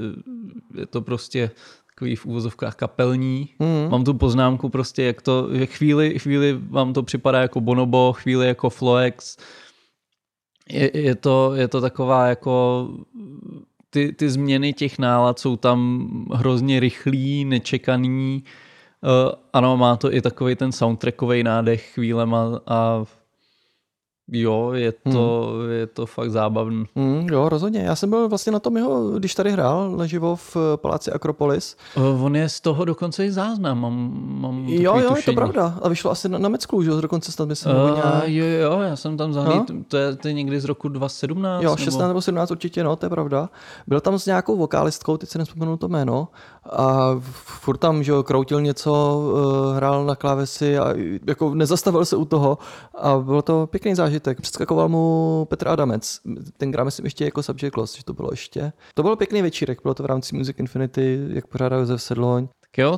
je 0.75 0.85
to 0.85 1.01
prostě 1.01 1.51
takový 1.95 2.15
v 2.15 2.25
úvozovkách 2.25 2.75
kapelní. 2.75 3.49
Mhm. 3.59 3.91
Mám 3.91 4.03
tu 4.03 4.13
poznámku 4.13 4.69
prostě, 4.69 5.03
jak 5.03 5.21
to, 5.21 5.47
že 5.51 5.65
chvíli, 5.65 6.19
chvíli 6.19 6.59
vám 6.69 6.93
to 6.93 7.03
připadá 7.03 7.41
jako 7.41 7.61
Bonobo, 7.61 8.13
chvíli 8.13 8.47
jako 8.47 8.69
Floex. 8.69 9.37
Je, 10.71 10.97
je, 10.97 11.15
to, 11.15 11.55
je 11.55 11.67
to 11.67 11.81
taková 11.81 12.27
jako 12.27 12.87
ty, 13.89 14.13
ty 14.13 14.29
změny 14.29 14.73
těch 14.73 14.99
nálad 14.99 15.39
jsou 15.39 15.55
tam 15.55 16.09
hrozně 16.33 16.79
rychlý, 16.79 17.45
nečekaný. 17.45 18.43
Uh, 19.03 19.31
ano, 19.53 19.77
má 19.77 19.95
to 19.95 20.13
i 20.13 20.21
takový 20.21 20.55
ten 20.55 20.71
soundtrackový 20.71 21.43
nádech 21.43 21.91
chvílema 21.93 22.61
a 22.67 23.03
jo, 24.31 24.71
je 24.73 24.91
to, 25.11 25.53
je 25.69 25.87
to 25.87 26.05
fakt 26.05 26.31
zábavný. 26.31 26.85
Mm, 26.95 27.27
jo, 27.31 27.49
rozhodně. 27.49 27.79
Já 27.79 27.95
jsem 27.95 28.09
byl 28.09 28.29
vlastně 28.29 28.51
na 28.51 28.59
tom 28.59 28.77
jeho, 28.77 29.09
když 29.09 29.35
tady 29.35 29.51
hrál 29.51 29.91
naživo 29.91 30.35
v 30.35 30.57
eh, 30.57 30.77
paláci 30.77 31.11
Akropolis. 31.11 31.77
Uh, 31.97 32.25
on 32.25 32.35
je 32.35 32.49
z 32.49 32.61
toho 32.61 32.85
dokonce 32.85 33.25
i 33.25 33.31
záznam, 33.31 33.79
mám, 33.79 34.11
mám 34.41 34.65
Jo, 34.67 34.81
jo, 34.81 34.97
je 34.97 35.03
to 35.03 35.15
tušení. 35.15 35.35
pravda. 35.35 35.79
A 35.81 35.89
vyšlo 35.89 36.11
asi 36.11 36.29
na, 36.29 36.37
na 36.37 36.49
Mecku, 36.49 36.83
že 36.83 36.89
jo, 36.89 37.01
dokonce 37.01 37.31
snad 37.31 37.47
myslím. 37.47 37.73
nebo 37.73 37.87
Uh, 37.87 37.95
nějak... 37.95 38.23
jo, 38.27 38.45
jo, 38.45 38.79
já 38.79 38.95
jsem 38.95 39.17
tam 39.17 39.33
zahlíd, 39.33 39.71
to 39.87 39.97
je, 39.97 40.15
to 40.15 40.27
je 40.27 40.33
někdy 40.33 40.59
z 40.59 40.65
roku 40.65 40.89
2017? 40.89 41.63
Jo, 41.63 41.69
nebo- 41.69 41.77
16 41.83 42.07
nebo 42.07 42.21
17 42.21 42.51
určitě, 42.51 42.83
no, 42.83 42.95
to 42.95 43.05
je 43.05 43.09
pravda. 43.09 43.49
Byl 43.87 43.99
tam 44.01 44.19
s 44.19 44.25
nějakou 44.25 44.57
vokálistkou, 44.57 45.17
teď 45.17 45.29
se 45.29 45.37
nespomenu 45.37 45.77
to 45.77 45.87
jméno, 45.87 46.27
a 46.69 47.15
furt 47.31 47.77
tam, 47.77 48.03
že 48.03 48.11
jo, 48.11 48.23
kroutil 48.23 48.61
něco, 48.61 49.21
eh, 49.73 49.75
hrál 49.75 50.05
na 50.05 50.15
klávesi 50.15 50.77
a 50.77 50.93
jako 51.27 51.55
nezastavil 51.55 52.05
se 52.05 52.15
u 52.15 52.25
toho 52.25 52.57
a 52.97 53.17
bylo 53.17 53.41
to 53.41 53.67
pěkný 53.67 53.95
zážitek. 53.95 54.41
Předskakoval 54.41 54.89
mu 54.89 55.45
Petr 55.49 55.67
Adamec. 55.67 56.19
Tenkrát 56.57 56.83
myslím 56.83 57.05
ještě 57.05 57.25
jako 57.25 57.43
Subject 57.43 57.77
Loss, 57.77 57.95
že 57.97 58.03
to 58.03 58.13
bylo 58.13 58.29
ještě. 58.31 58.73
To 58.93 59.03
byl 59.03 59.15
pěkný 59.15 59.41
večírek, 59.41 59.79
bylo 59.83 59.93
to 59.93 60.03
v 60.03 60.05
rámci 60.05 60.35
Music 60.35 60.59
Infinity, 60.59 61.19
jak 61.29 61.47
pořádal 61.47 61.79
Josef 61.79 62.01
Sedloň. 62.01 62.47
Tak 62.47 62.77
jo, 62.77 62.97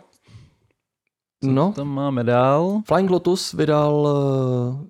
co 1.44 1.52
No, 1.52 1.74
tam 1.76 1.88
máme 1.88 2.24
dál? 2.24 2.82
Flying 2.88 3.10
Lotus 3.10 3.54
vydal 3.54 4.08
eh, 4.10 4.88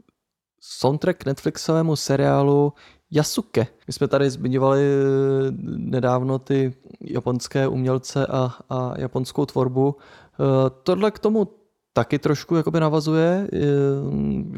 soundtrack 0.61 1.25
Netflixovému 1.25 1.95
seriálu 1.95 2.73
Yasuke. 3.15 3.67
My 3.87 3.93
jsme 3.93 4.07
tady 4.07 4.29
zmiňovali 4.29 4.81
eh, 4.81 5.51
nedávno 5.77 6.39
ty 6.39 6.73
japonské 7.01 7.67
umělce 7.67 8.27
a, 8.27 8.55
a 8.69 8.93
japonskou 8.97 9.45
tvorbu. 9.45 9.95
Eh, 9.95 10.69
Tohle 10.83 11.11
k 11.11 11.19
tomu 11.19 11.47
taky 11.93 12.19
trošku 12.19 12.55
jakoby 12.55 12.79
navazuje. 12.79 13.47
Eh, 13.53 13.57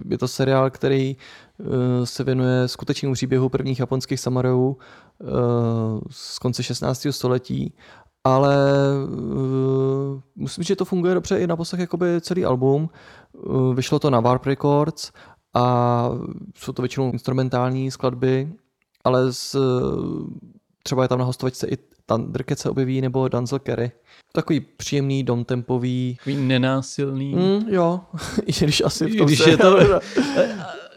Je 0.09 0.17
to 0.17 0.27
seriál, 0.27 0.69
který 0.69 1.17
se 2.03 2.23
věnuje 2.23 2.67
skutečnému 2.67 3.13
příběhu 3.13 3.49
prvních 3.49 3.79
japonských 3.79 4.19
samurajů 4.19 4.77
eh, 4.77 5.25
z 6.09 6.39
konce 6.39 6.63
16. 6.63 7.07
století 7.11 7.73
ale 8.27 8.55
myslím, 10.35 10.63
že 10.63 10.75
to 10.75 10.85
funguje 10.85 11.13
dobře 11.13 11.39
i 11.39 11.47
na 11.47 11.55
poslech 11.55 11.81
jakoby 11.81 12.21
celý 12.21 12.45
album. 12.45 12.89
Vyšlo 13.73 13.99
to 13.99 14.09
na 14.09 14.19
Warp 14.19 14.45
Records 14.45 15.11
a 15.55 16.09
jsou 16.55 16.71
to 16.71 16.81
většinou 16.81 17.11
instrumentální 17.11 17.91
skladby, 17.91 18.49
ale 19.03 19.33
z, 19.33 19.55
třeba 20.83 21.01
je 21.01 21.07
tam 21.07 21.19
na 21.19 21.25
hostovačce 21.25 21.67
i 21.67 21.77
Thundercat 22.05 22.59
se 22.59 22.69
objeví 22.69 23.01
nebo 23.01 23.27
Danzel 23.27 23.59
Kerry. 23.59 23.91
Takový 24.33 24.59
příjemný, 24.59 25.23
domtempový. 25.23 26.15
Takový 26.17 26.35
nenásilný. 26.35 27.35
Mm, 27.35 27.65
jo, 27.69 27.99
i 28.45 28.51
když 28.51 28.81
asi 28.81 29.05
v 29.05 29.17
tom 29.17 29.27
když 29.27 29.39
se... 29.39 29.49
je 29.49 29.57
to- 29.57 29.79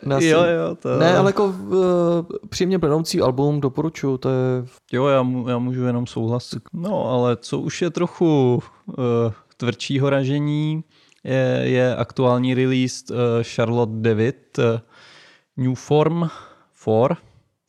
Násilí. 0.02 0.30
Jo, 0.30 0.44
jo, 0.44 0.74
to... 0.74 0.98
Ne, 0.98 1.16
ale 1.16 1.28
jako 1.28 1.44
uh, 1.46 1.76
příjemně 2.48 2.78
plnoucí 2.78 3.20
album, 3.20 3.60
doporučuji, 3.60 4.18
to 4.18 4.28
je 4.28 4.64
Jo, 4.92 5.06
já, 5.06 5.22
mu, 5.22 5.48
já 5.48 5.58
můžu 5.58 5.84
jenom 5.84 6.06
souhlasit. 6.06 6.62
No, 6.72 7.10
ale 7.10 7.36
co 7.36 7.58
už 7.58 7.82
je 7.82 7.90
trochu 7.90 8.62
uh, 8.86 8.94
tvrdšího 9.56 10.10
ražení, 10.10 10.84
je, 11.24 11.60
je 11.62 11.96
aktuální 11.96 12.54
release 12.54 13.04
uh, 13.10 13.18
Charlotte 13.42 13.92
David 14.00 14.58
uh, 14.58 14.64
New 15.56 15.74
Form 15.74 16.30
4 16.82 17.20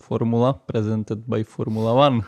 Formula 0.03 0.53
presented 0.53 1.19
by 1.27 1.43
Formula 1.43 1.93
One. 1.93 2.17
Uh, 2.17 2.23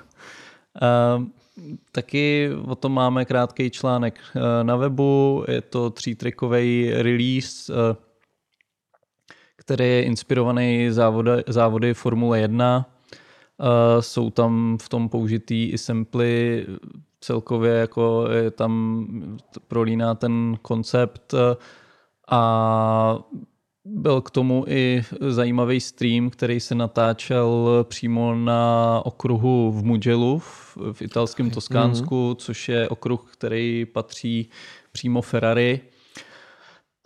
taky 1.92 2.50
o 2.68 2.76
tom 2.76 2.94
máme 2.94 3.26
krátký 3.26 3.70
článek 3.70 4.20
uh, 4.36 4.42
na 4.64 4.76
webu, 4.76 5.46
je 5.48 5.62
to 5.62 5.90
třítrikový 5.90 6.92
release, 6.94 7.74
který 9.56 9.86
je 9.86 10.04
inspirovaný 10.04 10.92
závody, 10.92 11.44
závody 11.48 11.94
Formule 11.94 12.40
1. 12.40 12.86
Uh, 13.58 13.68
jsou 14.00 14.30
tam 14.30 14.78
v 14.82 14.90
tom 14.90 15.10
použitý 15.10 15.70
i 15.70 15.78
samply, 15.78 16.66
celkově 17.22 17.74
jako 17.74 18.28
je 18.32 18.52
tam 18.52 19.06
prolíná 19.68 20.16
ten 20.16 20.58
koncept 20.62 21.34
uh, 21.34 21.40
a 22.32 23.20
byl 23.86 24.22
k 24.22 24.32
tomu 24.32 24.66
i 24.68 25.04
zajímavý 25.30 25.80
stream, 25.80 26.30
který 26.30 26.60
se 26.60 26.76
natáčel 26.76 27.70
přímo 27.90 28.36
na 28.36 29.02
okruhu 29.06 29.72
v 29.72 29.84
Mugellu 29.84 30.40
v, 30.40 30.78
v 30.92 31.02
italském 31.02 31.50
Toskánsku, 31.52 32.32
mm-hmm. 32.32 32.36
což 32.36 32.70
je 32.70 32.90
okruh, 32.90 33.30
který 33.34 33.86
patří 33.86 34.50
přímo 34.92 35.22
Ferrari. 35.22 35.80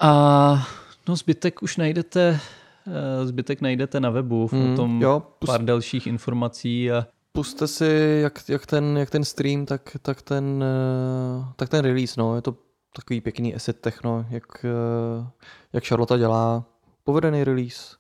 A 0.02 0.68
no 1.08 1.16
zbytek 1.16 1.64
už 1.64 1.78
najdete 1.78 2.40
eh, 2.88 3.28
zbytek 3.28 3.62
najdete 3.62 4.00
na 4.00 4.10
webu, 4.10 4.50
Mm, 4.52 4.74
o 4.74 4.76
tom 4.76 5.02
jo, 5.02 5.24
pust- 5.40 5.46
pár 5.46 5.64
dalších 5.64 6.08
informací 6.08 6.92
a 6.92 7.08
Puste 7.36 7.68
si 7.68 8.20
jak, 8.22 8.50
jak, 8.50 8.66
ten, 8.66 8.98
jak 8.98 9.10
ten 9.10 9.24
stream, 9.24 9.66
tak, 9.66 9.98
tak, 10.02 10.22
ten, 10.22 10.64
eh, 10.64 11.54
tak 11.56 11.70
ten 11.70 11.86
release, 11.86 12.16
no. 12.18 12.36
Je 12.36 12.42
to 12.42 12.56
takový 12.96 13.22
pěkný 13.22 13.56
asset 13.56 13.80
techno, 13.80 14.26
jak, 14.30 14.66
eh, 14.66 15.28
jak 15.74 15.84
Charlotte 15.84 16.18
dělá. 16.18 16.66
Povedený 17.04 17.44
release. 17.44 17.96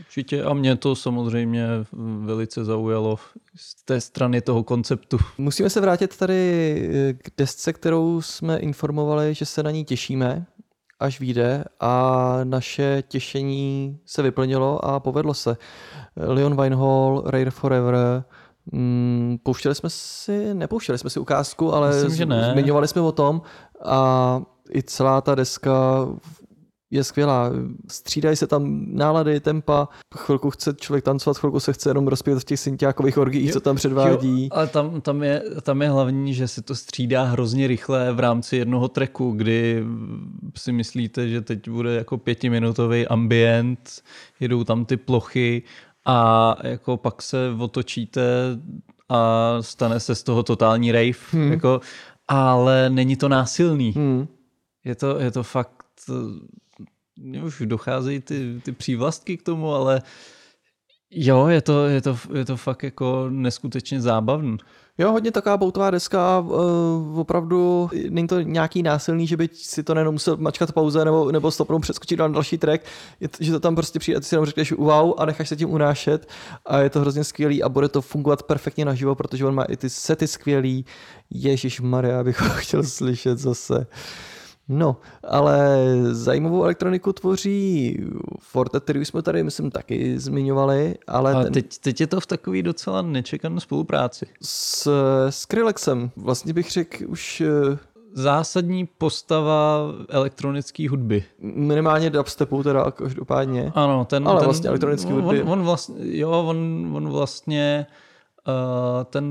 určitě 0.00 0.44
a 0.44 0.54
mě 0.54 0.76
to 0.76 0.96
samozřejmě 0.96 1.68
velice 2.24 2.64
zaujalo 2.64 3.18
z 3.56 3.84
té 3.84 4.00
strany 4.00 4.40
toho 4.40 4.64
konceptu. 4.64 5.18
Musíme 5.38 5.70
se 5.70 5.80
vrátit 5.80 6.16
tady 6.16 6.34
eh, 6.92 7.12
k 7.12 7.30
desce, 7.36 7.72
kterou 7.72 8.22
jsme 8.22 8.58
informovali, 8.58 9.34
že 9.34 9.46
se 9.46 9.62
na 9.62 9.70
ní 9.70 9.84
těšíme, 9.84 10.46
až 11.00 11.20
vyjde 11.20 11.64
a 11.80 12.40
naše 12.44 13.02
těšení 13.08 13.98
se 14.06 14.22
vyplnilo 14.22 14.84
a 14.84 15.00
povedlo 15.00 15.34
se. 15.34 15.56
Leon 16.16 16.62
Winehall, 16.62 17.22
Rare 17.26 17.50
Forever, 17.50 18.24
mm, 18.72 19.38
pouštěli 19.42 19.74
jsme 19.74 19.90
si, 19.90 20.54
nepouštěli 20.54 20.98
jsme 20.98 21.10
si 21.10 21.20
ukázku, 21.20 21.74
ale 21.74 21.88
Myslím, 21.88 22.14
že 22.14 22.26
ne. 22.26 22.50
zmiňovali 22.52 22.88
jsme 22.88 23.02
o 23.02 23.12
tom 23.12 23.42
a 23.84 24.42
i 24.74 24.82
celá 24.82 25.20
ta 25.20 25.34
deska 25.34 26.06
je 26.90 27.04
skvělá. 27.04 27.50
Střídají 27.90 28.36
se 28.36 28.46
tam 28.46 28.86
nálady, 28.88 29.40
tempa, 29.40 29.88
chvilku 30.16 30.50
chce 30.50 30.74
člověk 30.80 31.04
tancovat, 31.04 31.38
chvilku 31.38 31.60
se 31.60 31.72
chce 31.72 31.90
jenom 31.90 32.08
rozpět 32.08 32.38
v 32.38 32.44
těch 32.44 32.60
syntiákových 32.60 33.18
orgiích, 33.18 33.52
co 33.52 33.60
tam 33.60 33.76
předvádí. 33.76 34.42
Jo, 34.44 34.48
ale 34.52 34.66
tam, 34.66 35.00
tam, 35.00 35.22
je, 35.22 35.42
tam 35.62 35.82
je 35.82 35.90
hlavní, 35.90 36.34
že 36.34 36.48
se 36.48 36.62
to 36.62 36.74
střídá 36.74 37.24
hrozně 37.24 37.66
rychle 37.66 38.12
v 38.12 38.20
rámci 38.20 38.56
jednoho 38.56 38.88
treku, 38.88 39.30
kdy 39.30 39.84
si 40.56 40.72
myslíte, 40.72 41.28
že 41.28 41.40
teď 41.40 41.68
bude 41.68 41.94
jako 41.94 42.18
pětiminutový 42.18 43.06
ambient, 43.06 44.02
jedou 44.40 44.64
tam 44.64 44.84
ty 44.84 44.96
plochy 44.96 45.62
a 46.04 46.56
jako 46.62 46.96
pak 46.96 47.22
se 47.22 47.50
otočíte 47.58 48.22
a 49.08 49.56
stane 49.60 50.00
se 50.00 50.14
z 50.14 50.22
toho 50.22 50.42
totální 50.42 50.92
rave. 50.92 51.18
Hmm. 51.30 51.52
Jako, 51.52 51.80
ale 52.28 52.90
není 52.90 53.16
to 53.16 53.28
násilný. 53.28 53.90
Hmm. 53.90 54.28
Je 54.84 54.94
to, 54.94 55.18
je 55.18 55.30
to 55.30 55.42
fakt, 55.42 55.84
mně 57.18 57.42
už 57.42 57.62
docházejí 57.64 58.20
ty, 58.20 58.60
ty 58.64 58.72
přívlastky 58.72 59.36
k 59.36 59.42
tomu, 59.42 59.72
ale 59.72 60.02
jo, 61.10 61.46
je 61.46 61.60
to, 61.60 61.86
je 61.86 62.02
to, 62.02 62.18
je 62.34 62.44
to 62.44 62.56
fakt 62.56 62.82
jako 62.82 63.26
neskutečně 63.30 64.00
zábavný. 64.00 64.56
Jo, 65.00 65.12
hodně 65.12 65.30
taková 65.30 65.56
boutová 65.56 65.90
deska, 65.90 66.38
uh, 66.38 67.18
opravdu 67.18 67.90
není 68.08 68.28
to 68.28 68.40
nějaký 68.40 68.82
násilný, 68.82 69.26
že 69.26 69.36
by 69.36 69.48
si 69.52 69.82
to 69.82 69.94
nejenom 69.94 70.14
musel 70.14 70.36
mačkat 70.36 70.72
pauze 70.72 71.04
nebo, 71.04 71.32
nebo 71.32 71.50
stopnout 71.50 71.78
přeskočit 71.78 72.18
na 72.18 72.28
další 72.28 72.58
track, 72.58 72.84
je, 73.20 73.28
že 73.40 73.52
to 73.52 73.60
tam 73.60 73.74
prostě 73.74 73.98
přijde, 73.98 74.20
ty 74.20 74.26
si 74.26 74.34
jenom 74.34 74.46
řekneš 74.46 74.72
wow 74.72 75.14
a 75.18 75.24
necháš 75.24 75.48
se 75.48 75.56
tím 75.56 75.70
unášet 75.70 76.28
a 76.66 76.78
je 76.78 76.90
to 76.90 77.00
hrozně 77.00 77.24
skvělý 77.24 77.62
a 77.62 77.68
bude 77.68 77.88
to 77.88 78.02
fungovat 78.02 78.42
perfektně 78.42 78.84
naživo, 78.84 79.14
protože 79.14 79.46
on 79.46 79.54
má 79.54 79.64
i 79.64 79.76
ty 79.76 79.90
sety 79.90 80.26
skvělý, 80.26 80.84
Ježíš 81.30 81.80
Maria, 81.80 82.24
bych 82.24 82.40
ho 82.40 82.48
chtěl 82.48 82.82
slyšet 82.82 83.38
zase. 83.38 83.86
No, 84.68 84.96
ale 85.28 85.78
zajímavou 86.10 86.64
elektroniku 86.64 87.12
tvoří 87.12 87.96
Forte, 88.40 88.80
který 88.80 89.04
jsme 89.04 89.22
tady, 89.22 89.42
myslím, 89.44 89.70
taky 89.70 90.18
zmiňovali, 90.18 90.94
ale 91.06 91.34
A 91.34 91.42
ten... 91.42 91.52
teď, 91.52 91.78
teď 91.78 92.00
je 92.00 92.06
to 92.06 92.20
v 92.20 92.26
takový 92.26 92.62
docela 92.62 93.02
nečekané 93.02 93.60
spolupráci. 93.60 94.26
s 94.42 94.90
Skrillexem. 95.30 96.10
Vlastně 96.16 96.52
bych 96.52 96.70
řekl 96.70 97.04
už 97.08 97.40
eh, 97.40 97.78
Zásadní 98.12 98.86
postava 98.98 99.80
elektronické 100.08 100.88
hudby. 100.88 101.24
minimálně 101.40 102.10
dubstepu 102.10 102.62
teda 102.62 102.90
každopádně. 102.90 103.72
Ano, 103.74 104.04
ten, 104.04 104.28
Ale 104.28 104.38
ten, 104.40 104.44
vlastně 104.44 104.68
elektronický 104.68 105.12
hudby. 105.12 105.42
on, 105.42 105.48
on 105.48 105.62
vlastně, 105.62 105.96
jo, 106.18 106.30
on, 106.30 106.90
on 106.94 107.08
vlastně 107.08 107.86
uh, 108.48 109.04
ten, 109.04 109.30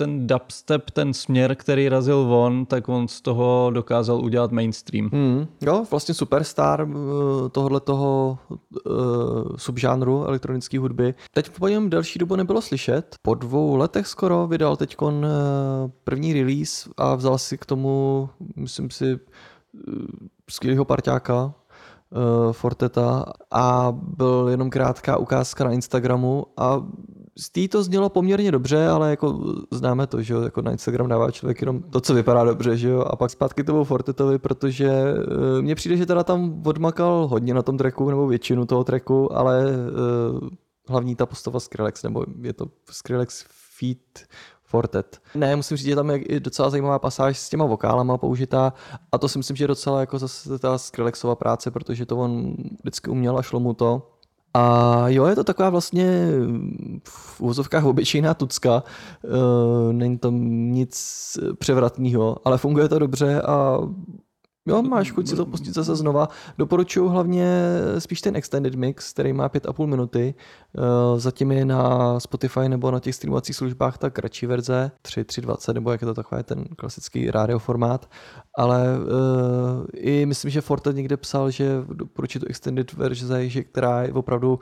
ten 0.00 0.26
dubstep, 0.26 0.90
ten 0.90 1.14
směr, 1.14 1.54
který 1.54 1.88
razil 1.88 2.16
on, 2.16 2.66
tak 2.66 2.88
on 2.88 3.08
z 3.08 3.20
toho 3.20 3.70
dokázal 3.74 4.20
udělat 4.20 4.52
mainstream. 4.52 5.10
Hmm, 5.12 5.46
jo, 5.60 5.84
vlastně 5.90 6.14
superstar 6.14 6.88
tohle 7.52 7.80
toho 7.80 8.38
uh, 8.48 9.56
subžánru 9.56 10.24
elektronické 10.24 10.78
hudby. 10.78 11.14
Teď 11.34 11.50
po 11.50 11.68
něm 11.68 11.90
delší 11.90 12.18
dobu 12.18 12.36
nebylo 12.36 12.62
slyšet. 12.62 13.16
Po 13.22 13.34
dvou 13.34 13.76
letech 13.76 14.06
skoro 14.06 14.46
vydal 14.46 14.76
teď 14.76 14.96
uh, 15.02 15.12
první 16.04 16.32
release 16.32 16.90
a 16.96 17.14
vzal 17.14 17.38
si 17.38 17.58
k 17.58 17.66
tomu, 17.66 18.28
myslím 18.56 18.90
si, 18.90 19.14
uh, 19.14 19.20
skvělého 20.50 20.84
parťáka, 20.84 21.54
Forteta 22.52 23.24
a 23.50 23.92
byl 23.92 24.46
jenom 24.50 24.70
krátká 24.70 25.16
ukázka 25.16 25.64
na 25.64 25.72
Instagramu 25.72 26.46
a 26.56 26.86
z 27.38 27.50
té 27.50 27.68
to 27.68 27.82
znělo 27.82 28.08
poměrně 28.08 28.52
dobře, 28.52 28.88
ale 28.88 29.10
jako 29.10 29.54
známe 29.70 30.06
to, 30.06 30.22
že 30.22 30.34
jo, 30.34 30.40
jako 30.40 30.62
na 30.62 30.70
Instagram 30.70 31.08
dává 31.08 31.30
člověk 31.30 31.60
jenom 31.60 31.82
to, 31.82 32.00
co 32.00 32.14
vypadá 32.14 32.44
dobře, 32.44 32.76
že 32.76 32.88
jo, 32.88 33.00
a 33.00 33.16
pak 33.16 33.30
zpátky 33.30 33.64
to 33.64 33.84
Fortetovi, 33.84 34.38
protože 34.38 34.90
uh, 34.90 35.62
mně 35.62 35.74
přijde, 35.74 35.96
že 35.96 36.06
teda 36.06 36.24
tam 36.24 36.62
odmakal 36.66 37.28
hodně 37.28 37.54
na 37.54 37.62
tom 37.62 37.78
tracku, 37.78 38.10
nebo 38.10 38.26
většinu 38.26 38.66
toho 38.66 38.84
tracku, 38.84 39.36
ale 39.36 39.64
uh, 39.66 40.48
hlavní 40.88 41.16
ta 41.16 41.26
postava 41.26 41.60
Skrillex, 41.60 42.02
nebo 42.02 42.24
je 42.42 42.52
to 42.52 42.66
Skrillex 42.90 43.44
feat 43.48 44.28
Fortet. 44.70 45.18
Ne, 45.34 45.56
musím 45.56 45.76
říct, 45.76 45.86
že 45.86 45.96
tam 45.96 46.10
je 46.10 46.40
docela 46.40 46.70
zajímavá 46.70 46.98
pasáž 46.98 47.38
s 47.38 47.48
těma 47.48 47.64
vokálama 47.64 48.18
použitá 48.18 48.72
a 49.12 49.18
to 49.18 49.28
si 49.28 49.38
myslím, 49.38 49.56
že 49.56 49.64
je 49.64 49.68
docela 49.68 50.00
jako 50.00 50.18
zase 50.18 50.58
ta 50.58 50.78
Skrillexova 50.78 51.34
práce, 51.34 51.70
protože 51.70 52.06
to 52.06 52.16
on 52.16 52.54
vždycky 52.82 53.10
uměl 53.10 53.38
a 53.38 53.42
šlo 53.42 53.60
mu 53.60 53.74
to. 53.74 54.10
A 54.54 55.04
jo, 55.08 55.26
je 55.26 55.34
to 55.34 55.44
taková 55.44 55.70
vlastně 55.70 56.28
v 57.04 57.40
úvozovkách 57.40 57.84
obyčejná 57.84 58.34
tucka, 58.34 58.82
e, 59.24 59.92
není 59.92 60.18
tam 60.18 60.34
nic 60.72 61.38
převratného, 61.58 62.36
ale 62.44 62.58
funguje 62.58 62.88
to 62.88 62.98
dobře 62.98 63.42
a 63.42 63.78
Jo, 64.70 64.82
máš 64.86 65.10
chuť 65.10 65.26
si 65.26 65.34
to 65.36 65.46
pustit 65.46 65.74
zase 65.74 65.96
znova. 65.96 66.28
Doporučuji 66.58 67.08
hlavně 67.08 67.46
spíš 67.98 68.20
ten 68.20 68.36
extended 68.36 68.74
mix, 68.74 69.12
který 69.12 69.32
má 69.32 69.48
5,5 69.48 69.86
minuty. 69.86 70.34
Eh, 70.34 70.80
zatím 71.20 71.52
je 71.52 71.64
na 71.64 72.20
Spotify 72.20 72.68
nebo 72.68 72.90
na 72.90 73.00
těch 73.00 73.14
streamovacích 73.14 73.56
službách 73.56 73.98
ta 73.98 74.10
kratší 74.10 74.46
verze, 74.46 74.90
3, 75.02 75.22
3.20 75.24 75.74
nebo 75.74 75.92
jak 75.92 76.00
je 76.00 76.06
to 76.06 76.14
takový 76.14 76.42
ten 76.42 76.64
klasický 76.76 77.30
radioformát. 77.30 78.10
Ale 78.58 78.98
uh, 78.98 79.86
i 79.94 80.26
myslím, 80.26 80.50
že 80.50 80.60
Forte 80.60 80.92
někde 80.92 81.16
psal, 81.16 81.50
že 81.50 81.84
doporučí 81.92 82.38
tu 82.38 82.46
extended 82.46 82.92
verze, 82.92 83.48
že 83.48 83.62
která 83.62 84.02
je 84.02 84.12
opravdu 84.12 84.58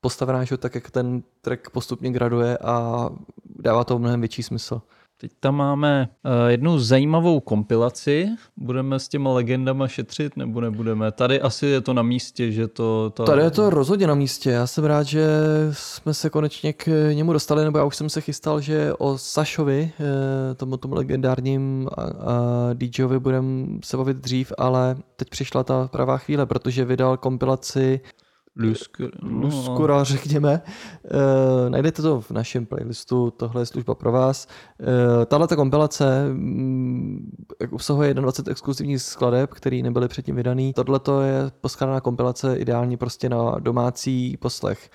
postavená, 0.00 0.44
že 0.44 0.56
tak 0.56 0.74
jak 0.74 0.90
ten 0.90 1.22
track 1.40 1.70
postupně 1.70 2.10
graduje 2.10 2.58
a 2.58 3.08
dává 3.44 3.84
to 3.84 3.98
mnohem 3.98 4.20
větší 4.20 4.42
smysl. 4.42 4.82
Teď 5.20 5.30
tam 5.40 5.56
máme 5.56 6.08
uh, 6.24 6.50
jednu 6.50 6.78
zajímavou 6.78 7.40
kompilaci. 7.40 8.28
Budeme 8.56 8.98
s 8.98 9.08
těma 9.08 9.32
legendama 9.32 9.88
šetřit 9.88 10.36
nebo 10.36 10.60
nebudeme? 10.60 11.12
Tady 11.12 11.40
asi 11.40 11.66
je 11.66 11.80
to 11.80 11.92
na 11.94 12.02
místě, 12.02 12.52
že 12.52 12.68
to... 12.68 13.10
Ta... 13.10 13.24
Tady 13.24 13.42
je 13.42 13.50
to 13.50 13.70
rozhodně 13.70 14.06
na 14.06 14.14
místě. 14.14 14.50
Já 14.50 14.66
jsem 14.66 14.84
rád, 14.84 15.02
že 15.02 15.28
jsme 15.72 16.14
se 16.14 16.30
konečně 16.30 16.72
k 16.72 17.10
němu 17.12 17.32
dostali, 17.32 17.64
nebo 17.64 17.78
já 17.78 17.84
už 17.84 17.96
jsem 17.96 18.08
se 18.08 18.20
chystal, 18.20 18.60
že 18.60 18.92
o 18.98 19.18
Sašovi, 19.18 19.92
eh, 20.00 20.54
tomu, 20.54 20.76
tomu 20.76 20.94
legendárním 20.94 21.88
DJovi 22.72 23.18
budeme 23.18 23.66
se 23.84 23.96
bavit 23.96 24.16
dřív, 24.16 24.52
ale 24.58 24.96
teď 25.16 25.28
přišla 25.28 25.64
ta 25.64 25.88
pravá 25.88 26.18
chvíle, 26.18 26.46
protože 26.46 26.84
vydal 26.84 27.16
kompilaci 27.16 28.00
Luskura, 29.22 29.98
no. 29.98 30.04
řekněme. 30.04 30.62
E, 31.04 31.70
najdete 31.70 32.02
to 32.02 32.20
v 32.20 32.30
našem 32.30 32.66
playlistu, 32.66 33.30
tohle 33.30 33.62
je 33.62 33.66
služba 33.66 33.94
pro 33.94 34.12
vás. 34.12 34.48
E, 35.22 35.26
Tahle 35.26 35.48
kompilace 35.48 36.28
mm, 36.32 37.36
obsahuje 37.70 38.14
21 38.14 38.50
exkluzivních 38.50 39.02
skladeb, 39.02 39.50
které 39.50 39.82
nebyly 39.82 40.08
předtím 40.08 40.36
vydaný. 40.36 40.72
Tohle 40.72 41.00
je 41.26 41.50
poskládaná 41.60 42.00
kompilace 42.00 42.56
ideální 42.56 42.96
prostě 42.96 43.28
na 43.28 43.58
domácí 43.58 44.36
poslech. 44.36 44.90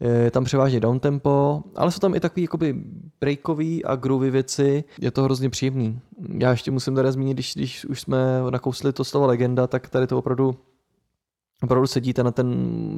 Je 0.00 0.30
tam 0.30 0.44
převážně 0.44 0.80
downtempo, 0.80 1.62
ale 1.76 1.90
jsou 1.90 1.98
tam 1.98 2.14
i 2.14 2.20
takový 2.20 2.42
jakoby 2.42 2.74
breakový 3.20 3.84
a 3.84 3.96
groovy 3.96 4.30
věci. 4.30 4.84
Je 5.00 5.10
to 5.10 5.22
hrozně 5.22 5.50
příjemný. 5.50 6.00
Já 6.38 6.50
ještě 6.50 6.70
musím 6.70 6.94
teda 6.94 7.12
zmínit, 7.12 7.34
když, 7.34 7.54
když 7.54 7.84
už 7.84 8.00
jsme 8.00 8.18
nakousli 8.50 8.92
to 8.92 9.04
slovo 9.04 9.26
legenda, 9.26 9.66
tak 9.66 9.88
tady 9.88 10.06
to 10.06 10.18
opravdu 10.18 10.56
opravdu 11.62 11.86
sedíte 11.86 12.22
na 12.22 12.30
ten 12.30 12.56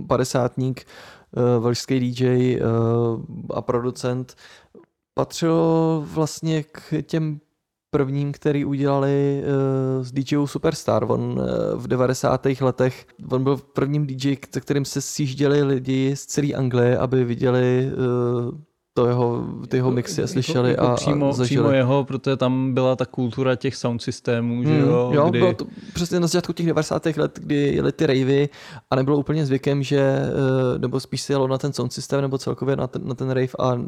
padesátník, 0.08 0.86
uh, 1.36 1.62
velšský 1.62 2.00
DJ 2.00 2.26
uh, 2.26 2.30
eh, 2.30 3.54
a 3.54 3.62
producent, 3.62 4.34
patřil 5.14 5.56
vlastně 6.12 6.62
k 6.62 7.02
těm 7.02 7.40
prvním, 7.90 8.32
který 8.32 8.64
udělali 8.64 9.42
uh, 9.42 10.04
z 10.04 10.12
DJů 10.12 10.46
Superstar. 10.46 11.04
On 11.10 11.20
uh, 11.20 11.82
v 11.82 11.88
90. 11.88 12.46
letech, 12.60 13.06
on 13.30 13.44
byl 13.44 13.56
prvním 13.56 14.06
DJ, 14.06 14.36
se 14.54 14.60
kterým 14.60 14.84
se 14.84 15.00
sjížděli 15.00 15.62
lidi 15.62 16.16
z 16.16 16.26
celé 16.26 16.48
Anglie, 16.48 16.98
aby 16.98 17.24
viděli 17.24 17.90
uh, 17.92 18.58
to 18.94 19.06
jeho, 19.06 19.44
ty 19.68 19.76
jeho 19.76 19.88
jako- 19.88 19.94
mixy 19.94 20.20
jako, 20.20 20.32
slyšeli 20.32 20.70
jako, 20.70 20.82
jako 20.82 20.92
a, 20.92 20.96
přímo, 20.96 21.28
a 21.28 21.32
zažili. 21.32 21.62
Přímo 21.62 21.76
jeho, 21.76 22.04
protože 22.04 22.36
tam 22.36 22.74
byla 22.74 22.96
ta 22.96 23.06
kultura 23.06 23.56
těch 23.56 23.76
sound 23.76 24.02
systémů, 24.02 24.54
mm, 24.54 24.64
že 24.64 24.78
jo? 24.78 25.10
Jo, 25.14 25.30
kdy... 25.30 25.38
bylo 25.38 25.54
to 25.54 25.66
přesně 25.94 26.20
na 26.20 26.26
začátku 26.26 26.52
těch 26.52 26.66
90. 26.66 27.06
let, 27.06 27.38
kdy 27.42 27.54
jeli 27.54 27.92
ty 27.92 28.06
ravey 28.06 28.48
a 28.90 28.96
nebylo 28.96 29.18
úplně 29.18 29.46
zvykem, 29.46 29.82
že, 29.82 30.00
eh, 30.00 30.78
nebo 30.78 31.00
spíš 31.00 31.22
se 31.22 31.32
jelo 31.32 31.48
na 31.48 31.58
ten 31.58 31.72
sound 31.72 31.92
systém 31.92 32.20
nebo 32.20 32.38
celkově 32.38 32.76
na 32.76 32.86
ten, 32.86 33.02
na 33.08 33.14
ten 33.14 33.30
rave 33.30 33.48
a 33.58 33.80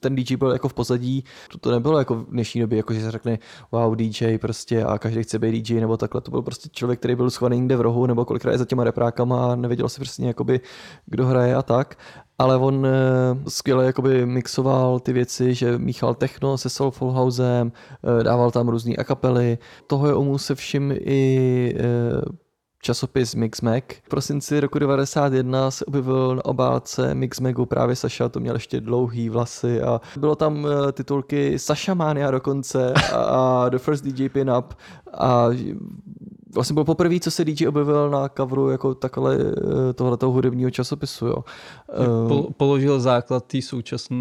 ten 0.00 0.14
DJ 0.14 0.36
byl 0.36 0.50
jako 0.50 0.68
v 0.68 0.74
pozadí. 0.74 1.24
To, 1.52 1.58
to 1.58 1.70
nebylo 1.70 1.98
jako 1.98 2.14
v 2.14 2.30
dnešní 2.30 2.60
době, 2.60 2.76
jako 2.76 2.94
že 2.94 3.02
se 3.02 3.10
řekne 3.10 3.38
wow 3.72 3.96
DJ 3.96 4.38
prostě 4.38 4.84
a 4.84 4.98
každý 4.98 5.22
chce 5.22 5.38
být 5.38 5.68
DJ 5.68 5.80
nebo 5.80 5.96
takhle. 5.96 6.20
To 6.20 6.30
byl 6.30 6.42
prostě 6.42 6.68
člověk, 6.72 6.98
který 6.98 7.14
byl 7.14 7.30
schovaný 7.30 7.60
někde 7.60 7.76
v 7.76 7.80
rohu 7.80 8.06
nebo 8.06 8.24
kolikrát 8.24 8.52
je 8.52 8.58
za 8.58 8.64
těma 8.64 8.84
reprákama 8.84 9.52
a 9.52 9.56
nevěděl 9.56 9.88
si 9.88 10.00
přesně 10.00 10.28
jakoby, 10.28 10.60
kdo 11.06 11.26
hraje 11.26 11.54
a 11.54 11.62
tak 11.62 11.96
ale 12.38 12.56
on 12.56 12.76
uh, 12.76 12.90
skvěle 13.48 13.86
jakoby 13.86 14.26
mixoval 14.26 15.00
ty 15.00 15.12
věci, 15.12 15.54
že 15.54 15.78
míchal 15.78 16.14
techno 16.14 16.58
se 16.58 16.68
Soulful 16.68 17.12
Housem, 17.12 17.72
uh, 18.02 18.22
dával 18.22 18.50
tam 18.50 18.68
různé 18.68 18.96
akapely. 18.96 19.58
Toho 19.86 20.06
je 20.06 20.14
omů 20.14 20.38
se 20.38 20.54
všim 20.54 20.94
i 21.00 21.74
uh, 21.78 22.34
časopis 22.82 23.34
Mixmag. 23.34 23.84
V 24.02 24.08
prosinci 24.08 24.60
roku 24.60 24.78
91 24.78 25.70
se 25.70 25.84
objevil 25.84 26.36
na 26.36 26.44
obálce 26.44 27.14
Mixmagu 27.14 27.66
právě 27.66 27.96
Saša, 27.96 28.28
to 28.28 28.40
měl 28.40 28.54
ještě 28.54 28.80
dlouhý 28.80 29.28
vlasy 29.28 29.82
a 29.82 30.00
bylo 30.16 30.36
tam 30.36 30.66
titulky 30.92 31.58
Saša 31.58 31.94
Mania 31.94 32.30
dokonce 32.30 32.92
a, 32.92 33.16
a 33.16 33.68
The 33.68 33.78
First 33.78 34.04
DJ 34.04 34.28
Pin 34.28 34.50
Up 34.50 34.74
a 35.14 35.46
vlastně 36.54 36.74
byl 36.74 36.84
poprvé, 36.84 37.20
co 37.20 37.30
se 37.30 37.44
DJ 37.44 37.68
objevil 37.68 38.10
na 38.10 38.28
coveru 38.28 38.70
jako 38.70 38.94
takhle 38.94 39.36
eh, 39.36 39.92
tohoto 39.92 40.30
hudebního 40.30 40.70
časopisu. 40.70 41.26
Jo. 41.26 41.44
Po, 42.28 42.48
položil 42.56 43.00
základ 43.00 43.44
té 43.44 43.62
současné 43.62 44.16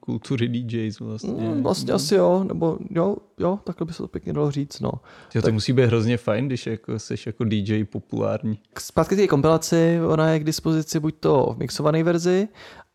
kultury 0.00 0.48
DJs 0.48 1.00
vlastně. 1.00 1.32
Mm, 1.32 1.62
vlastně 1.62 1.92
asi 1.92 2.14
jo, 2.14 2.44
nebo 2.48 2.78
jo, 2.90 3.16
jo, 3.38 3.58
takhle 3.64 3.86
by 3.86 3.92
se 3.92 3.98
to 3.98 4.08
pěkně 4.08 4.32
dalo 4.32 4.50
říct. 4.50 4.80
No. 4.80 4.92
Jo, 5.34 5.42
to 5.42 5.42
tak. 5.42 5.54
musí 5.54 5.72
být 5.72 5.86
hrozně 5.86 6.16
fajn, 6.16 6.46
když 6.46 6.66
jako, 6.66 6.98
jsi 6.98 7.14
jako 7.26 7.44
DJ 7.44 7.84
populární. 7.84 8.58
Zpátky 8.78 9.14
k 9.14 9.18
té 9.18 9.26
kompilaci, 9.26 10.00
ona 10.06 10.30
je 10.30 10.40
k 10.40 10.44
dispozici 10.44 11.00
buď 11.00 11.14
to 11.20 11.54
v 11.56 11.58
mixované 11.58 12.02
verzi, 12.02 12.48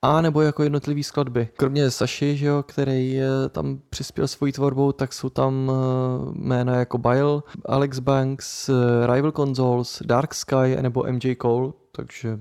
a 0.04 0.22
nebo 0.22 0.42
jako 0.42 0.64
jednotlivý 0.64 1.04
skladby. 1.04 1.50
Kromě 1.58 1.92
Saši, 1.92 2.38
že 2.38 2.46
jo, 2.46 2.64
který 2.64 3.20
tam 3.50 3.80
přispěl 3.90 4.28
svojí 4.28 4.52
tvorbou, 4.52 4.92
tak 4.92 5.14
jsou 5.14 5.30
tam 5.30 5.72
eh, 5.72 6.40
jména 6.40 6.76
jako 6.76 6.98
Bile, 6.98 7.42
Alex 7.66 8.00
Banks, 8.00 8.70
eh, 8.70 8.74
Rival 9.14 9.32
Consoles, 9.32 10.02
Dark 10.06 10.34
Sky 10.34 10.78
nebo 10.82 11.04
MJ 11.12 11.36
Cole, 11.42 11.72
takže 11.92 12.40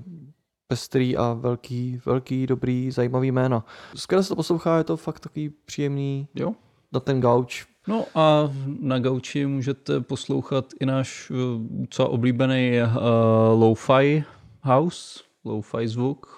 pestrý 0.67 1.17
a 1.17 1.33
velký, 1.33 2.01
velký, 2.05 2.47
dobrý, 2.47 2.91
zajímavý 2.91 3.31
jména. 3.31 3.65
Skvěle 3.95 4.23
se 4.23 4.29
to 4.29 4.35
poslouchá, 4.35 4.77
je 4.77 4.83
to 4.83 4.97
fakt 4.97 5.19
takový 5.19 5.49
příjemný 5.65 6.27
jo. 6.35 6.53
na 6.91 6.99
ten 6.99 7.21
gauč. 7.21 7.65
No 7.87 8.05
a 8.15 8.51
na 8.79 8.99
gauči 8.99 9.45
můžete 9.45 10.01
poslouchat 10.01 10.65
i 10.79 10.85
náš 10.85 11.31
eh, 11.31 11.85
co 11.89 12.07
oblíbený 12.07 12.71
uh, 12.81 13.61
lo-fi 13.61 14.23
house, 14.61 15.19
lo-fi 15.45 15.87
zvuk, 15.87 16.32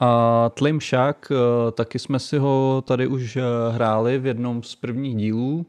a 0.00 0.50
Tlim 0.54 0.80
Shack, 0.80 1.28
eh, 1.30 1.72
taky 1.72 1.98
jsme 1.98 2.18
si 2.18 2.38
ho 2.38 2.84
tady 2.86 3.06
už 3.06 3.36
eh, 3.36 3.42
hráli 3.72 4.18
v 4.18 4.26
jednom 4.26 4.62
z 4.62 4.76
prvních 4.76 5.16
dílů. 5.16 5.66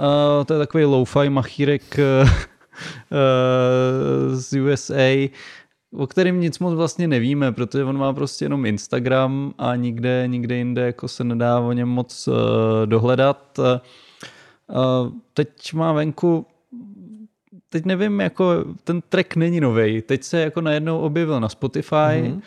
Eh, 0.00 0.44
to 0.44 0.54
je 0.54 0.58
takový 0.58 0.84
lo-fi 0.84 1.30
machírek 1.30 1.96
z 4.32 4.60
USA, 4.60 5.28
o 5.92 6.06
kterým 6.06 6.40
nic 6.40 6.58
moc 6.58 6.74
vlastně 6.74 7.08
nevíme, 7.08 7.52
protože 7.52 7.84
on 7.84 7.98
má 7.98 8.12
prostě 8.12 8.44
jenom 8.44 8.66
Instagram 8.66 9.54
a 9.58 9.76
nikde, 9.76 10.24
nikde 10.26 10.56
jinde 10.56 10.82
jako 10.82 11.08
se 11.08 11.24
nedá 11.24 11.60
o 11.60 11.72
něm 11.72 11.88
moc 11.88 12.28
dohledat. 12.84 13.60
Teď 15.34 15.72
má 15.72 15.92
venku 15.92 16.46
teď 17.68 17.84
nevím, 17.84 18.20
jako 18.20 18.64
ten 18.84 19.02
track 19.08 19.36
není 19.36 19.60
nový. 19.60 20.02
Teď 20.02 20.22
se 20.22 20.40
jako 20.40 20.60
najednou 20.60 20.98
objevil 20.98 21.40
na 21.40 21.48
Spotify, 21.48 21.94
mm-hmm 21.94 22.40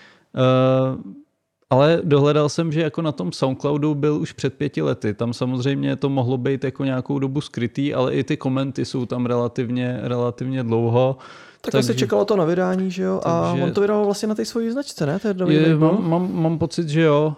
ale 1.70 2.02
dohledal 2.04 2.50
jsem, 2.50 2.72
že 2.72 2.82
jako 2.82 3.02
na 3.02 3.12
tom 3.12 3.32
Soundcloudu 3.32 3.96
byl 3.96 4.16
už 4.16 4.32
před 4.32 4.54
pěti 4.54 4.82
lety. 4.82 5.14
Tam 5.14 5.34
samozřejmě 5.34 5.96
to 5.96 6.10
mohlo 6.10 6.38
být 6.38 6.64
jako 6.64 6.84
nějakou 6.84 7.20
dobu 7.20 7.42
skrytý, 7.42 7.94
ale 7.94 8.14
i 8.14 8.24
ty 8.24 8.38
komenty 8.38 8.86
jsou 8.86 9.06
tam 9.06 9.26
relativně, 9.26 10.00
relativně 10.02 10.64
dlouho. 10.64 11.18
Tak 11.62 11.72
takže, 11.72 11.88
se 11.88 11.96
čekalo 11.96 12.26
to 12.26 12.36
na 12.36 12.46
vydání, 12.46 12.92
že 12.92 13.04
jo? 13.04 13.22
A 13.24 13.50
takže, 13.50 13.64
on 13.64 13.74
to 13.74 13.82
vydal 13.82 14.06
vlastně 14.06 14.28
na 14.28 14.36
té 14.36 14.46
svojí 14.46 14.72
značce, 14.72 15.06
ne? 15.06 15.20
To 15.20 15.52
je, 15.52 15.68
je 15.68 15.78
mám, 15.78 16.10
mám, 16.10 16.34
mám 16.34 16.60
pocit, 16.60 16.90
že 16.90 17.02
jo. 17.02 17.36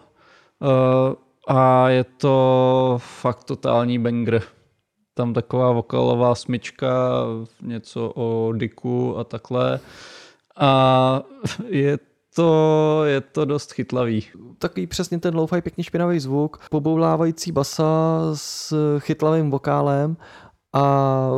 Uh, 0.62 1.16
a 1.48 1.90
je 1.90 2.04
to 2.04 2.98
fakt 3.02 3.44
totální 3.44 4.00
banger. 4.00 4.42
Tam 5.14 5.34
taková 5.34 5.72
vokalová 5.72 6.36
smyčka, 6.36 7.24
něco 7.62 8.12
o 8.16 8.54
Diku 8.54 9.18
a 9.18 9.24
takhle. 9.24 9.80
A 10.58 11.22
je 11.70 11.98
to, 12.38 13.02
je 13.06 13.22
to 13.22 13.46
dost 13.46 13.74
chytlavý. 13.74 14.26
Takový 14.58 14.88
přesně 14.88 15.20
ten 15.20 15.36
lo-fi 15.36 15.62
pěkně 15.62 15.84
špinavý 15.84 16.20
zvuk, 16.20 16.58
poboulávající 16.70 17.52
basa 17.52 18.22
s 18.34 18.74
chytlavým 19.00 19.52
vokálem 19.52 20.18
a 20.74 21.30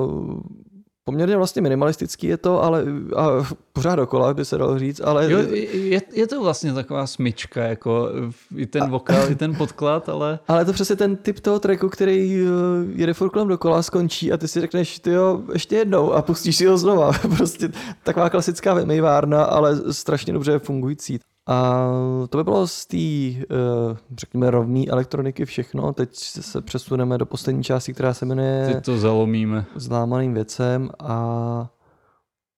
poměrně 1.09 1.37
vlastně 1.37 1.61
minimalistický 1.61 2.27
je 2.27 2.37
to, 2.37 2.63
ale 2.63 2.85
a 3.15 3.27
pořád 3.73 3.95
dokola 3.95 4.33
by 4.33 4.45
se 4.45 4.57
dalo 4.57 4.79
říct, 4.79 5.01
ale... 5.03 5.31
Jo, 5.31 5.39
je, 5.71 6.01
je, 6.13 6.27
to 6.27 6.43
vlastně 6.43 6.73
taková 6.73 7.07
smyčka, 7.07 7.63
jako 7.63 8.09
i 8.55 8.65
ten 8.65 8.83
a... 8.83 8.85
vokál, 8.85 9.31
i 9.31 9.35
ten 9.35 9.55
podklad, 9.55 10.09
ale... 10.09 10.39
Ale 10.47 10.65
to 10.65 10.73
přesně 10.73 10.95
ten 10.95 11.15
typ 11.15 11.39
toho 11.39 11.59
tracku, 11.59 11.89
který 11.89 12.41
eh, 12.41 12.49
jede 12.95 13.13
furt 13.13 13.29
kolem 13.29 13.47
dokola, 13.47 13.81
skončí 13.81 14.31
a 14.31 14.37
ty 14.37 14.47
si 14.47 14.61
řekneš, 14.61 14.99
ty 14.99 15.11
jo, 15.11 15.41
ještě 15.53 15.75
jednou 15.75 16.13
a 16.13 16.21
pustíš 16.21 16.55
si 16.55 16.65
ho 16.65 16.77
znova. 16.77 17.11
prostě 17.37 17.69
taková 18.03 18.29
klasická 18.29 18.73
vymývárna, 18.73 19.43
ale 19.43 19.93
strašně 19.93 20.33
dobře 20.33 20.59
fungující. 20.59 21.19
A 21.49 21.87
to 22.29 22.37
by 22.37 22.43
bylo 22.43 22.67
z 22.67 22.85
té, 22.85 22.97
eh, 22.97 23.45
řekněme, 24.17 24.51
rovné 24.51 24.85
elektroniky 24.87 25.45
všechno. 25.45 25.93
Teď 25.93 26.15
se 26.15 26.61
přesuneme 26.61 27.17
do 27.17 27.25
poslední 27.25 27.63
části, 27.63 27.93
která 27.93 28.13
se 28.13 28.25
jmenuje 28.25 28.69
Teď 28.73 28.85
to 28.85 28.97
zalomíme. 28.97 29.65
Zlámaným 29.75 30.33
věcem 30.33 30.89
a 30.99 31.69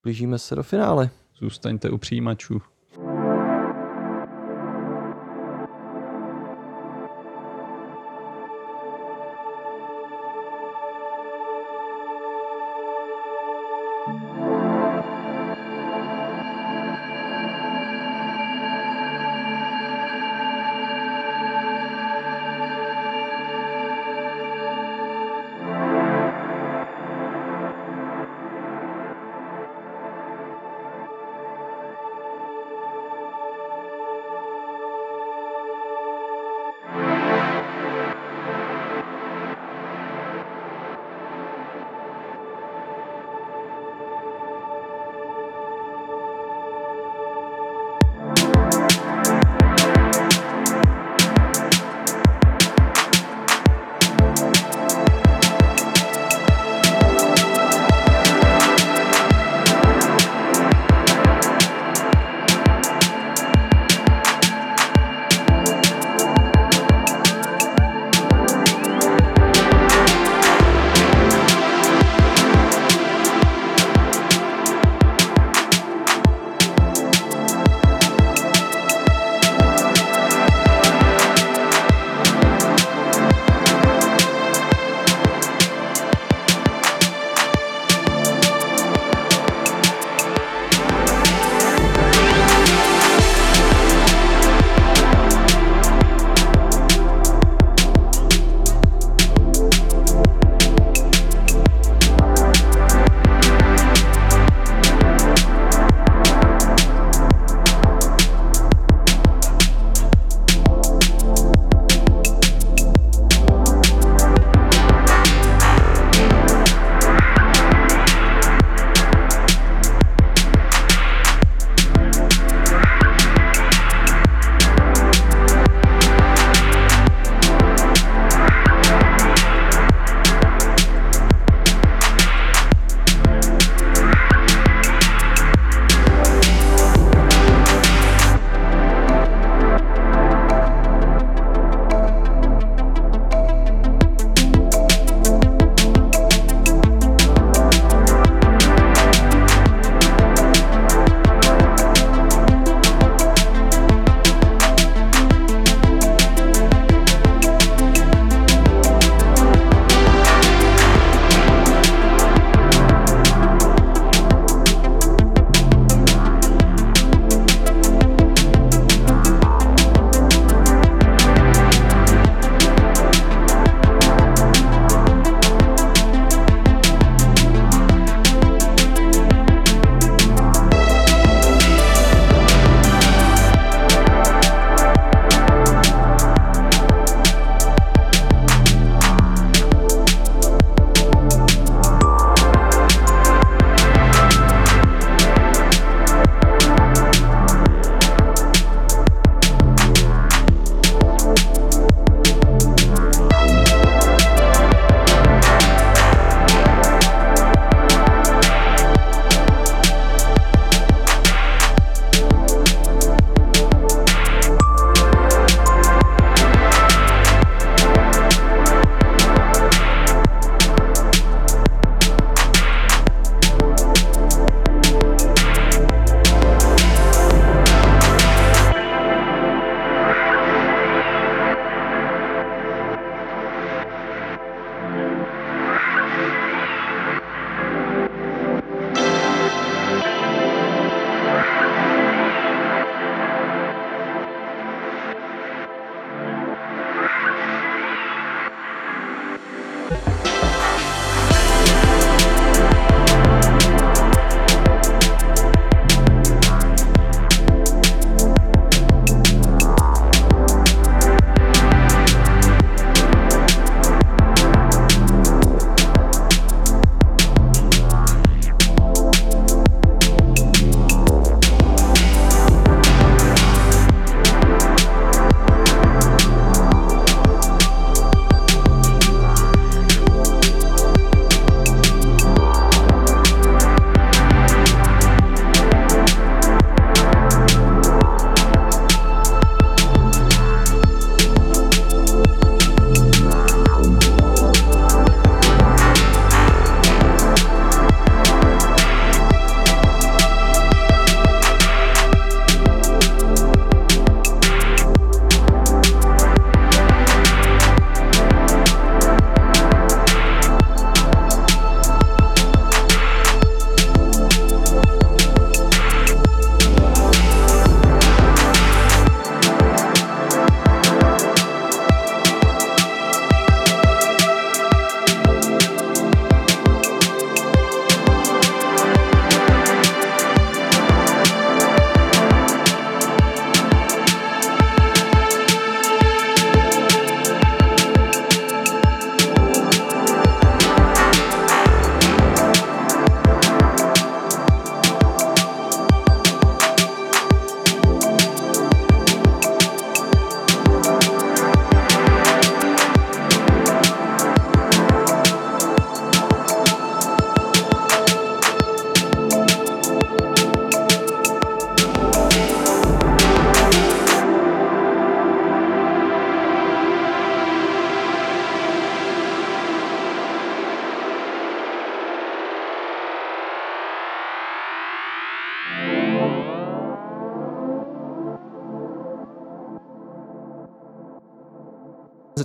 blížíme 0.04 0.40
se 0.40 0.56
do 0.56 0.64
finále. 0.64 1.10
Zůstaňte 1.40 1.90
u 1.90 1.98
přijímačů. 1.98 2.62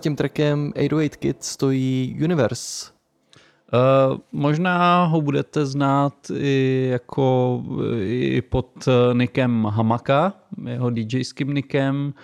Tím 0.06 0.16
trackem 0.16 0.72
808 0.76 1.08
Kid 1.18 1.44
stojí 1.44 2.16
Universe. 2.24 2.90
Uh, 3.72 4.18
možná 4.32 5.04
ho 5.04 5.20
budete 5.20 5.66
znát 5.66 6.14
i 6.34 6.88
jako 6.90 7.62
i 8.00 8.42
pod 8.42 8.88
eh, 8.88 9.14
nikem 9.14 9.64
Hamaka, 9.64 10.32
jeho 10.66 10.90
DJským 10.90 11.54
nikem. 11.54 12.14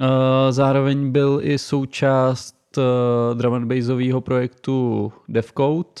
Uh, 0.00 0.06
zároveň 0.50 1.10
byl 1.10 1.40
i 1.42 1.58
součást 1.58 2.56
uh, 2.78 3.38
drum 3.38 3.54
and 3.54 3.66
bassového 3.68 4.20
projektu 4.20 5.12
Defcode, 5.28 6.00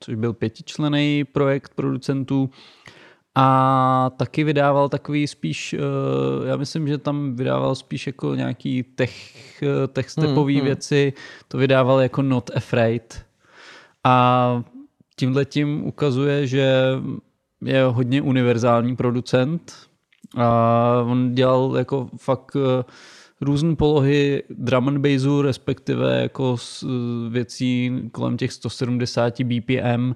což 0.00 0.14
byl 0.14 0.32
pětičlený 0.32 1.24
projekt 1.24 1.72
producentů. 1.74 2.50
A 3.34 4.10
taky 4.16 4.44
vydával 4.44 4.88
takový 4.88 5.26
spíš, 5.26 5.74
uh, 5.74 6.46
já 6.46 6.56
myslím, 6.56 6.88
že 6.88 6.98
tam 6.98 7.36
vydával 7.36 7.74
spíš 7.74 8.06
jako 8.06 8.34
nějaký 8.34 8.82
tech, 8.82 9.34
tech 9.92 10.10
stepový 10.10 10.54
hmm, 10.54 10.60
hmm. 10.60 10.66
věci, 10.66 11.12
to 11.48 11.58
vydával 11.58 12.00
jako 12.00 12.22
Not 12.22 12.50
Afraid. 12.56 13.24
A 14.04 14.62
tímhle 15.16 15.44
tím 15.44 15.86
ukazuje, 15.86 16.46
že 16.46 16.74
je 17.64 17.84
hodně 17.84 18.22
univerzální 18.22 18.96
producent 18.96 19.72
a 20.36 21.04
on 21.06 21.34
dělal 21.34 21.74
jako 21.78 22.08
fakt 22.16 22.56
eh, 22.56 22.84
různé 23.40 23.76
polohy 23.76 24.42
drum 24.50 24.88
and 24.88 24.98
bassu, 24.98 25.42
respektive 25.42 26.22
jako 26.22 26.56
věcí 27.28 27.92
kolem 28.12 28.36
těch 28.36 28.52
170 28.52 29.40
BPM 29.40 30.14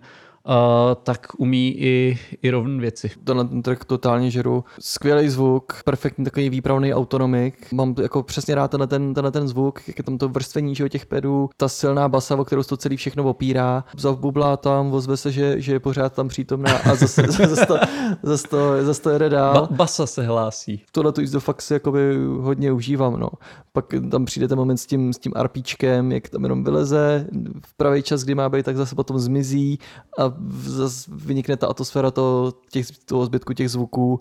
uh, 0.48 0.54
tak 1.02 1.26
umí 1.38 1.74
i, 1.78 2.18
i 2.42 2.50
rovné 2.50 2.80
věci. 2.80 3.10
Tenhle 3.24 3.44
ten 3.44 3.62
track 3.62 3.84
totálně 3.84 4.30
žeru. 4.30 4.64
Skvělý 4.80 5.28
zvuk, 5.28 5.82
perfektní 5.84 6.24
takový 6.24 6.50
výpravný 6.50 6.94
autonomik. 6.94 7.72
Mám 7.72 7.94
jako 8.02 8.22
přesně 8.22 8.54
rád 8.54 8.70
tenhle 8.70 8.86
ten, 8.86 9.14
tenhle 9.14 9.30
ten 9.32 9.48
zvuk, 9.48 9.80
jak 9.88 9.98
je 9.98 10.04
tam 10.04 10.18
to 10.18 10.28
vrstvení 10.28 10.74
že, 10.74 10.88
těch 10.88 11.06
pedů, 11.06 11.50
ta 11.56 11.68
silná 11.68 12.08
basa, 12.08 12.36
o 12.36 12.44
kterou 12.44 12.62
se 12.62 12.68
to 12.68 12.76
celý 12.76 12.96
všechno 12.96 13.24
opírá. 13.24 13.84
Zavbublá 13.96 14.56
tam, 14.56 14.92
ozve 14.92 15.16
se, 15.16 15.32
že, 15.32 15.60
že 15.60 15.72
je 15.72 15.80
pořád 15.80 16.12
tam 16.12 16.28
přítomná 16.28 16.76
a 16.76 16.94
zase, 16.94 17.22
zase, 17.28 17.66
to, 17.66 17.76
zase, 18.22 18.48
to, 18.48 18.84
zase 18.84 19.02
to 19.02 19.10
jede 19.10 19.28
dál. 19.28 19.54
Ba- 19.54 19.68
basa 19.70 20.06
se 20.06 20.22
hlásí. 20.22 20.82
Tohle 20.92 21.12
tu 21.12 21.20
jízdu 21.20 21.40
fakt 21.40 21.62
si 21.62 21.72
jakoby 21.72 22.16
hodně 22.40 22.72
užívám. 22.72 23.20
No. 23.20 23.28
Pak 23.72 23.84
tam 24.10 24.24
přijde 24.24 24.48
ten 24.48 24.58
moment 24.58 24.76
s 24.76 24.86
tím, 24.86 25.12
s 25.12 25.18
tím 25.18 25.32
RPčkem, 25.42 26.12
jak 26.12 26.28
tam 26.28 26.42
jenom 26.42 26.64
vyleze 26.64 27.26
v 27.66 27.76
pravý 27.76 28.02
čas, 28.02 28.22
kdy 28.22 28.34
má 28.34 28.48
být, 28.48 28.64
tak 28.64 28.76
zase 28.76 28.94
potom 28.94 29.18
zmizí 29.18 29.78
a 30.18 30.33
zase 30.60 31.10
vynikne 31.14 31.56
ta 31.56 31.66
atmosféra 31.66 32.10
toho, 32.10 32.52
těch, 32.70 32.86
toho 33.04 33.26
zbytku 33.26 33.52
těch 33.52 33.70
zvuků 33.70 34.20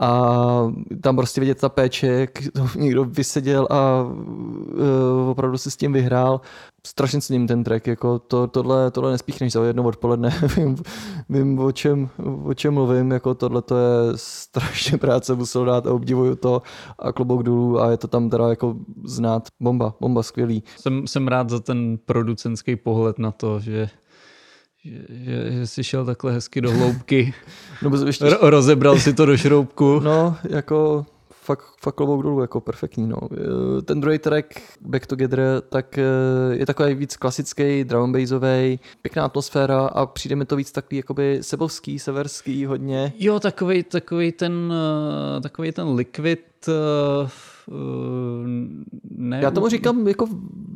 a 0.00 0.72
tam 1.00 1.16
prostě 1.16 1.40
vidět 1.40 1.60
ta 1.60 1.68
péče, 1.68 2.06
jak 2.06 2.30
to 2.52 2.68
někdo 2.78 3.04
vyseděl 3.04 3.68
a 3.70 4.02
uh, 4.02 5.30
opravdu 5.30 5.58
si 5.58 5.70
s 5.70 5.76
tím 5.76 5.92
vyhrál. 5.92 6.40
Strašně 6.86 7.20
s 7.20 7.28
ním 7.28 7.46
ten 7.46 7.64
track, 7.64 7.86
jako 7.86 8.18
to, 8.18 8.46
tohle, 8.46 8.90
tohle 8.90 9.10
nespíchneš 9.10 9.52
za 9.52 9.64
jedno 9.64 9.82
odpoledne, 9.82 10.30
vím, 10.56 10.76
vím 11.28 11.58
o, 11.58 11.72
čem, 11.72 12.08
o 12.44 12.54
čem 12.54 12.74
mluvím, 12.74 13.10
jako 13.10 13.34
tohle 13.34 13.62
to 13.62 13.76
je 13.76 14.12
strašně 14.16 14.98
práce 14.98 15.34
musel 15.34 15.64
dát 15.64 15.86
a 15.86 15.92
obdivuju 15.92 16.36
to 16.36 16.62
a 16.98 17.12
klobouk 17.12 17.42
dolů 17.42 17.80
a 17.80 17.90
je 17.90 17.96
to 17.96 18.08
tam 18.08 18.30
teda 18.30 18.48
jako 18.48 18.76
znát. 19.04 19.48
Bomba, 19.60 19.94
bomba, 20.00 20.22
skvělý. 20.22 20.62
Jsem, 20.76 21.06
jsem 21.06 21.28
rád 21.28 21.50
za 21.50 21.60
ten 21.60 21.98
producentský 22.04 22.76
pohled 22.76 23.18
na 23.18 23.30
to, 23.30 23.60
že 23.60 23.88
že, 24.84 24.98
že, 25.08 25.52
že 25.52 25.66
jsi 25.66 25.84
šel 25.84 26.04
takhle 26.04 26.32
hezky 26.32 26.60
do 26.60 26.70
hloubky, 26.70 27.34
no, 27.82 28.06
ještě... 28.06 28.24
Ro- 28.24 28.48
rozebral 28.48 28.98
si 28.98 29.14
to 29.14 29.26
do 29.26 29.36
šroubku. 29.36 30.00
No, 30.04 30.36
jako 30.48 31.06
fakt, 31.30 31.64
fakt 31.80 31.94
klobouk 31.94 32.22
dolů, 32.22 32.40
jako 32.40 32.60
perfektní. 32.60 33.06
No. 33.06 33.16
Ten 33.84 34.00
druhý 34.00 34.18
track, 34.18 34.46
Back 34.80 35.06
Together, 35.06 35.62
tak 35.68 35.98
eh, 35.98 36.04
je 36.52 36.66
takový 36.66 36.94
víc 36.94 37.16
klasický, 37.16 37.84
drum 37.84 38.12
bassový, 38.12 38.80
pěkná 39.02 39.24
atmosféra 39.24 39.86
a 39.86 40.06
přijde 40.06 40.36
mi 40.36 40.44
to 40.44 40.56
víc 40.56 40.72
takový 40.72 40.96
jakoby 40.96 41.38
sebovský, 41.40 41.98
severský 41.98 42.66
hodně. 42.66 43.12
Jo, 43.18 43.40
takový, 43.40 43.82
takový 43.82 44.32
ten, 44.32 44.72
eh, 45.36 45.40
takový 45.40 45.72
ten 45.72 45.88
liquid 45.88 46.68
uh 47.22 47.28
ne... 49.10 49.40
Já 49.42 49.50
tomu 49.50 49.68
říkám 49.68 50.08
jako 50.08 50.28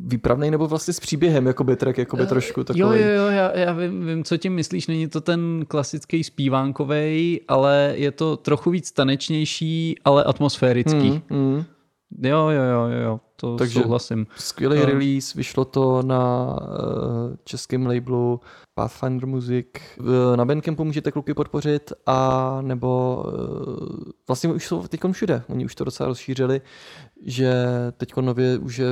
výpravný 0.05 0.51
nebo 0.51 0.67
vlastně 0.67 0.93
s 0.93 0.99
příběhem, 0.99 1.47
jako 1.47 1.63
track, 1.63 1.97
jako 1.97 2.17
by 2.17 2.23
eh, 2.23 2.27
trošku 2.27 2.63
takový. 2.63 2.81
Jo, 2.81 2.91
jo, 2.91 3.13
jo, 3.15 3.25
já, 3.25 3.57
já 3.57 3.73
vím, 3.73 4.07
vím, 4.07 4.23
co 4.23 4.37
tím 4.37 4.53
myslíš, 4.53 4.87
není 4.87 5.07
to 5.07 5.21
ten 5.21 5.65
klasický 5.67 6.23
zpívánkovej, 6.23 7.41
ale 7.47 7.93
je 7.95 8.11
to 8.11 8.37
trochu 8.37 8.69
víc 8.69 8.91
tanečnější, 8.91 9.95
ale 10.05 10.23
atmosférický. 10.23 11.09
Hmm, 11.09 11.21
hmm. 11.29 11.63
Jo, 12.23 12.49
jo, 12.49 12.63
jo, 12.63 12.89
jo, 13.03 13.19
to 13.35 13.55
Takže 13.55 13.79
souhlasím. 13.79 14.27
skvělý 14.35 14.77
uh, 14.77 14.85
release, 14.85 15.37
vyšlo 15.37 15.65
to 15.65 16.01
na 16.01 16.55
uh, 16.61 17.35
českém 17.43 17.85
labelu 17.85 18.39
Pathfinder 18.77 19.27
Music. 19.27 19.67
Na 20.35 20.45
Bandcampu 20.45 20.83
můžete 20.83 21.11
kluky 21.11 21.33
podpořit 21.33 21.93
a 22.05 22.61
nebo 22.61 23.23
uh, 23.27 24.11
vlastně 24.27 24.49
už 24.49 24.67
jsou 24.67 24.87
teď 24.87 25.01
všude, 25.11 25.43
oni 25.49 25.65
už 25.65 25.75
to 25.75 25.83
docela 25.83 26.07
rozšířili, 26.07 26.61
že 27.25 27.65
teď 27.97 28.15
nově 28.15 28.57
už 28.57 28.77
je 28.77 28.87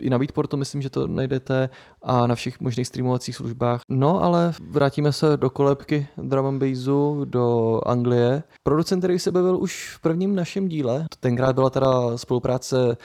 i 0.00 0.10
na 0.10 0.18
Beatportu, 0.18 0.56
myslím, 0.56 0.82
že 0.82 0.90
to 0.90 1.06
najdete 1.06 1.68
a 2.02 2.26
na 2.26 2.34
všech 2.34 2.60
možných 2.60 2.86
streamovacích 2.86 3.36
službách. 3.36 3.80
No 3.88 4.22
ale 4.22 4.52
vrátíme 4.70 5.12
se 5.12 5.36
do 5.36 5.50
kolebky 5.50 6.08
drum 6.16 6.46
and 6.46 6.58
bassu, 6.58 7.24
do 7.24 7.80
Anglie. 7.86 8.42
Producent, 8.62 9.00
který 9.00 9.18
se 9.18 9.32
bavil 9.32 9.56
už 9.56 9.94
v 9.96 10.00
prvním 10.00 10.34
našem 10.34 10.68
díle, 10.68 11.06
tenkrát 11.20 11.54
byla 11.54 11.70
teda 11.70 12.18
spolupráce 12.18 12.96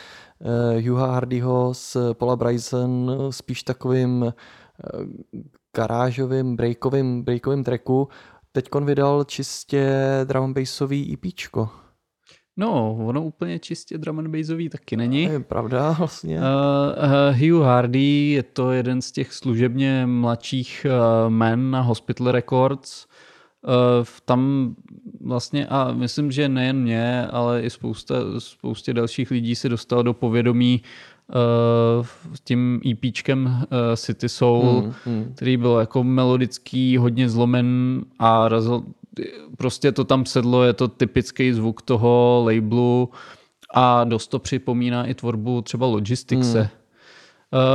Hugh'a 0.81 1.07
Hardyho 1.07 1.73
s 1.73 2.13
Paula 2.13 2.35
Bryson 2.35 3.11
spíš 3.29 3.63
takovým 3.63 4.21
uh, 4.21 4.31
garážovým, 5.75 6.55
breakovým, 6.55 7.23
breakovým 7.23 7.63
tracku. 7.63 8.07
Teď 8.51 8.69
vydal 8.85 9.23
čistě 9.23 9.91
drum 10.23 10.53
bassový 10.53 11.13
EPčko. 11.13 11.69
No, 12.57 12.97
ono 13.05 13.23
úplně 13.23 13.59
čistě 13.59 13.97
drum 13.97 14.19
and 14.19 14.27
bassový 14.27 14.69
taky 14.69 14.97
není. 14.97 15.23
Je 15.23 15.39
pravda 15.39 15.91
vlastně. 15.99 16.39
Uh, 16.39 16.43
uh, 16.43 17.39
Hugh 17.39 17.65
Hardy 17.65 18.31
je 18.31 18.43
to 18.43 18.71
jeden 18.71 19.01
z 19.01 19.11
těch 19.11 19.33
služebně 19.33 20.05
mladších 20.05 20.85
uh, 20.89 21.29
men 21.29 21.71
na 21.71 21.81
Hospital 21.81 22.31
Records. 22.31 23.05
Uh, 23.67 24.05
tam 24.25 24.75
vlastně, 25.21 25.67
a 25.67 25.91
myslím, 25.91 26.31
že 26.31 26.49
nejen 26.49 26.81
mě, 26.81 27.27
ale 27.27 27.61
i 27.61 27.69
spousta, 27.69 28.15
spoustě 28.37 28.93
dalších 28.93 29.31
lidí 29.31 29.55
se 29.55 29.69
dostal 29.69 30.03
do 30.03 30.13
povědomí 30.13 30.81
uh, 31.29 32.05
tím 32.43 32.81
EPčkem 32.91 33.45
uh, 33.45 33.95
City 33.95 34.29
Soul, 34.29 34.81
hmm, 34.81 34.93
hmm. 35.05 35.31
který 35.35 35.57
byl 35.57 35.77
jako 35.79 36.03
melodický, 36.03 36.97
hodně 36.97 37.29
zlomen 37.29 38.01
a 38.19 38.49
razil, 38.49 38.83
prostě 39.57 39.91
to 39.91 40.03
tam 40.03 40.25
sedlo, 40.25 40.63
je 40.63 40.73
to 40.73 40.87
typický 40.87 41.53
zvuk 41.53 41.81
toho 41.81 42.43
labelu 42.45 43.09
a 43.73 44.03
dost 44.03 44.27
to 44.27 44.39
připomíná 44.39 45.05
i 45.05 45.13
tvorbu 45.13 45.61
třeba 45.61 45.87
Logistixe. 45.87 46.59
Hmm. 46.59 46.69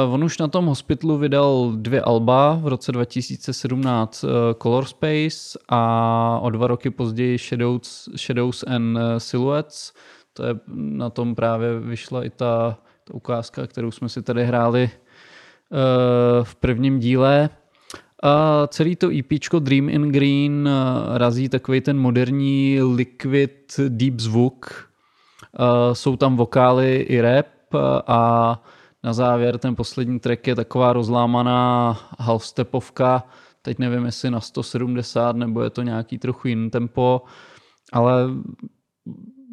Uh, 0.07 0.15
on 0.15 0.25
už 0.25 0.39
na 0.39 0.49
tom 0.49 0.67
hospitalu 0.67 1.19
vydal 1.19 1.73
dvě 1.77 2.01
alba 2.01 2.55
v 2.63 2.69
roce 2.69 2.93
2017 2.93 4.25
uh, 4.25 4.31
Color 4.63 4.85
Space 4.85 5.59
a 5.69 6.39
o 6.43 6.51
dva 6.51 6.67
roky 6.67 6.91
později 6.91 7.39
Shadows, 7.39 8.09
Shadows 8.17 8.65
and 8.67 8.99
Silhouettes. 9.19 9.93
To 10.33 10.45
je 10.45 10.55
na 10.77 11.11
tom 11.11 11.35
právě 11.35 11.81
vyšla 11.81 12.25
i 12.25 12.31
ta, 12.31 12.79
ukázka, 13.13 13.67
kterou 13.67 13.91
jsme 13.91 14.09
si 14.09 14.23
tady 14.23 14.45
hráli 14.45 14.91
uh, 14.91 16.45
v 16.45 16.57
prvním 16.57 16.99
díle. 16.99 17.51
A 18.23 18.67
celý 18.67 18.97
to 18.97 19.09
EP 19.19 19.55
Dream 19.59 19.89
in 19.89 20.03
Green 20.13 20.69
razí 21.15 21.49
takový 21.49 21.81
ten 21.81 21.99
moderní 21.99 22.79
liquid 22.83 23.81
deep 23.89 24.21
zvuk. 24.21 24.91
Jsou 25.93 26.17
tam 26.17 26.37
vokály 26.37 26.97
i 26.97 27.21
rap 27.21 27.47
a 28.07 28.63
na 29.05 29.13
závěr 29.13 29.59
ten 29.59 29.77
poslední 29.77 30.21
track 30.21 30.47
je 30.47 30.55
taková 30.55 30.93
rozlámaná 30.93 31.99
half-stepovka, 32.19 33.23
teď 33.63 33.79
nevím, 33.79 34.05
jestli 34.05 34.31
na 34.31 34.41
170 34.41 35.37
nebo 35.37 35.63
je 35.63 35.71
to 35.71 35.83
nějaký 35.83 36.19
trochu 36.19 36.49
jiný 36.49 36.71
tempo, 36.71 37.23
ale 37.93 38.13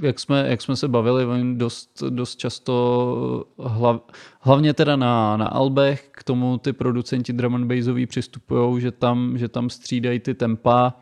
jak 0.02 0.20
jsme, 0.20 0.46
jak 0.48 0.62
jsme 0.62 0.76
se 0.76 0.88
bavili, 0.88 1.26
oni 1.26 1.56
dost, 1.56 2.04
dost 2.10 2.36
často, 2.36 3.46
hlav, 3.60 4.02
hlavně 4.40 4.74
teda 4.74 4.96
na, 4.96 5.38
na 5.38 5.46
albech, 5.46 6.10
k 6.12 6.24
tomu 6.24 6.58
ty 6.58 6.74
producenti 6.74 7.34
drum 7.34 7.56
and 7.56 7.66
bassový 7.66 8.06
přistupují, 8.06 8.82
že 8.82 8.92
tam, 8.92 9.38
že 9.38 9.48
tam 9.48 9.70
střídají 9.70 10.20
ty 10.20 10.34
tempa. 10.34 10.94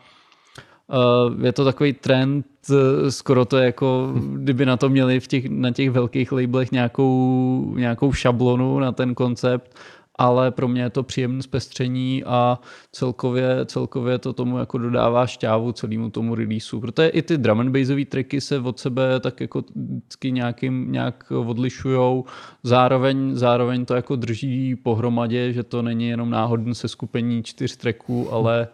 Uh, 0.88 1.44
je 1.44 1.52
to 1.52 1.64
takový 1.64 1.92
trend, 1.92 2.46
eh, 2.70 3.10
skoro 3.10 3.44
to 3.44 3.56
je 3.56 3.64
jako, 3.64 4.12
kdyby 4.32 4.66
na 4.66 4.76
to 4.76 4.88
měli 4.88 5.20
v 5.20 5.26
těch, 5.26 5.48
na 5.48 5.70
těch 5.70 5.90
velkých 5.90 6.32
labelech 6.32 6.72
nějakou, 6.72 7.74
nějakou 7.76 8.12
šablonu 8.12 8.78
na 8.78 8.92
ten 8.92 9.14
koncept 9.14 9.78
ale 10.18 10.50
pro 10.50 10.68
mě 10.68 10.82
je 10.82 10.90
to 10.90 11.02
příjemné 11.02 11.42
zpestření 11.42 12.24
a 12.24 12.58
celkově, 12.92 13.64
celkově 13.64 14.18
to 14.18 14.32
tomu 14.32 14.58
jako 14.58 14.78
dodává 14.78 15.26
šťávu 15.26 15.72
celému 15.72 16.10
tomu 16.10 16.34
releaseu. 16.34 16.80
Protože 16.80 17.08
i 17.08 17.22
ty 17.22 17.38
drum 17.38 17.60
and 17.60 17.70
bassové 17.70 18.04
tracky 18.04 18.40
se 18.40 18.58
od 18.60 18.78
sebe 18.78 19.20
tak 19.20 19.40
jako 19.40 19.64
vždycky 19.74 20.32
nějakým, 20.32 20.92
nějak 20.92 21.32
odlišujou. 21.36 22.24
Zároveň, 22.62 23.34
zároveň 23.34 23.84
to 23.84 23.94
jako 23.94 24.16
drží 24.16 24.76
pohromadě, 24.76 25.52
že 25.52 25.62
to 25.62 25.82
není 25.82 26.08
jenom 26.08 26.30
náhodné 26.30 26.74
se 26.74 26.88
skupení 26.88 27.42
čtyř 27.42 27.76
tracků, 27.76 28.32
ale, 28.32 28.68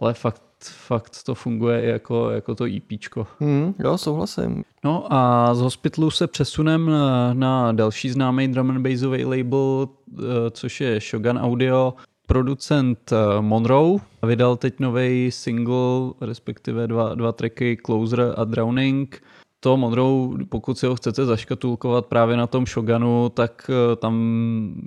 ale 0.00 0.14
fakt 0.14 0.42
fakt 0.68 1.22
to 1.26 1.34
funguje 1.34 1.82
i 1.82 1.88
jako, 1.88 2.30
jako 2.30 2.54
to 2.54 2.64
EPčko. 2.64 3.26
Hmm, 3.40 3.74
jo, 3.78 3.98
souhlasím. 3.98 4.64
No 4.84 5.06
a 5.10 5.54
z 5.54 5.60
Hospitalu 5.60 6.10
se 6.10 6.26
přesunem 6.26 6.86
na, 6.86 7.34
na 7.34 7.72
další 7.72 8.10
známý 8.10 8.48
drum 8.48 8.70
and 8.70 8.82
bassový 8.82 9.24
label, 9.24 9.88
eh, 10.18 10.24
což 10.50 10.80
je 10.80 11.00
Shogun 11.00 11.38
Audio. 11.38 11.94
Producent 12.26 13.12
eh, 13.12 13.16
Monroe 13.40 13.98
vydal 14.22 14.56
teď 14.56 14.80
nový 14.80 15.30
single, 15.30 16.12
respektive 16.20 16.86
dva, 16.86 17.14
dva 17.14 17.32
tracky 17.32 17.76
Closer 17.86 18.34
a 18.36 18.44
Drowning. 18.44 19.22
To 19.60 19.76
Monroe, 19.76 20.44
pokud 20.48 20.78
si 20.78 20.86
ho 20.86 20.96
chcete 20.96 21.24
zaškatulkovat 21.24 22.06
právě 22.06 22.36
na 22.36 22.46
tom 22.46 22.66
Shogunu, 22.66 23.28
tak 23.28 23.70
eh, 23.70 23.96
tam 23.96 24.14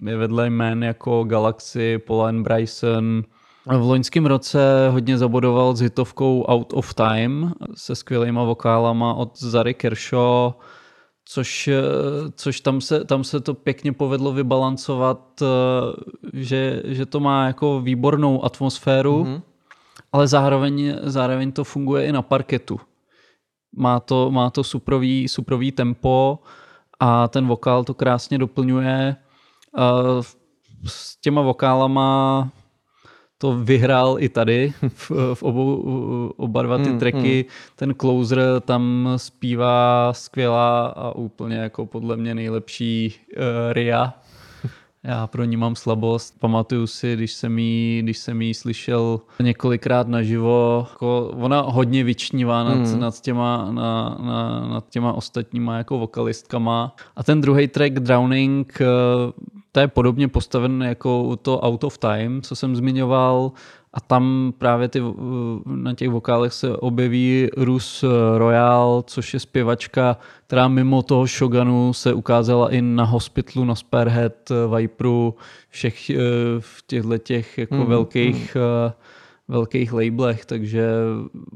je 0.05 0.17
vedle 0.17 0.47
jmén 0.47 0.83
jako 0.83 1.23
Galaxy, 1.23 1.97
Polan 1.97 2.43
Bryson, 2.43 3.23
v 3.76 3.81
loňském 3.81 4.26
roce 4.26 4.89
hodně 4.89 5.18
zabodoval 5.18 5.76
s 5.76 5.80
hitovkou 5.80 6.45
Out 6.48 6.73
of 6.73 6.94
Time 6.94 7.53
se 7.76 7.95
skvělýma 7.95 8.44
vokálama 8.44 9.14
od 9.14 9.39
Zary 9.39 9.73
Kershaw, 9.73 10.53
což, 11.26 11.69
což 12.35 12.61
tam, 12.61 12.81
se, 12.81 13.03
tam 13.06 13.23
se 13.23 13.39
to 13.39 13.53
pěkně 13.53 13.94
povedlo 13.94 14.31
vybalancovat, 14.31 15.44
že, 16.34 16.81
že 16.85 17.06
to 17.06 17.19
má 17.19 17.48
jako 17.48 17.81
výbornou 17.81 18.45
atmosféru, 18.45 19.23
mm-hmm. 19.23 19.41
ale 20.11 20.27
zároveň, 20.27 20.95
zároveň 21.03 21.52
to 21.52 21.64
funguje 21.64 22.06
i 22.06 22.11
na 22.11 22.22
parketu. 22.22 22.80
Má 23.76 23.99
to, 23.99 24.31
má 24.31 24.49
to 24.49 24.64
suprový, 24.64 25.27
suprový 25.27 25.72
tempo 25.72 26.39
a 26.99 27.27
ten 27.27 27.48
vokál 27.48 27.84
to 27.84 27.94
krásně 27.94 28.38
doplňuje. 28.38 29.15
S 30.85 31.22
těma 31.22 31.41
vokálama 31.41 32.49
to 33.38 33.55
vyhrál 33.55 34.15
i 34.19 34.30
tady 34.30 34.73
v, 34.88 35.11
v 35.34 35.43
obou, 35.43 35.84
oba 36.38 36.61
dva 36.61 36.77
ty 36.77 36.89
hmm, 36.89 36.99
tracky. 36.99 37.45
Hmm. 37.49 37.76
Ten 37.76 37.93
closer 38.01 38.39
tam 38.61 39.09
zpívá 39.18 40.14
skvělá 40.14 40.88
a 40.88 41.11
úplně 41.11 41.55
jako 41.55 41.85
podle 41.85 42.18
mě 42.18 42.35
nejlepší 42.35 43.14
uh, 43.38 43.43
Ria. 43.73 44.14
Já 45.03 45.27
pro 45.27 45.43
ní 45.43 45.57
mám 45.57 45.76
slabost. 45.76 46.39
Pamatuju 46.39 46.88
si, 46.88 47.15
když 47.15 47.34
jsem 47.34 47.59
jí, 47.59 47.99
když 48.03 48.18
jsem 48.18 48.41
jí 48.41 48.53
slyšel 48.53 49.19
několikrát 49.39 50.07
naživo, 50.07 50.88
jako 50.89 51.31
ona 51.35 51.61
hodně 51.61 52.03
vyčnívá 52.03 52.64
nad, 52.64 52.77
hmm. 52.77 52.99
nad, 52.99 53.22
těma, 53.22 53.72
na, 53.72 54.18
na, 54.22 54.68
nad 54.68 54.89
těma 54.89 55.14
ostatníma 55.14 55.77
jako 55.77 55.97
vokalistkama. 55.97 56.95
A 57.15 57.23
ten 57.23 57.41
druhý 57.41 57.68
track 57.68 57.93
Drowning 57.93 58.80
to 59.77 59.81
je 59.81 59.87
podobně 59.87 60.27
postaven 60.27 60.81
jako 60.81 61.35
to 61.35 61.59
Out 61.59 61.83
of 61.83 61.97
Time, 61.97 62.41
co 62.41 62.55
jsem 62.55 62.75
zmiňoval, 62.75 63.51
a 63.93 64.01
tam 64.01 64.53
právě 64.57 64.87
ty, 64.87 65.01
na 65.65 65.93
těch 65.93 66.09
vokálech 66.09 66.53
se 66.53 66.77
objeví 66.77 67.49
Rus 67.57 68.03
Royal, 68.37 69.03
což 69.07 69.33
je 69.33 69.39
zpěvačka, 69.39 70.17
která 70.47 70.67
mimo 70.67 71.01
toho 71.01 71.25
Shoganu 71.27 71.93
se 71.93 72.13
ukázala 72.13 72.69
i 72.71 72.81
na 72.81 73.03
Hospitalu, 73.03 73.65
na 73.65 73.75
Spearhead, 73.75 74.51
Viperu, 74.77 75.35
všech 75.69 76.09
eh, 76.09 76.15
v 76.59 76.83
těchto 76.87 77.17
těch 77.17 77.57
jako 77.57 77.75
mm, 77.75 77.85
velkých, 77.85 78.55
mm. 78.55 78.91
velkých 79.47 79.93
labelech, 79.93 80.45
takže 80.45 80.89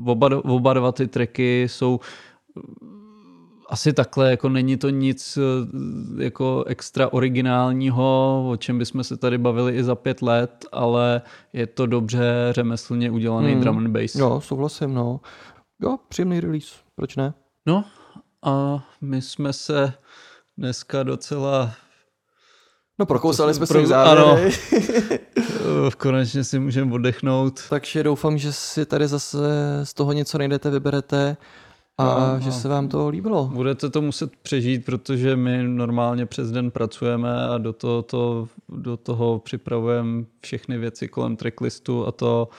oba, 0.05 0.29
oba 0.43 0.73
dva 0.73 0.91
ty 0.91 1.07
tracky 1.07 1.63
jsou 1.69 1.99
asi 3.71 3.93
takhle, 3.93 4.31
jako 4.31 4.49
není 4.49 4.77
to 4.77 4.89
nic 4.89 5.37
eh, 5.37 6.23
jako 6.23 6.63
extra 6.67 7.13
originálního, 7.13 8.45
o 8.49 8.57
čem 8.57 8.77
bychom 8.77 9.03
se 9.03 9.17
tady 9.17 9.37
bavili 9.37 9.75
i 9.75 9.83
za 9.83 9.95
pět 9.95 10.21
let, 10.21 10.65
ale 10.71 11.21
je 11.53 11.67
to 11.67 11.85
dobře 11.85 12.33
řemeslně 12.51 13.11
udělaný 13.11 13.51
hmm. 13.51 13.61
drum 13.61 13.77
and 13.77 13.87
bass. 13.87 14.15
Jo, 14.15 14.41
souhlasím, 14.41 14.93
no. 14.93 15.19
Jo, 15.81 15.97
příjemný 16.09 16.39
release, 16.39 16.75
proč 16.95 17.15
ne? 17.15 17.33
No 17.65 17.85
a 18.45 18.83
my 19.01 19.21
jsme 19.21 19.53
se 19.53 19.93
dneska 20.57 21.03
docela 21.03 21.71
No 22.99 23.05
prokousali 23.05 23.53
jsme 23.53 23.67
se 23.67 23.73
pro... 23.73 23.95
Ano, 23.95 24.37
konečně 25.97 26.43
si 26.43 26.59
můžeme 26.59 26.93
oddechnout. 26.93 27.59
Takže 27.69 28.03
doufám, 28.03 28.37
že 28.37 28.53
si 28.53 28.85
tady 28.85 29.07
zase 29.07 29.37
z 29.83 29.93
toho 29.93 30.13
něco 30.13 30.37
najdete, 30.37 30.69
vyberete 30.69 31.37
a 31.97 32.33
no, 32.33 32.39
že 32.39 32.51
se 32.51 32.67
vám 32.67 32.87
to 32.87 33.09
líbilo. 33.09 33.49
Budete 33.53 33.89
to 33.89 34.01
muset 34.01 34.31
přežít, 34.41 34.85
protože 34.85 35.35
my 35.35 35.63
normálně 35.63 36.25
přes 36.25 36.51
den 36.51 36.71
pracujeme 36.71 37.45
a 37.47 37.57
do 37.57 37.73
toho, 37.73 38.01
to, 38.01 38.47
do 38.69 38.97
toho 38.97 39.39
připravujeme 39.39 40.23
všechny 40.41 40.77
věci 40.77 41.07
kolem 41.07 41.35
tracklistu 41.35 42.07
a 42.07 42.11
to 42.11 42.49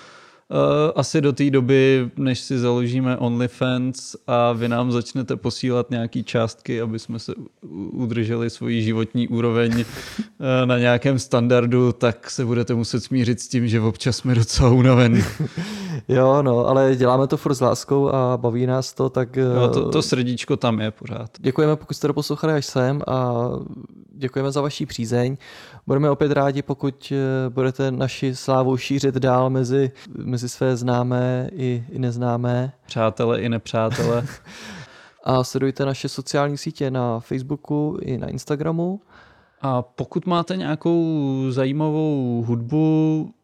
Uh, 0.52 0.92
asi 0.96 1.20
do 1.20 1.32
té 1.32 1.50
doby, 1.50 2.10
než 2.16 2.40
si 2.40 2.59
založíme 2.59 3.16
OnlyFans 3.16 4.16
a 4.26 4.52
vy 4.52 4.68
nám 4.68 4.92
začnete 4.92 5.36
posílat 5.36 5.90
nějaký 5.90 6.24
částky, 6.24 6.80
aby 6.80 6.98
jsme 6.98 7.18
se 7.18 7.34
udrželi 7.92 8.50
svoji 8.50 8.82
životní 8.82 9.28
úroveň 9.28 9.72
uh, 9.72 9.84
na 10.64 10.78
nějakém 10.78 11.18
standardu, 11.18 11.92
tak 11.92 12.30
se 12.30 12.44
budete 12.44 12.74
muset 12.74 13.00
smířit 13.00 13.40
s 13.40 13.48
tím, 13.48 13.68
že 13.68 13.80
občas 13.80 14.16
jsme 14.16 14.34
docela 14.34 14.70
unavený. 14.70 15.22
jo, 16.09 16.43
no, 16.43 16.66
ale 16.66 16.97
děláme 16.97 17.27
to 17.27 17.37
furt 17.37 17.55
s 17.55 17.61
láskou 17.61 18.09
a 18.09 18.37
baví 18.37 18.66
nás 18.66 18.93
to, 18.93 19.11
tak... 19.11 19.37
Jo, 19.37 19.69
to, 19.69 19.91
to 19.91 20.03
srdíčko 20.03 20.57
tam 20.57 20.81
je 20.81 20.91
pořád. 20.91 21.31
Děkujeme, 21.39 21.77
pokud 21.77 21.95
jste 21.95 22.07
to 22.07 22.15
poslouchali 22.15 22.53
až 22.53 22.66
sem 22.66 23.03
a 23.07 23.35
děkujeme 24.15 24.53
za 24.53 24.61
vaši 24.61 24.87
přízeň. 24.87 25.37
Budeme 25.87 26.11
opět 26.11 26.33
rádi, 26.33 26.62
pokud 26.62 27.12
eh, 27.12 27.51
budete 27.51 27.91
naši 27.91 28.37
slávu 28.37 28.77
šířit 28.77 29.15
dál 29.15 29.51
mezi, 29.51 29.91
mezi 30.19 30.49
své 30.49 30.77
známé 30.77 31.49
i, 31.53 31.85
i 31.91 31.99
neznámé. 31.99 32.73
Přátelé 32.87 33.41
i 33.41 33.49
nepřátelé. 33.49 34.27
a 35.24 35.45
sledujte 35.45 35.85
naše 35.85 36.09
sociální 36.09 36.59
sítě 36.59 36.91
na 36.91 37.20
Facebooku 37.20 37.99
i 38.03 38.19
na 38.19 38.29
Instagramu. 38.29 39.01
A 39.61 39.83
pokud 39.83 40.27
máte 40.27 40.57
nějakou 40.57 41.27
zajímavou 41.51 42.45
hudbu, 42.47 43.35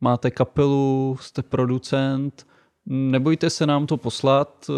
máte 0.00 0.30
kapelu, 0.30 1.16
jste 1.20 1.42
producent, 1.42 2.46
nebojte 2.86 3.50
se 3.50 3.66
nám 3.66 3.86
to 3.86 3.96
poslat, 3.96 4.70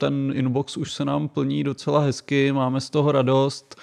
ten 0.00 0.32
inbox 0.34 0.76
už 0.76 0.92
se 0.92 1.04
nám 1.04 1.28
plní 1.28 1.64
docela 1.64 2.00
hezky, 2.00 2.52
máme 2.52 2.80
z 2.80 2.90
toho 2.90 3.12
radost. 3.12 3.76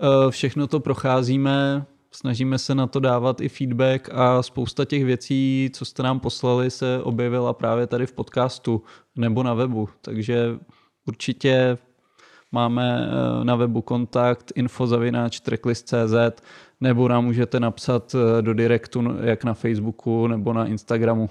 Eh, 0.00 0.30
všechno 0.30 0.66
to 0.66 0.80
procházíme, 0.80 1.86
snažíme 2.10 2.58
se 2.58 2.74
na 2.74 2.86
to 2.86 3.00
dávat 3.00 3.40
i 3.40 3.48
feedback 3.48 4.08
a 4.12 4.42
spousta 4.42 4.84
těch 4.84 5.04
věcí, 5.04 5.70
co 5.72 5.84
jste 5.84 6.02
nám 6.02 6.20
poslali, 6.20 6.70
se 6.70 7.02
objevila 7.02 7.52
právě 7.52 7.86
tady 7.86 8.06
v 8.06 8.12
podcastu 8.12 8.82
nebo 9.16 9.42
na 9.42 9.54
webu. 9.54 9.88
Takže 10.02 10.58
určitě 11.06 11.78
máme 12.52 13.10
eh, 13.10 13.44
na 13.44 13.56
webu 13.56 13.82
kontakt 13.82 14.52
infozavináč.tracklist.cz 14.54 16.42
nebo 16.80 17.08
nám 17.08 17.24
můžete 17.24 17.60
napsat 17.60 18.14
eh, 18.14 18.42
do 18.42 18.54
direktu 18.54 19.04
jak 19.20 19.44
na 19.44 19.54
Facebooku 19.54 20.26
nebo 20.26 20.52
na 20.52 20.66
Instagramu. 20.66 21.30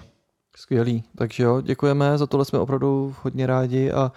Skvělý, 0.55 1.03
takže 1.17 1.43
jo, 1.43 1.61
děkujeme, 1.61 2.17
za 2.17 2.27
tohle 2.27 2.45
jsme 2.45 2.59
opravdu 2.59 3.15
hodně 3.23 3.47
rádi 3.47 3.91
a 3.91 4.11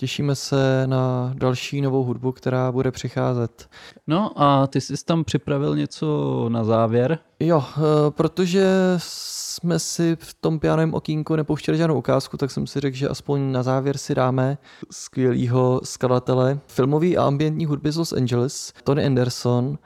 Těšíme 0.00 0.34
se 0.34 0.86
na 0.86 1.32
další 1.34 1.80
novou 1.80 2.04
hudbu, 2.04 2.32
která 2.32 2.72
bude 2.72 2.90
přicházet. 2.90 3.68
No 4.06 4.42
a 4.42 4.66
ty 4.66 4.80
jsi 4.80 5.04
tam 5.04 5.24
připravil 5.24 5.76
něco 5.76 6.46
na 6.48 6.64
závěr? 6.64 7.18
Jo, 7.40 7.64
eh, 7.76 7.80
protože 8.10 8.66
jsme 8.96 9.78
si 9.78 10.16
v 10.20 10.34
tom 10.34 10.60
pianovém 10.60 10.94
okýnku 10.94 11.36
nepouštěli 11.36 11.78
žádnou 11.78 11.98
ukázku, 11.98 12.36
tak 12.36 12.50
jsem 12.50 12.66
si 12.66 12.80
řekl, 12.80 12.96
že 12.96 13.08
aspoň 13.08 13.52
na 13.52 13.62
závěr 13.62 13.98
si 13.98 14.14
dáme 14.14 14.58
skvělýho 14.90 15.80
skladatele 15.84 16.60
filmový 16.66 17.16
a 17.16 17.24
ambientní 17.24 17.66
hudby 17.66 17.92
z 17.92 17.96
Los 17.96 18.12
Angeles. 18.12 18.72
Tony 18.84 19.06
Anderson 19.06 19.78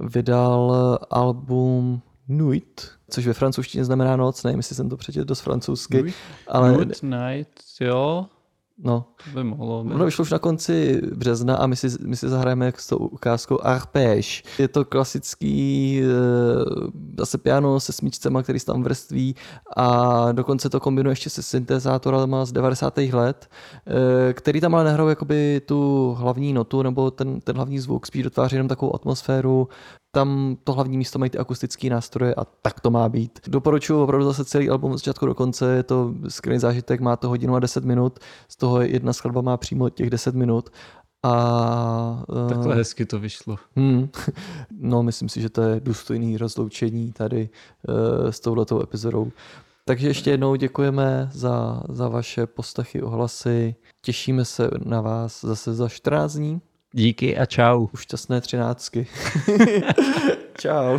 vydal 0.00 0.98
album 1.10 2.02
Nuit, 2.28 2.88
což 3.10 3.26
ve 3.26 3.32
francouzštině 3.32 3.84
znamená 3.84 4.16
noc, 4.16 4.42
nevím, 4.42 4.58
jestli 4.58 4.76
jsem 4.76 4.88
to 4.88 4.96
přečetl 4.96 5.24
dost 5.24 5.40
francouzsky. 5.40 6.02
Nuit, 6.02 6.14
ale... 6.48 6.72
Nuit, 6.72 7.02
night, 7.02 7.62
jo. 7.80 8.26
No. 8.78 9.04
To 9.24 9.30
by 9.30 9.44
mohlo 9.44 9.84
být. 9.84 9.94
Ono 9.94 10.04
vyšlo 10.04 10.22
už 10.22 10.30
na 10.30 10.38
konci 10.38 11.00
března 11.14 11.56
a 11.56 11.66
my 11.66 11.76
si, 11.76 11.88
my 12.00 12.16
si 12.16 12.28
zahrajeme 12.28 12.72
s 12.76 12.86
tou 12.86 12.96
ukázkou 12.96 13.58
Arpège. 13.62 14.42
Je 14.58 14.68
to 14.68 14.84
klasický 14.84 16.00
eh, 16.02 16.06
zase 17.18 17.38
piano 17.38 17.80
se 17.80 17.92
smíčcema, 17.92 18.42
který 18.42 18.58
se 18.58 18.66
tam 18.66 18.82
vrství 18.82 19.34
a 19.76 20.32
dokonce 20.32 20.70
to 20.70 20.80
kombinuje 20.80 21.12
ještě 21.12 21.30
se 21.30 21.42
syntezátorama 21.42 22.44
z 22.44 22.52
90. 22.52 22.98
let, 22.98 23.50
eh, 23.86 24.32
který 24.32 24.60
tam 24.60 24.74
ale 24.74 24.84
nehrajou 24.84 25.08
jakoby 25.08 25.60
tu 25.66 26.12
hlavní 26.18 26.52
notu 26.52 26.82
nebo 26.82 27.10
ten, 27.10 27.40
ten 27.40 27.56
hlavní 27.56 27.78
zvuk, 27.78 28.06
spíš 28.06 28.22
dotváří 28.22 28.56
jenom 28.56 28.68
takovou 28.68 28.94
atmosféru 28.94 29.68
tam 30.16 30.56
to 30.64 30.72
hlavní 30.72 30.98
místo 30.98 31.18
mají 31.18 31.30
ty 31.30 31.38
akustické 31.38 31.90
nástroje 31.90 32.34
a 32.34 32.44
tak 32.44 32.80
to 32.80 32.90
má 32.90 33.08
být. 33.08 33.40
Doporučuji 33.48 34.02
opravdu 34.02 34.26
zase 34.26 34.44
celý 34.44 34.70
album 34.70 34.92
od 34.92 34.96
začátku 34.96 35.26
do 35.26 35.34
konce, 35.34 35.76
je 35.76 35.82
to 35.82 36.14
skvělý 36.28 36.58
zážitek, 36.58 37.00
má 37.00 37.16
to 37.16 37.28
hodinu 37.28 37.54
a 37.54 37.60
10 37.60 37.84
minut, 37.84 38.18
z 38.48 38.56
toho 38.56 38.80
jedna 38.80 39.12
skladba 39.12 39.40
má 39.40 39.56
přímo 39.56 39.90
těch 39.90 40.10
10 40.10 40.34
minut 40.34 40.70
a 41.22 42.24
eh, 42.46 42.48
Takhle 42.48 42.74
hezky 42.74 43.06
to 43.06 43.18
vyšlo. 43.18 43.56
Hmm. 43.76 44.08
No, 44.80 45.02
myslím 45.02 45.28
si, 45.28 45.40
že 45.40 45.48
to 45.48 45.62
je 45.62 45.80
důstojný 45.80 46.36
rozloučení 46.36 47.12
tady 47.12 47.48
uh, 47.88 48.30
s 48.30 48.40
touhletou 48.40 48.82
epizodou. 48.82 49.32
Takže 49.84 50.08
ještě 50.08 50.30
jednou 50.30 50.54
děkujeme 50.54 51.28
za, 51.32 51.82
za 51.88 52.08
vaše 52.08 52.46
postachy, 52.46 53.02
ohlasy. 53.02 53.74
Těšíme 54.04 54.44
se 54.44 54.70
na 54.84 55.00
vás 55.00 55.44
zase 55.44 55.74
za 55.74 55.88
14 55.88 56.32
dní. 56.32 56.60
Díky 56.96 57.36
a 57.38 57.46
čau. 57.46 57.86
Už 57.92 58.02
šťastné 58.02 58.40
třináctky. 58.40 59.06
Čau. 60.58 60.98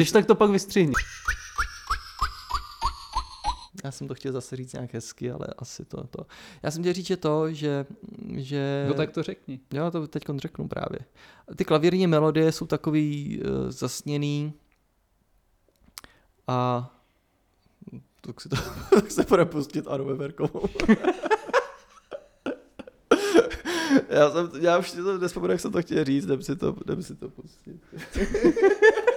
Když 0.00 0.12
tak 0.12 0.26
to 0.26 0.34
pak 0.34 0.50
vystřihni. 0.50 0.92
Já 3.84 3.90
jsem 3.90 4.08
to 4.08 4.14
chtěl 4.14 4.32
zase 4.32 4.56
říct 4.56 4.72
nějak 4.72 4.94
hezky, 4.94 5.30
ale 5.30 5.46
asi 5.58 5.84
to. 5.84 6.04
to. 6.04 6.26
Já 6.62 6.70
jsem 6.70 6.82
chtěl 6.82 6.92
říct, 6.92 7.06
že 7.06 7.16
to, 7.16 7.52
že... 7.52 7.86
že 8.36 8.84
No 8.88 8.94
tak 8.94 9.10
to 9.10 9.22
řekni. 9.22 9.60
Já 9.72 9.90
to 9.90 10.06
teď 10.06 10.22
řeknu 10.36 10.68
právě. 10.68 10.98
Ty 11.56 11.64
klavírní 11.64 12.06
melodie 12.06 12.52
jsou 12.52 12.66
takový 12.66 13.40
uh, 13.42 13.70
zasněný 13.70 14.52
a 16.46 16.90
tak 18.20 18.40
si 18.40 18.48
to 18.48 18.56
tak 18.94 19.10
se 19.10 19.24
půjde 19.24 19.44
pustit 19.44 19.86
Anu 19.88 20.04
Weberkovou. 20.04 20.68
já, 24.08 24.30
jsem, 24.30 24.50
já 24.60 24.78
už 24.78 24.90
si 24.90 24.96
to 24.96 25.18
nespomenu, 25.18 25.52
jak 25.52 25.60
jsem 25.60 25.72
to 25.72 25.82
chtěl 25.82 26.04
říct, 26.04 26.24
jdem 26.24 26.42
si 26.42 26.56
to, 26.56 26.76
jdem 26.84 27.02
si 27.02 27.16
to 27.16 27.28
pustit. 27.28 27.80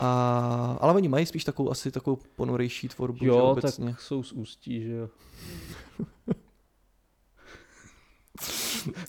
A, 0.00 0.78
ale 0.80 0.94
oni 0.94 1.08
mají 1.08 1.26
spíš 1.26 1.44
takovou 1.44 1.70
asi 1.70 1.90
takovou 1.90 2.18
ponorejší 2.36 2.88
tvorbu, 2.88 3.18
že 3.18 3.26
Jo, 3.26 3.38
obecně. 3.38 3.86
tak 3.86 4.00
jsou 4.00 4.22
z 4.22 4.32
ústí, 4.32 4.82
že 4.82 4.92
jo. 4.92 5.08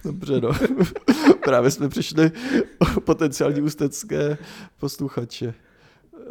Dobře, 0.04 0.42
no. 0.42 0.50
Právě 1.44 1.72
jsme 1.72 1.90
přišli 1.90 2.32
o 2.98 3.02
potenciální 3.02 3.62
ústecké 3.62 4.38
posluchače. 4.80 5.54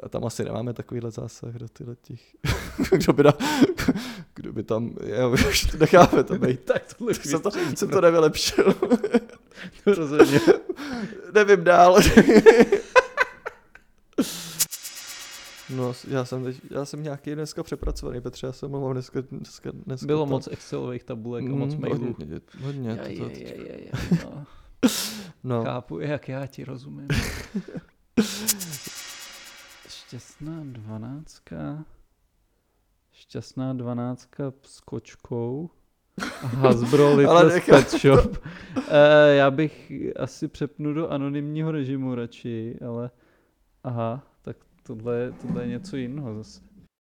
A 0.02 0.08
tam 0.08 0.24
asi 0.24 0.44
nemáme 0.44 0.72
takovýhle 0.74 1.10
zásah 1.10 1.54
do 1.54 1.68
tyhle 1.68 1.96
těch. 2.02 2.20
kdo, 2.90 3.12
by 3.12 3.22
na, 3.22 3.32
kdo 4.34 4.52
by 4.52 4.62
tam, 4.62 4.94
já 5.04 5.26
už 5.28 5.64
to 5.64 5.76
necháme 5.78 6.24
to 6.24 6.34
být. 6.38 6.60
Tak 6.64 6.94
tohle 6.94 7.14
Tak 7.14 7.24
jsem 7.26 7.40
to, 7.40 7.50
jsem 7.76 7.88
to 7.90 8.00
nevylepšil. 8.00 8.74
to 9.84 9.94
rozhodně. 9.94 10.40
Nevím 11.34 11.64
dál. 11.64 12.00
No, 15.76 15.92
já 16.08 16.24
jsem, 16.24 16.44
teď, 16.44 16.60
já 16.70 16.84
jsem 16.84 17.02
nějaký 17.02 17.34
dneska 17.34 17.62
přepracovaný, 17.62 18.20
Petře, 18.20 18.46
já 18.46 18.52
jsem 18.52 18.70
mluvil 18.70 18.92
dneska, 18.92 19.20
dneska, 19.30 19.70
dneska 19.86 20.06
Bylo 20.06 20.24
to- 20.24 20.30
moc 20.30 20.48
Excelových 20.52 21.04
tabulek 21.04 21.44
a 21.44 21.54
moc 21.54 21.74
Mm, 21.74 21.80
mailů. 21.80 22.06
Hodně, 22.06 22.40
hodně 22.62 22.90
Je, 22.90 23.16
to, 23.18 23.24
to, 23.24 23.30
je, 23.30 23.80
je, 23.84 23.90
no. 24.24 24.46
no. 25.44 25.64
Chápu, 25.64 26.00
jak 26.00 26.28
já 26.28 26.46
ti 26.46 26.64
rozumím. 26.64 27.08
Šťastná 29.88 30.60
dvanáctka. 30.64 31.84
Šťastná 33.12 33.72
dvanáctka 33.72 34.52
s 34.62 34.80
kočkou. 34.80 35.70
Hasbro 36.42 37.14
Little 37.16 37.60
Pet 37.60 37.90
Shop. 37.90 38.36
Eh, 38.88 39.34
já 39.34 39.50
bych 39.50 39.92
asi 40.16 40.48
přepnu 40.48 40.94
do 40.94 41.08
anonymního 41.08 41.72
režimu 41.72 42.14
radši, 42.14 42.78
ale 42.88 43.10
aha, 43.84 44.22
tohle, 44.88 45.32
tohle 45.42 45.62
je 45.62 45.68
něco 45.68 45.96
jiného 45.96 46.34
zase. 46.34 46.60